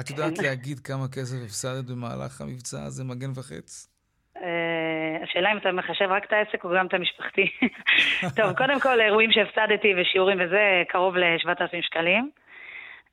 את 0.00 0.10
יודעת 0.10 0.36
כן. 0.36 0.42
להגיד 0.44 0.78
כמה 0.78 1.08
כסף 1.08 1.36
הפסדת 1.44 1.84
במהלך 1.84 2.40
המבצע 2.40 2.82
הזה, 2.82 3.04
מגן 3.04 3.30
וחץ? 3.30 3.88
אה, 4.36 5.16
השאלה 5.22 5.52
אם 5.52 5.58
אתה 5.58 5.72
מחשב 5.72 6.08
רק 6.10 6.24
את 6.24 6.32
העסק 6.32 6.64
או 6.64 6.70
גם 6.76 6.86
את 6.86 6.94
המשפחתי. 6.94 7.46
טוב, 8.36 8.52
קודם 8.52 8.80
כל, 8.80 9.00
אירועים 9.00 9.32
שהפסדתי 9.32 9.94
ושיעורים 9.96 10.38
וזה, 10.40 10.82
קרוב 10.88 11.16
ל-7,000 11.16 11.82
שקלים. 11.82 12.30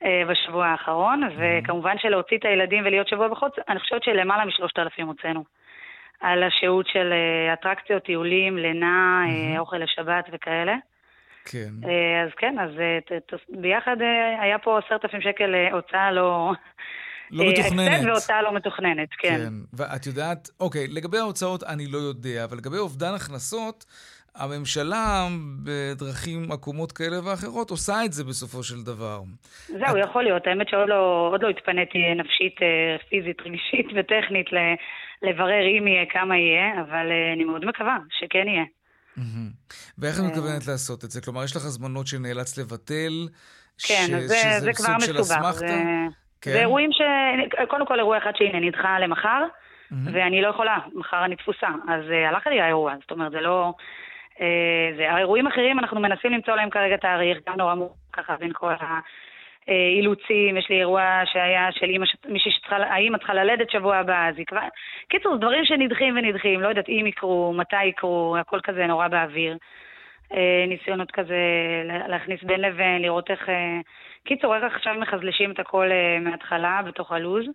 אה, 0.04 0.24
בשבוע 0.30 0.66
האחרון, 0.68 1.22
וכמובן 1.38 1.96
שלהוציא 1.98 2.38
את 2.38 2.46
הילדים 2.46 2.84
ולהיות 2.86 3.08
שבוע 3.08 3.28
בחוץ, 3.28 3.54
אני 3.70 3.80
חושבת 3.80 4.04
שלמעלה 4.04 4.46
משלושת 4.46 4.80
אלפים 4.80 5.08
הוצאנו. 5.08 5.44
על 6.22 6.44
השהות 6.44 6.88
של 6.88 7.14
אה, 7.14 7.54
אטרקציות, 7.54 8.04
טיולים, 8.04 8.58
לינה, 8.58 9.24
אה, 9.28 9.60
אוכל 9.60 9.78
לשבת 9.78 10.26
וכאלה. 10.34 10.76
כן. 11.46 11.70
אז 12.26 12.30
כן, 12.38 12.56
אז 12.60 12.70
ביחד 13.50 13.96
היה 14.42 14.60
פה 14.60 14.80
עשרת 14.80 15.06
אלפים 15.06 15.22
שקל 15.22 15.56
הוצאה 15.72 16.12
לא... 16.12 16.52
לא 17.32 17.46
מתוכננת. 17.50 17.92
הפסד 17.92 18.06
והוצאה 18.08 18.42
לא 18.42 18.54
מתוכננת, 18.54 19.10
כן. 19.20 19.38
כן, 19.38 19.54
ואת 19.74 20.06
יודעת, 20.06 20.50
אוקיי, 20.60 20.88
לגבי 20.88 21.18
ההוצאות 21.18 21.64
אני 21.64 21.86
לא 21.92 21.98
יודע, 21.98 22.44
אבל 22.44 22.58
לגבי 22.58 22.78
אובדן 22.78 23.14
הכנסות, 23.16 23.86
הממשלה, 24.36 25.28
בדרכים 25.64 26.52
עקומות 26.52 26.92
כאלה 26.92 27.18
ואחרות, 27.26 27.70
עושה 27.70 28.06
את 28.06 28.14
זה 28.14 28.24
בסופו 28.24 28.64
של 28.64 28.84
דבר. 28.86 29.20
זהו, 29.68 29.98
את... 29.98 30.04
יכול 30.04 30.24
להיות. 30.24 30.48
האמת 30.48 30.70
שעוד 30.70 30.90
לא, 30.90 31.36
לא 31.42 31.50
התפניתי 31.50 32.00
נפשית, 32.16 32.56
אה, 32.62 32.98
פיזית, 33.10 33.42
רגשית 33.42 33.88
וטכנית 33.96 34.48
לברר 35.22 35.64
אם 35.78 35.88
יהיה, 35.88 36.06
כמה 36.10 36.38
יהיה, 36.38 36.82
אבל 36.82 37.12
אה, 37.12 37.34
אני 37.34 37.44
מאוד 37.44 37.66
מקווה 37.66 37.98
שכן 38.20 38.48
יהיה. 38.48 38.64
ואיך 39.98 40.16
את 40.20 40.24
אה. 40.24 40.28
מתכוונת 40.28 40.68
לעשות 40.68 41.04
את 41.04 41.12
זה? 41.12 41.22
כלומר, 41.22 41.44
יש 41.44 41.56
לך 41.56 41.66
הזמנות 41.66 42.08
שנאלץ 42.08 42.58
לבטל? 42.58 43.28
כן, 43.88 44.06
ש... 44.08 44.12
זה, 44.12 44.60
זה 44.60 44.74
כבר 44.74 44.96
מסובך. 44.98 45.52
זה... 45.52 45.68
כן. 46.42 46.52
אירועים 46.52 46.90
ש... 46.92 47.02
קודם 47.68 47.86
כל 47.86 48.00
אירוע 48.00 48.18
אחד 48.18 48.32
שהנה 48.36 48.60
נדחה 48.60 49.00
למחר. 49.00 49.44
ואני 50.14 50.42
לא 50.42 50.48
יכולה, 50.48 50.78
מחר 50.94 51.26
אני 51.26 51.36
תפוסה. 51.36 51.68
אז 51.68 52.02
הלך 52.30 52.48
לי 52.48 52.62
האירוע, 52.62 52.94
זאת 53.02 53.12
אומרת, 53.12 53.32
זה 53.32 53.42
לא... 53.42 53.74
זה, 54.98 55.12
האירועים 55.12 55.48
אחרים, 55.48 55.80
אנחנו 55.80 56.00
מנסים 56.00 56.32
למצוא 56.32 56.56
להם 56.56 56.70
כרגע 56.70 56.98
תאריך, 56.98 57.38
גם 57.48 57.56
נורא 57.58 57.76
מורכב 57.76 57.96
ככה 58.14 58.36
בין 58.38 58.52
כל 58.54 58.74
האילוצים. 59.68 60.58
יש 60.58 60.70
לי 60.70 60.80
אירוע 60.80 61.22
שהיה 61.26 61.72
של 61.72 61.86
אימא, 61.86 62.06
מישהי 62.28 62.52
שצריכה, 62.52 62.78
האימא 62.78 63.18
צריכה 63.18 63.34
ללדת 63.34 63.70
שבוע 63.70 63.96
הבא, 63.96 64.28
אז 64.28 64.38
היא 64.38 64.46
כבר... 64.46 64.60
קיצור, 65.10 65.38
דברים 65.38 65.66
שנדחים 65.66 66.18
ונדחים, 66.18 66.62
לא 66.62 66.68
יודעת 66.68 66.90
אם 66.90 67.06
יקרו, 67.08 67.54
מתי 67.58 67.86
יקרו, 67.86 68.36
הכל 68.40 68.60
כזה 68.64 68.88
נורא 68.88 69.08
באוויר. 69.08 69.58
Uh, 70.34 70.36
ניסיונות 70.68 71.12
כזה 71.12 71.36
להכניס 72.08 72.44
בין 72.44 72.62
לבין, 72.62 73.02
לראות 73.02 73.32
איך... 73.32 73.50
Uh, 73.50 73.52
קיצור, 74.26 74.56
איך 74.56 74.64
עכשיו 74.64 74.96
מחזלשים 75.00 75.52
את 75.52 75.60
הכל 75.60 75.90
מההתחלה 76.22 76.82
בתוך 76.86 77.12
הלו"ז. 77.12 77.46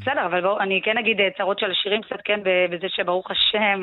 בסדר, 0.00 0.26
אבל 0.26 0.40
בואו, 0.40 0.60
אני 0.60 0.80
כן 0.84 0.98
אגיד 0.98 1.20
אה, 1.20 1.28
צרות 1.38 1.58
של 1.58 1.70
השירים 1.70 2.02
קצת, 2.02 2.20
כן, 2.24 2.40
בזה 2.70 2.86
שברוך 2.88 3.30
השם, 3.30 3.82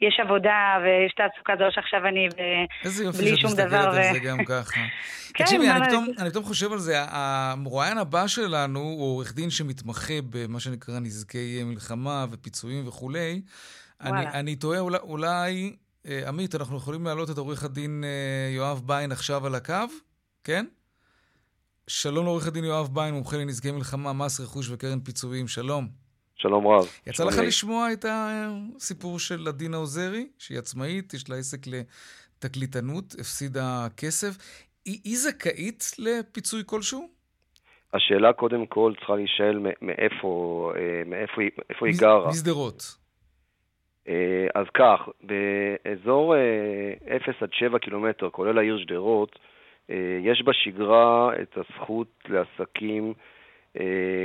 יש 0.00 0.20
עבודה 0.20 0.78
ויש 0.82 1.12
תעסוקה, 1.14 1.52
זה 1.58 1.64
לא 1.64 1.70
שעכשיו 1.70 2.06
אני 2.06 2.28
בלי 2.28 2.46
שום 2.46 2.52
דבר. 2.52 2.84
איזה 2.84 3.04
יופי 3.04 3.36
שאת 3.36 3.44
מסתכלת 3.44 3.84
על 3.84 4.12
זה 4.12 4.18
גם 4.18 4.44
ככה. 4.44 4.80
כן, 5.34 5.44
תקשיבי, 5.44 5.70
אני 6.18 6.30
פתאום 6.30 6.44
חושב 6.44 6.72
על 6.72 6.78
זה, 6.78 6.94
המרואיין 7.08 7.98
הבא 7.98 8.26
שלנו 8.26 8.80
הוא 8.80 9.14
עורך 9.14 9.34
דין 9.34 9.50
שמתמחה 9.50 10.14
במה 10.30 10.60
שנקרא 10.60 10.98
נזקי 11.00 11.62
מלחמה 11.64 12.26
ופיצויים 12.30 12.88
וכולי. 12.88 13.42
אני 14.00 14.56
תוהה, 14.56 14.80
אולי 14.80 15.76
אה, 16.06 16.28
עמית, 16.28 16.54
אנחנו 16.54 16.76
יכולים 16.76 17.04
להעלות 17.04 17.30
את 17.30 17.38
עורך 17.38 17.64
הדין 17.64 18.04
אה, 18.04 18.54
יואב 18.54 18.82
ביין 18.86 19.12
עכשיו 19.12 19.46
על 19.46 19.54
הקו? 19.54 19.74
כן? 20.44 20.66
שלום 21.86 22.24
לעורך 22.24 22.46
הדין 22.46 22.64
יואב 22.64 22.88
ביין, 22.92 23.14
מומחה 23.14 23.36
לנזקי 23.36 23.70
מלחמה, 23.70 24.12
מס 24.12 24.40
רכוש 24.40 24.70
וקרן 24.70 25.00
פיצויים, 25.00 25.48
שלום. 25.48 25.88
שלום 26.36 26.66
רב. 26.66 26.86
יצא 27.06 27.24
לך 27.24 27.38
לשמוע 27.46 27.92
את 27.92 28.04
הסיפור 28.08 29.18
של 29.18 29.48
עדינה 29.48 29.76
עוזרי, 29.76 30.26
שהיא 30.38 30.58
עצמאית, 30.58 31.14
יש 31.14 31.30
לה 31.30 31.36
עסק 31.36 31.58
לתקליטנות, 31.66 33.04
הפסידה 33.20 33.86
כסף. 33.96 34.32
היא, 34.84 35.00
היא 35.04 35.16
זכאית 35.16 35.84
לפיצוי 35.98 36.62
כלשהו? 36.66 37.08
השאלה 37.94 38.32
קודם 38.32 38.66
כל 38.66 38.92
צריכה 38.98 39.16
להישאל 39.16 39.58
מאיפה, 39.58 40.72
מאיפה, 41.06 41.40
מאיפה 41.68 41.86
היא 41.86 41.94
גרה. 42.00 42.28
משדרות. 42.28 42.82
אה, 44.08 44.46
אז 44.54 44.66
כך, 44.74 45.08
באזור 45.22 46.34
0 47.16 47.28
אה, 47.28 47.34
עד 47.40 47.48
7 47.52 47.78
קילומטר, 47.78 48.30
כולל 48.30 48.58
העיר 48.58 48.78
שדרות, 48.78 49.38
יש 50.20 50.42
בשגרה 50.46 51.30
את 51.42 51.56
הזכות 51.56 52.08
לעסקים 52.28 53.14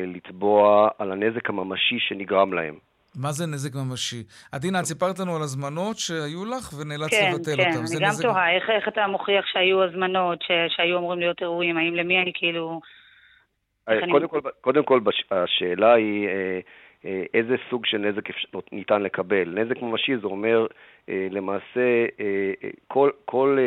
לתבוע 0.08 0.90
על 0.98 1.12
הנזק 1.12 1.50
הממשי 1.50 2.00
שנגרם 2.00 2.54
להם. 2.54 2.76
מה 3.16 3.32
זה 3.32 3.46
נזק 3.46 3.76
ממשי? 3.76 4.24
עדינה, 4.52 4.80
את 4.80 4.86
סיפרת 4.86 5.20
לנו 5.20 5.36
על 5.36 5.42
הזמנות 5.42 5.98
שהיו 5.98 6.46
לך 6.46 6.74
ונאלצת 6.80 7.12
כן, 7.12 7.32
לבטל 7.34 7.56
כן, 7.56 7.60
אותן. 7.60 7.72
כן, 7.72 7.88
כן, 7.88 7.96
אני 7.96 8.06
גם 8.06 8.10
נזק... 8.10 8.24
תוהה, 8.24 8.56
איך, 8.56 8.70
איך 8.70 8.88
אתה 8.88 9.08
מוכיח 9.08 9.46
שהיו 9.54 9.84
הזמנות, 9.84 10.42
ש, 10.42 10.52
שהיו 10.76 10.98
אמורים 10.98 11.20
להיות 11.20 11.42
אירועים? 11.42 11.78
האם 11.78 11.96
למי 11.96 12.22
אני 12.22 12.32
כאילו... 12.36 12.82
קודם, 13.86 14.16
אני... 14.16 14.30
כל, 14.30 14.40
קודם 14.62 14.84
כל, 14.84 15.00
השאלה 15.32 15.94
היא... 15.94 16.28
אה, 17.08 17.24
איזה 17.34 17.56
סוג 17.70 17.86
של 17.86 17.98
נזק 17.98 18.30
ניתן 18.72 19.02
לקבל. 19.02 19.60
נזק 19.60 19.82
ממשי 19.82 20.18
זה 20.18 20.28
אומר 20.28 20.66
אה, 21.10 21.28
למעשה 21.32 22.06
אה, 22.20 22.70
כל, 22.88 23.10
כל 23.26 23.58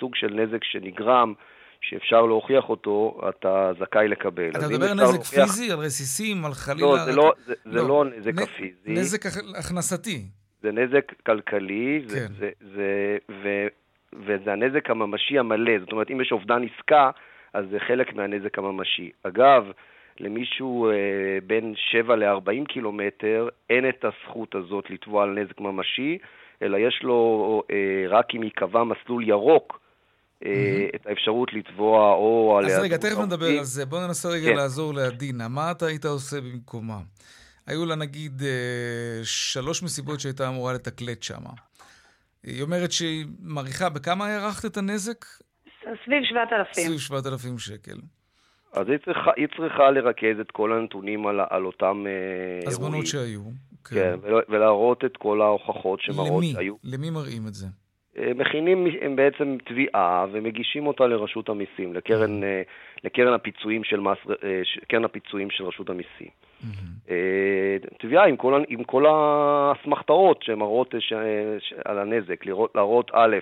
סוג 0.00 0.14
של 0.14 0.34
נזק 0.34 0.64
שנגרם, 0.64 1.34
שאפשר 1.80 2.26
להוכיח 2.26 2.68
אותו, 2.68 3.20
אתה 3.28 3.72
זכאי 3.80 4.08
לקבל. 4.08 4.50
אתה 4.50 4.68
מדבר 4.68 4.86
על 4.86 4.94
נזק 4.94 5.14
להוכיח... 5.14 5.44
פיזי, 5.44 5.72
על 5.72 5.78
רסיסים, 5.78 6.44
על 6.44 6.52
חלילה... 6.52 6.86
לא, 6.86 7.04
זה 7.04 7.12
לא, 7.12 7.32
זה, 7.46 7.54
זה 7.64 7.70
לא, 7.70 7.88
לא 7.88 8.04
נזק 8.04 8.34
נ... 8.34 8.42
הפיזי. 8.42 8.90
נזק 8.90 9.26
הכנסתי. 9.58 10.22
זה 10.62 10.72
נזק 10.72 11.12
כלכלי, 11.26 12.02
כן. 12.02 12.14
זה, 12.14 12.26
זה, 12.38 12.50
זה, 12.58 13.18
ו, 13.42 13.66
וזה 14.12 14.52
הנזק 14.52 14.90
הממשי 14.90 15.38
המלא. 15.38 15.78
זאת 15.80 15.92
אומרת, 15.92 16.10
אם 16.10 16.20
יש 16.20 16.32
אובדן 16.32 16.62
עסקה, 16.64 17.10
אז 17.52 17.64
זה 17.70 17.78
חלק 17.78 18.14
מהנזק 18.14 18.58
הממשי. 18.58 19.10
אגב, 19.22 19.64
למישהו 20.20 20.90
אה, 20.90 20.94
בין 21.46 21.74
7 21.76 22.16
ל-40 22.16 22.64
קילומטר 22.68 23.48
אין 23.70 23.88
את 23.88 24.04
הזכות 24.04 24.54
הזאת 24.54 24.90
לתבוע 24.90 25.22
על 25.22 25.30
נזק 25.30 25.60
ממשי, 25.60 26.18
אלא 26.62 26.78
יש 26.78 27.00
לו, 27.02 27.62
אה, 27.70 28.08
רק 28.08 28.26
אם 28.34 28.42
ייקבע 28.42 28.84
מסלול 28.84 29.28
ירוק, 29.28 29.80
אה. 30.44 30.86
את 30.94 31.06
האפשרות 31.06 31.52
לתבוע 31.52 32.14
או 32.14 32.58
על... 32.58 32.64
אז 32.64 32.78
רגע, 32.82 32.96
תכף 32.96 33.18
נדבר 33.18 33.58
על 33.58 33.64
זה. 33.64 33.86
בואו 33.86 34.06
ננסה 34.06 34.28
רגע 34.28 34.50
כן. 34.50 34.56
לעזור 34.56 34.94
לעדינה. 34.94 35.48
מה 35.48 35.70
אתה 35.70 35.86
היית 35.86 36.04
עושה 36.04 36.40
במקומה? 36.40 36.98
היו 37.66 37.86
לה 37.86 37.94
נגיד 37.94 38.42
שלוש 39.24 39.82
מסיבות 39.82 40.20
שהייתה 40.20 40.48
אמורה 40.48 40.72
לתקלט 40.72 41.22
שם. 41.22 41.42
היא 42.42 42.62
אומרת 42.62 42.92
שהיא 42.92 43.26
מעריכה, 43.42 43.88
בכמה 43.88 44.26
הערכת 44.26 44.64
את 44.64 44.76
הנזק? 44.76 45.24
סביב 46.04 46.22
7,000. 46.24 46.84
סביב 46.84 46.98
7,000 46.98 47.58
שקל. 47.58 47.96
אז 48.72 48.88
היא 48.88 48.98
צריכה, 49.04 49.30
היא 49.36 49.46
צריכה 49.56 49.90
לרכז 49.90 50.40
את 50.40 50.50
כל 50.50 50.72
הנתונים 50.72 51.26
על, 51.26 51.40
על 51.50 51.66
אותם 51.66 52.04
אה, 52.06 52.12
אירועים. 52.12 52.68
הזמנות 52.68 53.06
שהיו. 53.06 53.40
כן, 53.84 53.94
כן 53.94 54.42
ולהראות 54.48 55.04
את 55.04 55.16
כל 55.16 55.40
ההוכחות 55.40 56.00
שמראות 56.00 56.44
למי? 56.44 56.52
שהיו. 56.52 56.74
למי 56.84 57.10
מראים 57.10 57.46
את 57.48 57.54
זה? 57.54 57.66
אה, 58.18 58.32
מכינים 58.34 58.86
הם 59.00 59.16
בעצם 59.16 59.56
תביעה 59.64 60.26
ומגישים 60.32 60.86
אותה 60.86 61.06
לרשות 61.06 61.48
המיסים, 61.48 61.94
לקרן, 61.94 62.44
אה, 62.44 62.62
לקרן 63.04 63.32
הפיצויים 63.32 63.84
של 63.84 64.00
מס, 64.00 64.18
קרן 64.88 65.04
הפיצויים 65.04 65.50
של 65.50 65.64
רשות 65.64 65.90
המיסים. 65.90 66.28
תביעה 67.98 68.26
עם 68.26 68.36
כל, 68.36 68.62
עם 68.68 68.84
כל 68.84 69.04
האסמכתאות 69.06 70.42
שמראות 70.42 70.94
ש, 70.98 71.12
ש, 71.58 71.74
על 71.84 71.98
הנזק, 71.98 72.46
לראות, 72.46 72.72
להראות 72.74 73.10
א', 73.14 73.36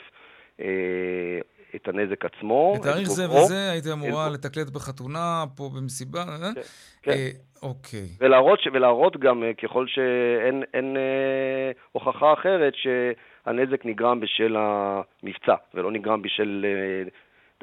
את 1.83 1.89
הנזק 1.89 2.25
עצמו. 2.25 2.75
בתאריך 2.81 3.09
זה 3.09 3.31
וזה 3.31 3.71
הייתי 3.71 3.93
אמורה 3.93 4.29
לתקלט 4.29 4.71
בחתונה, 4.71 5.45
פה 5.57 5.71
במסיבה, 5.77 6.21
אה? 6.21 6.55
כן. 6.55 6.61
כן. 7.03 7.11
אה, 7.11 7.31
אוקיי. 7.63 8.09
ולהראות, 8.21 8.59
ולהראות 8.73 9.17
גם, 9.17 9.43
אה, 9.43 9.55
ככל 9.63 9.87
שאין 9.89 10.63
אין, 10.75 10.97
אה, 10.97 11.71
הוכחה 11.93 12.33
אחרת, 12.33 12.73
שהנזק 12.75 13.85
נגרם 13.85 14.21
בשל 14.21 14.57
המבצע, 14.57 15.55
ולא 15.75 15.93
נגרם 15.93 16.23
בשל 16.23 16.67
אה, 16.69 17.09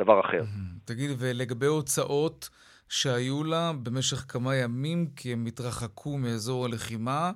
דבר 0.04 0.20
אחר. 0.20 0.42
תגיד, 0.86 1.10
ולגבי 1.20 1.66
הוצאות 1.66 2.50
שהיו 2.90 3.44
לה 3.44 3.72
במשך 3.84 4.18
כמה 4.18 4.56
ימים, 4.56 5.06
כי 5.16 5.34
הם 5.34 5.46
התרחקו 5.46 6.18
מאזור 6.18 6.66
הלחימה, 6.66 7.32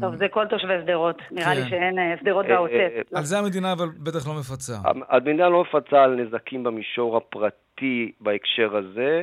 טוב, 0.00 0.16
זה 0.16 0.26
כל 0.30 0.46
תושבי 0.46 0.72
שדרות. 0.82 1.16
נראה 1.30 1.54
לי 1.54 1.62
כן. 1.62 1.68
שאין 1.68 1.98
אה, 1.98 2.14
שדרות 2.20 2.44
אה, 2.44 2.50
בעוטף. 2.50 2.72
אה, 2.74 3.18
על 3.18 3.24
זה 3.24 3.38
המדינה 3.38 3.72
אבל 3.72 3.88
בטח 3.98 4.28
לא 4.28 4.34
מפצה. 4.34 4.76
המדינה 5.08 5.48
לא 5.48 5.62
מפצה 5.62 6.02
על 6.02 6.14
נזקים 6.14 6.62
במישור 6.62 7.16
הפרטי 7.16 8.12
בהקשר 8.20 8.76
הזה, 8.76 9.22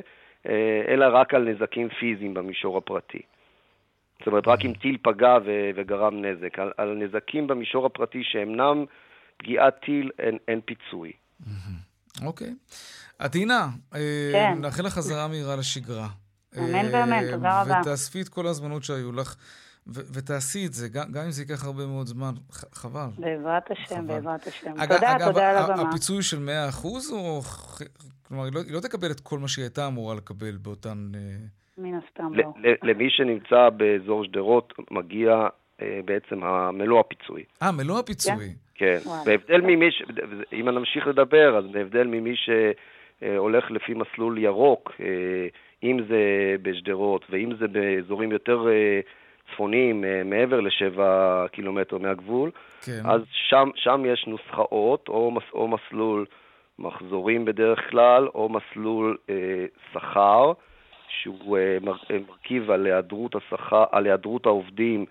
אלא 0.88 1.06
רק 1.12 1.34
על 1.34 1.50
נזקים 1.50 1.90
פיזיים 2.00 2.34
במישור 2.34 2.78
הפרטי. 2.78 3.22
זאת 4.20 4.28
אומרת, 4.28 4.48
רק 4.48 4.66
אם 4.66 4.74
טיל 4.82 4.98
פגע 5.04 5.38
וגרם 5.76 6.26
נזק. 6.26 6.60
על, 6.60 6.72
על 6.78 6.96
נזקים 6.96 7.48
במישור 7.48 7.86
הפרטי 7.86 8.22
שאינם 8.24 8.86
פגיעת 9.38 9.80
טיל, 9.86 10.12
אין, 10.20 10.38
אין 10.48 10.62
פיצוי. 10.62 11.12
אוקיי. 12.26 12.54
עטינה, 13.20 13.68
כן. 14.32 14.54
נאחל 14.62 14.84
לך 14.84 14.94
חזרה 14.94 15.28
מהירה 15.28 15.56
לשגרה. 15.56 16.08
אמן 16.58 16.86
ואמן, 16.92 17.32
תודה 17.32 17.62
רבה. 17.62 17.82
ותאספי 17.82 18.22
את 18.22 18.30
כל 18.30 18.48
ההזמנות 18.48 18.84
שהיו 18.84 19.12
לך. 19.12 19.36
ו- 19.88 20.14
ותעשי 20.18 20.66
את 20.66 20.74
זה, 20.74 20.88
גם, 20.90 21.04
גם 21.12 21.24
אם 21.26 21.32
זה 21.32 21.42
ייקח 21.42 21.66
הרבה 21.66 21.86
מאוד 21.86 22.08
זמן, 22.08 22.32
ח- 22.52 22.76
חבל. 22.78 23.08
בעזרת 23.18 23.72
השם, 23.72 23.96
חבל. 23.96 24.08
בעזרת 24.08 24.48
השם. 24.48 24.72
אג- 24.78 24.94
תודה, 24.96 25.16
אגב, 25.16 25.26
תודה 25.28 25.50
על 25.50 25.72
הבמה. 25.72 25.90
הפיצוי 25.90 26.22
של 26.24 26.38
100% 26.38 26.86
או... 27.12 27.42
ח- 27.42 27.82
כלומר, 28.28 28.44
היא 28.44 28.54
לא, 28.54 28.60
היא 28.68 28.74
לא 28.74 28.80
תקבל 28.80 29.12
את 29.12 29.20
כל 29.20 29.40
מה 29.40 29.48
שהיא 29.48 29.64
הייתה 29.64 29.88
אמורה 29.88 30.16
לקבל 30.16 30.58
באותן... 30.62 31.12
אה, 31.16 31.20
מן 31.78 31.94
הסתם 32.04 32.34
לא. 32.34 32.44
ל- 32.58 32.90
למי 32.90 33.10
שנמצא 33.10 33.70
באזור 33.70 34.26
שדרות 34.26 34.74
מגיע 34.92 35.48
אה, 35.82 36.00
בעצם 36.06 36.40
מלוא 36.74 37.00
הפיצוי. 37.00 37.44
אה, 37.62 37.72
מלוא 37.72 38.00
הפיצוי. 38.00 38.54
כן, 38.76 38.98
וואלה. 39.06 39.24
בהבדל 39.26 39.62
ממי, 39.62 39.92
ש... 39.92 40.04
אם 40.54 40.70
נמשיך 40.70 41.08
לדבר, 41.08 41.58
אז 41.58 41.66
בהבדל 41.72 42.08
ממי 42.08 42.34
שהולך 42.36 43.72
לפי 43.72 43.94
מסלול 43.94 44.38
ירוק, 44.38 44.92
אה, 45.00 45.06
אם 45.84 45.98
זה 46.10 46.20
בשדרות 46.62 47.26
ואם 47.30 47.50
זה 47.60 47.68
באזורים 47.68 48.32
יותר 48.32 48.68
אה, 48.68 49.00
צפוניים, 49.52 50.04
אה, 50.04 50.22
מעבר 50.26 50.60
לשבע 50.60 51.46
קילומטר 51.52 51.98
מהגבול, 51.98 52.52
כן. 52.86 53.02
אז 53.06 53.22
שם, 53.32 53.70
שם 53.76 54.04
יש 54.06 54.28
נוסחאות, 54.28 55.08
או, 55.08 55.32
מס, 55.32 55.44
או 55.54 55.68
מסלול 55.68 56.26
מחזורים 56.80 57.46
בדרך 57.46 57.90
כלל, 57.90 58.28
או 58.36 58.50
מסלול 58.50 59.18
אה, 59.30 59.66
שכר, 59.94 60.52
שהוא 61.08 61.58
אה, 61.58 61.78
אה, 62.12 62.18
מרכיב 62.28 62.72
על 62.72 62.86
היעדרות, 62.86 63.36
השכר, 63.36 63.84
על 63.92 64.06
היעדרות 64.06 64.46
העובדים, 64.46 65.06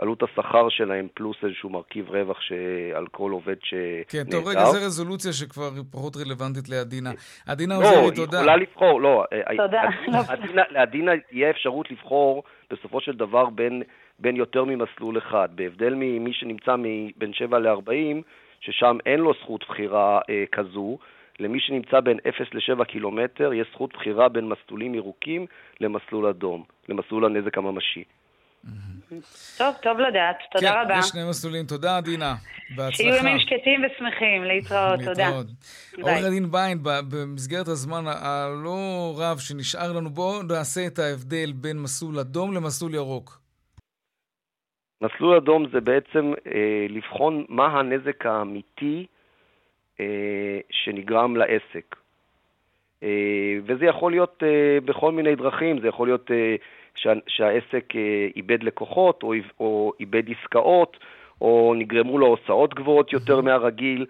עלות 0.00 0.22
השכר 0.22 0.68
שלהם, 0.68 1.08
פלוס 1.14 1.36
איזשהו 1.44 1.70
מרכיב 1.70 2.10
רווח 2.10 2.40
שעל 2.40 3.06
כל 3.06 3.30
עובד 3.32 3.56
שנעדר. 3.62 4.02
כן, 4.08 4.24
טוב, 4.30 4.48
רגע, 4.48 4.64
זו 4.64 4.86
רזולוציה 4.86 5.32
שכבר 5.32 5.70
היא 5.74 5.82
פחות 5.90 6.16
רלוונטית 6.16 6.68
לעדינה. 6.68 7.10
עדינה 7.48 7.74
לא, 7.74 7.80
עוזרי, 7.80 7.98
היא 8.04 8.12
תודה. 8.16 8.36
יכולה 8.36 8.56
לבחור, 8.56 9.00
לא. 9.00 9.24
אה, 9.32 9.56
תודה. 9.56 9.82
עדינה- 10.34 10.62
לעדינה 10.70 11.10
תהיה 11.30 11.50
אפשרות 11.50 11.90
לבחור 11.90 12.42
בסופו 12.70 13.00
של 13.00 13.12
דבר 13.12 13.50
בין, 13.50 13.82
בין 14.18 14.36
יותר 14.36 14.64
ממסלול 14.64 15.18
אחד, 15.18 15.48
בהבדל 15.54 15.94
ממי 15.96 16.32
שנמצא 16.32 16.76
מ- 16.76 17.10
בין 17.16 17.32
7 17.32 17.58
ל-40, 17.58 18.22
ששם 18.60 18.96
אין 19.06 19.20
לו 19.20 19.32
זכות 19.42 19.64
בחירה 19.68 20.20
אה, 20.30 20.44
כזו. 20.52 20.98
למי 21.40 21.60
שנמצא 21.60 22.00
בין 22.00 22.18
0 22.28 22.46
ל-7 22.54 22.84
קילומטר, 22.84 23.52
יש 23.52 23.66
זכות 23.72 23.92
בחירה 23.92 24.28
בין 24.28 24.48
מסלולים 24.48 24.94
ירוקים 24.94 25.46
למסלול 25.80 26.26
אדום, 26.26 26.64
למסלול 26.88 27.24
הנזק 27.24 27.58
הממשי. 27.58 28.04
טוב, 29.58 29.74
טוב 29.82 29.98
לדעת. 29.98 30.36
תודה 30.52 30.72
כן, 30.72 30.78
רבה. 30.84 30.98
יש 30.98 31.06
שני 31.06 31.20
מסלולים. 31.28 31.66
תודה, 31.66 31.96
עדינה. 31.96 32.34
בהצלחה. 32.76 32.96
שיהיו 32.96 33.14
ימים 33.16 33.38
שקטים 33.38 33.84
ושמחים. 33.84 34.44
להתראות. 34.44 35.00
תודה. 35.04 35.26
להתראות. 35.26 35.46
עורך 36.02 36.24
הדין 36.26 36.50
ביין, 36.50 36.78
ב- 36.82 37.00
במסגרת 37.10 37.68
הזמן 37.68 38.04
הלא 38.06 39.14
רב 39.18 39.38
שנשאר 39.38 39.92
לנו, 39.92 40.10
בואו 40.10 40.42
נעשה 40.42 40.86
את 40.86 40.98
ההבדל 40.98 41.52
בין 41.54 41.78
מסלול 41.78 42.18
אדום 42.18 42.54
למסלול 42.54 42.94
ירוק. 42.94 43.40
מסלול 45.02 45.36
אדום 45.36 45.66
זה 45.72 45.80
בעצם 45.80 46.32
אה, 46.46 46.86
לבחון 46.88 47.44
מה 47.48 47.66
הנזק 47.66 48.26
האמיתי 48.26 49.06
אה, 50.00 50.06
שנגרם 50.70 51.36
לעסק. 51.36 51.96
אה, 53.02 53.08
וזה 53.66 53.84
יכול 53.84 54.12
להיות 54.12 54.42
אה, 54.42 54.80
בכל 54.84 55.12
מיני 55.12 55.36
דרכים, 55.36 55.80
זה 55.80 55.88
יכול 55.88 56.08
להיות 56.08 56.30
אה, 56.30 56.56
שה, 56.94 57.12
שהעסק 57.26 57.96
אה, 57.96 58.28
איבד 58.36 58.62
לקוחות, 58.62 59.22
או, 59.22 59.32
או 59.60 59.92
איבד 60.00 60.22
עסקאות, 60.30 60.96
או 61.40 61.74
נגרמו 61.76 62.18
לו 62.18 62.26
הוצאות 62.26 62.74
גבוהות 62.74 63.12
יותר 63.12 63.40
מהרגיל. 63.40 64.06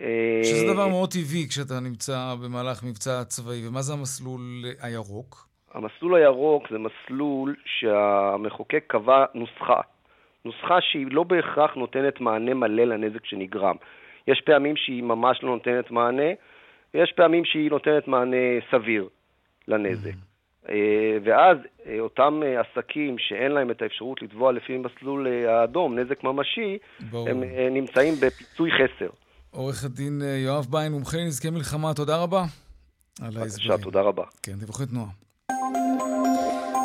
אה, 0.00 0.40
שזה 0.42 0.72
דבר 0.72 0.88
מאוד 0.88 1.10
טבעי 1.10 1.48
כשאתה 1.48 1.80
נמצא 1.80 2.34
במהלך 2.44 2.82
מבצע 2.84 3.24
צבאי. 3.24 3.68
ומה 3.68 3.82
זה 3.82 3.92
המסלול 3.92 4.40
הירוק? 4.82 5.46
המסלול 5.74 6.14
הירוק 6.14 6.68
זה 6.70 6.76
מסלול 6.78 7.56
שהמחוקק 7.64 8.84
קבע 8.86 9.24
נוסחה. 9.34 9.80
נוסחה 10.44 10.80
שהיא 10.80 11.06
לא 11.10 11.22
בהכרח 11.22 11.74
נותנת 11.74 12.20
מענה 12.20 12.54
מלא 12.54 12.84
לנזק 12.84 13.24
שנגרם. 13.24 13.76
יש 14.28 14.40
פעמים 14.40 14.76
שהיא 14.76 15.02
ממש 15.02 15.42
לא 15.42 15.48
נותנת 15.48 15.90
מענה, 15.90 16.30
ויש 16.94 17.12
פעמים 17.16 17.44
שהיא 17.44 17.70
נותנת 17.70 18.08
מענה 18.08 18.36
סביר 18.70 19.08
לנזק. 19.68 20.29
אה, 20.68 20.74
ואז 21.24 21.56
אה, 21.86 22.00
אותם 22.00 22.40
אה, 22.44 22.60
עסקים 22.60 23.16
שאין 23.18 23.52
להם 23.52 23.70
את 23.70 23.82
האפשרות 23.82 24.22
לתבוע 24.22 24.52
לפי 24.52 24.78
מסלול 24.78 25.26
האדום, 25.48 25.98
נזק 25.98 26.24
ממשי, 26.24 26.78
ברור. 27.10 27.28
הם 27.28 27.42
נמצאים 27.70 28.14
בפיצוי 28.20 28.70
חסר. 28.70 29.10
עורך 29.50 29.84
הדין 29.84 30.22
יואב 30.44 30.66
ביין, 30.70 30.92
מומחה 30.92 31.16
לנזקי 31.16 31.50
מלחמה, 31.50 31.94
תודה 31.94 32.22
רבה 32.22 32.44
על 33.20 33.26
ההסברים. 33.26 33.70
בבקשה, 33.70 33.84
תודה 33.84 34.00
רבה. 34.00 34.24
כן, 34.42 34.52
דיווחי 34.52 34.86
תנועה. 34.86 35.08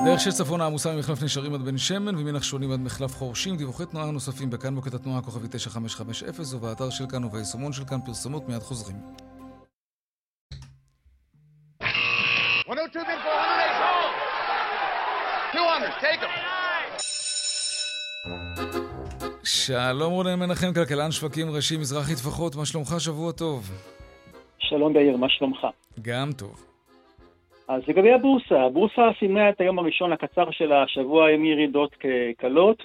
דרך 0.06 0.20
שש 0.20 0.34
צפונה 0.34 0.66
עמוסה 0.66 0.96
ממחלף 0.96 1.24
נשרים 1.24 1.54
עד 1.54 1.62
בן 1.62 1.78
שמן 1.78 2.16
ומנחשונים 2.16 2.72
עד 2.72 2.80
מחלף 2.80 3.16
חורשים. 3.16 3.56
דיווחי 3.56 3.86
תנועה 3.86 4.12
נוספים 4.12 4.50
בכאן 4.50 4.74
מוקד 4.74 4.94
התנועה 4.94 5.18
הכוכבי 5.18 5.48
9550 5.48 6.58
ובאתר 6.58 6.90
של 6.90 7.04
כאן 7.12 7.24
וביישומון 7.24 7.74
של 7.74 7.86
כאן 7.86 7.98
פרסומות 8.06 8.50
מיד 8.50 8.60
חוזרים. 8.60 8.98
200, 15.76 15.92
take 16.02 16.22
them. 16.22 16.30
שלום 19.44 20.14
רונן 20.14 20.40
מנחם, 20.40 20.74
כלכלן 20.74 21.12
שווקים 21.12 21.48
ראשי 21.56 21.78
מזרחי 21.78 22.14
טפחות, 22.16 22.56
מה 22.56 22.66
שלומך? 22.66 22.90
שבוע 23.00 23.32
טוב. 23.32 23.72
שלום 24.60 24.96
יאיר, 24.96 25.18
מה 25.18 25.30
שלומך? 25.30 25.68
גם 26.02 26.30
טוב. 26.38 26.66
אז 27.68 27.82
לגבי 27.88 28.14
הבורסה, 28.14 28.62
הבורסה 28.62 29.02
סימנה 29.20 29.50
את 29.50 29.62
היום 29.62 29.80
הראשון 29.80 30.14
הקצר 30.14 30.52
של 30.52 30.72
השבוע 30.72 31.30
עם 31.30 31.46
ירידות 31.46 31.96
קלות. 32.38 32.84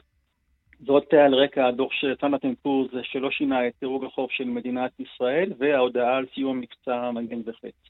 זאת 0.86 1.14
על 1.14 1.34
רקע 1.34 1.66
הדוח 1.66 1.92
של 1.92 2.14
סטנדרט 2.16 2.44
פורס 2.62 2.90
שלא 3.02 3.30
שינה 3.30 3.66
את 3.66 3.72
דירוג 3.80 4.04
החוב 4.04 4.28
של 4.30 4.44
מדינת 4.44 4.90
ישראל 5.00 5.52
וההודעה 5.58 6.16
על 6.16 6.26
סיום 6.34 6.60
מבצע 6.60 7.10
מגן 7.10 7.40
וחץ. 7.46 7.89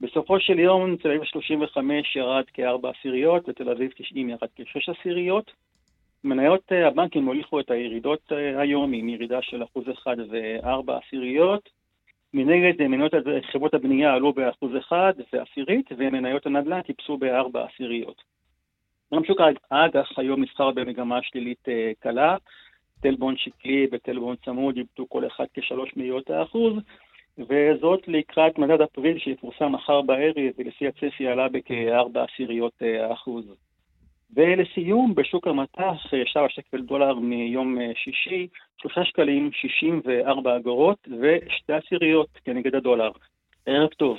בסופו 0.00 0.40
של 0.40 0.58
יום 0.58 0.96
תל 0.96 1.08
אביב 1.08 1.24
35 1.24 2.16
ירד 2.16 2.44
כארבע 2.52 2.90
עשיריות 2.90 3.48
ותל 3.48 3.70
אביב 3.70 3.90
90 3.96 4.28
ירד 4.28 4.48
כשש 4.56 4.88
עשיריות. 4.88 5.50
מניות 6.24 6.72
אה, 6.72 6.86
הבנקים 6.86 7.26
הוליכו 7.26 7.60
את 7.60 7.70
הירידות 7.70 8.32
אה, 8.32 8.60
היום 8.60 8.92
עם 8.92 9.08
ירידה 9.08 9.42
של 9.42 9.62
אחוז 9.62 9.84
אחד 9.90 10.16
וארבע 10.30 10.98
עשיריות. 10.98 11.68
מנגד 12.34 12.82
מניות 12.82 13.12
חברות 13.52 13.74
הבנייה 13.74 14.14
עלו 14.14 14.32
באחוז 14.32 14.70
אחד 14.78 15.12
ועשירית, 15.32 15.86
ומניות 15.98 16.46
הנדל"ן 16.46 16.82
טיפסו 16.82 17.18
בארבע 17.18 17.64
עשיריות. 17.64 18.22
גם 19.14 19.24
שוק 19.24 19.38
האג"ח 19.70 20.18
היום 20.18 20.42
נסחר 20.42 20.70
במגמה 20.70 21.18
שלילית 21.22 21.68
אה, 21.68 21.92
קלה, 21.98 22.36
טלבון 23.02 23.36
שקלי 23.36 23.86
וטלבון 23.92 24.36
צמוד 24.44 24.76
איבדו 24.76 25.08
כל 25.08 25.26
אחד 25.26 25.44
כשלוש 25.54 25.96
מאיות 25.96 26.30
האחוז, 26.30 26.74
וזאת 27.38 28.00
לקראת 28.08 28.58
מדד 28.58 28.80
אפריל 28.80 29.18
שיפורסם 29.18 29.72
מחר 29.72 30.02
בערב, 30.02 30.52
ולפי 30.58 30.88
הצפי 30.88 31.26
עלה 31.26 31.48
בכארבע 31.48 32.24
עשיריות 32.24 32.72
אה, 32.82 33.06
האחוז. 33.10 33.44
ולסיום, 34.36 35.14
בשוק 35.14 35.46
המטח 35.46 35.94
שער 36.24 36.44
השקל 36.44 36.80
דולר 36.82 37.14
מיום 37.14 37.80
אה, 37.80 37.90
שישי, 37.94 38.46
שלושה 38.80 39.04
שקלים 39.04 39.50
שישים 39.52 40.00
וארבע 40.04 40.56
אגורות 40.56 41.08
ושתי 41.08 41.72
עשיריות 41.72 42.28
כנגד 42.44 42.74
הדולר. 42.74 43.10
ערב 43.66 43.88
טוב. 43.88 44.18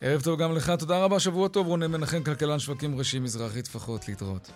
ערב 0.00 0.20
טוב 0.20 0.40
גם 0.40 0.52
לך, 0.56 0.70
תודה 0.78 1.04
רבה, 1.04 1.20
שבוע 1.20 1.48
טוב, 1.48 1.66
רונן 1.66 1.90
מנחם, 1.90 2.22
כלכלן 2.24 2.58
שווקים 2.58 2.98
ראשי 2.98 3.18
מזרחי 3.18 3.62
טפחות, 3.62 4.08
להתראות. 4.08 4.50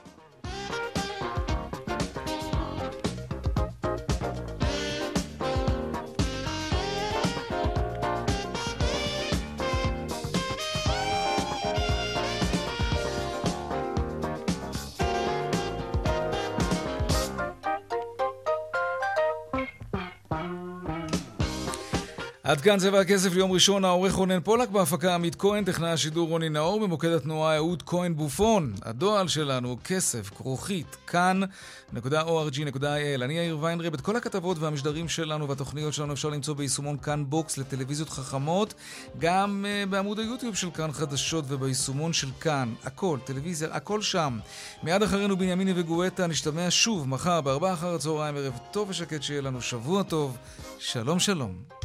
עד 22.48 22.60
כאן 22.60 22.78
צבע 22.78 23.00
הכסף 23.00 23.34
ליום 23.34 23.52
ראשון, 23.52 23.84
העורך 23.84 24.12
רונן 24.12 24.40
פולק 24.40 24.68
בהפקה 24.68 25.14
עמית 25.14 25.34
כהן, 25.34 25.64
טכנאי 25.64 25.90
השידור 25.90 26.28
רוני 26.28 26.48
נאור, 26.48 26.80
במוקד 26.80 27.08
התנועה 27.08 27.56
אהוד 27.56 27.82
כהן 27.86 28.14
בופון. 28.14 28.74
הדואל 28.82 29.28
שלנו 29.28 29.76
כסף, 29.84 30.30
כרוכית, 30.30 30.96
כאן.org.il. 31.06 33.22
אני 33.22 33.34
יאיר 33.34 33.58
ויינרב, 33.60 33.94
את 33.94 34.00
כל 34.00 34.16
הכתבות 34.16 34.58
והמשדרים 34.58 35.08
שלנו 35.08 35.48
והתוכניות 35.48 35.94
שלנו 35.94 36.12
אפשר 36.12 36.28
למצוא 36.28 36.54
ביישומון 36.54 36.98
כאן 36.98 37.24
בוקס 37.28 37.58
לטלוויזיות 37.58 38.08
חכמות, 38.08 38.74
גם 39.18 39.64
אה, 39.64 39.90
בעמוד 39.90 40.18
היוטיוב 40.18 40.54
של 40.54 40.70
כאן 40.70 40.92
חדשות 40.92 41.44
וביישומון 41.48 42.12
של 42.12 42.28
כאן. 42.40 42.74
הכל, 42.84 43.18
טלוויזיה, 43.24 43.68
הכל 43.72 44.02
שם. 44.02 44.38
מיד 44.82 45.02
אחרינו 45.02 45.36
בנימיני 45.36 45.72
וגואטה, 45.76 46.26
נשתמע 46.26 46.66
שוב 46.70 47.08
מחר 47.08 47.40
בארבעה 47.40 47.72
אחר 47.72 47.94
הצהריים, 47.94 48.36
ערב 48.36 48.58
טוב 48.70 48.90
ושקט 48.90 49.22
שיהיה 49.22 49.40
לנו 49.40 49.60
שבוע 49.60 50.02
טוב. 50.02 50.36
שלום 50.78 51.18
שלום. 51.18 51.77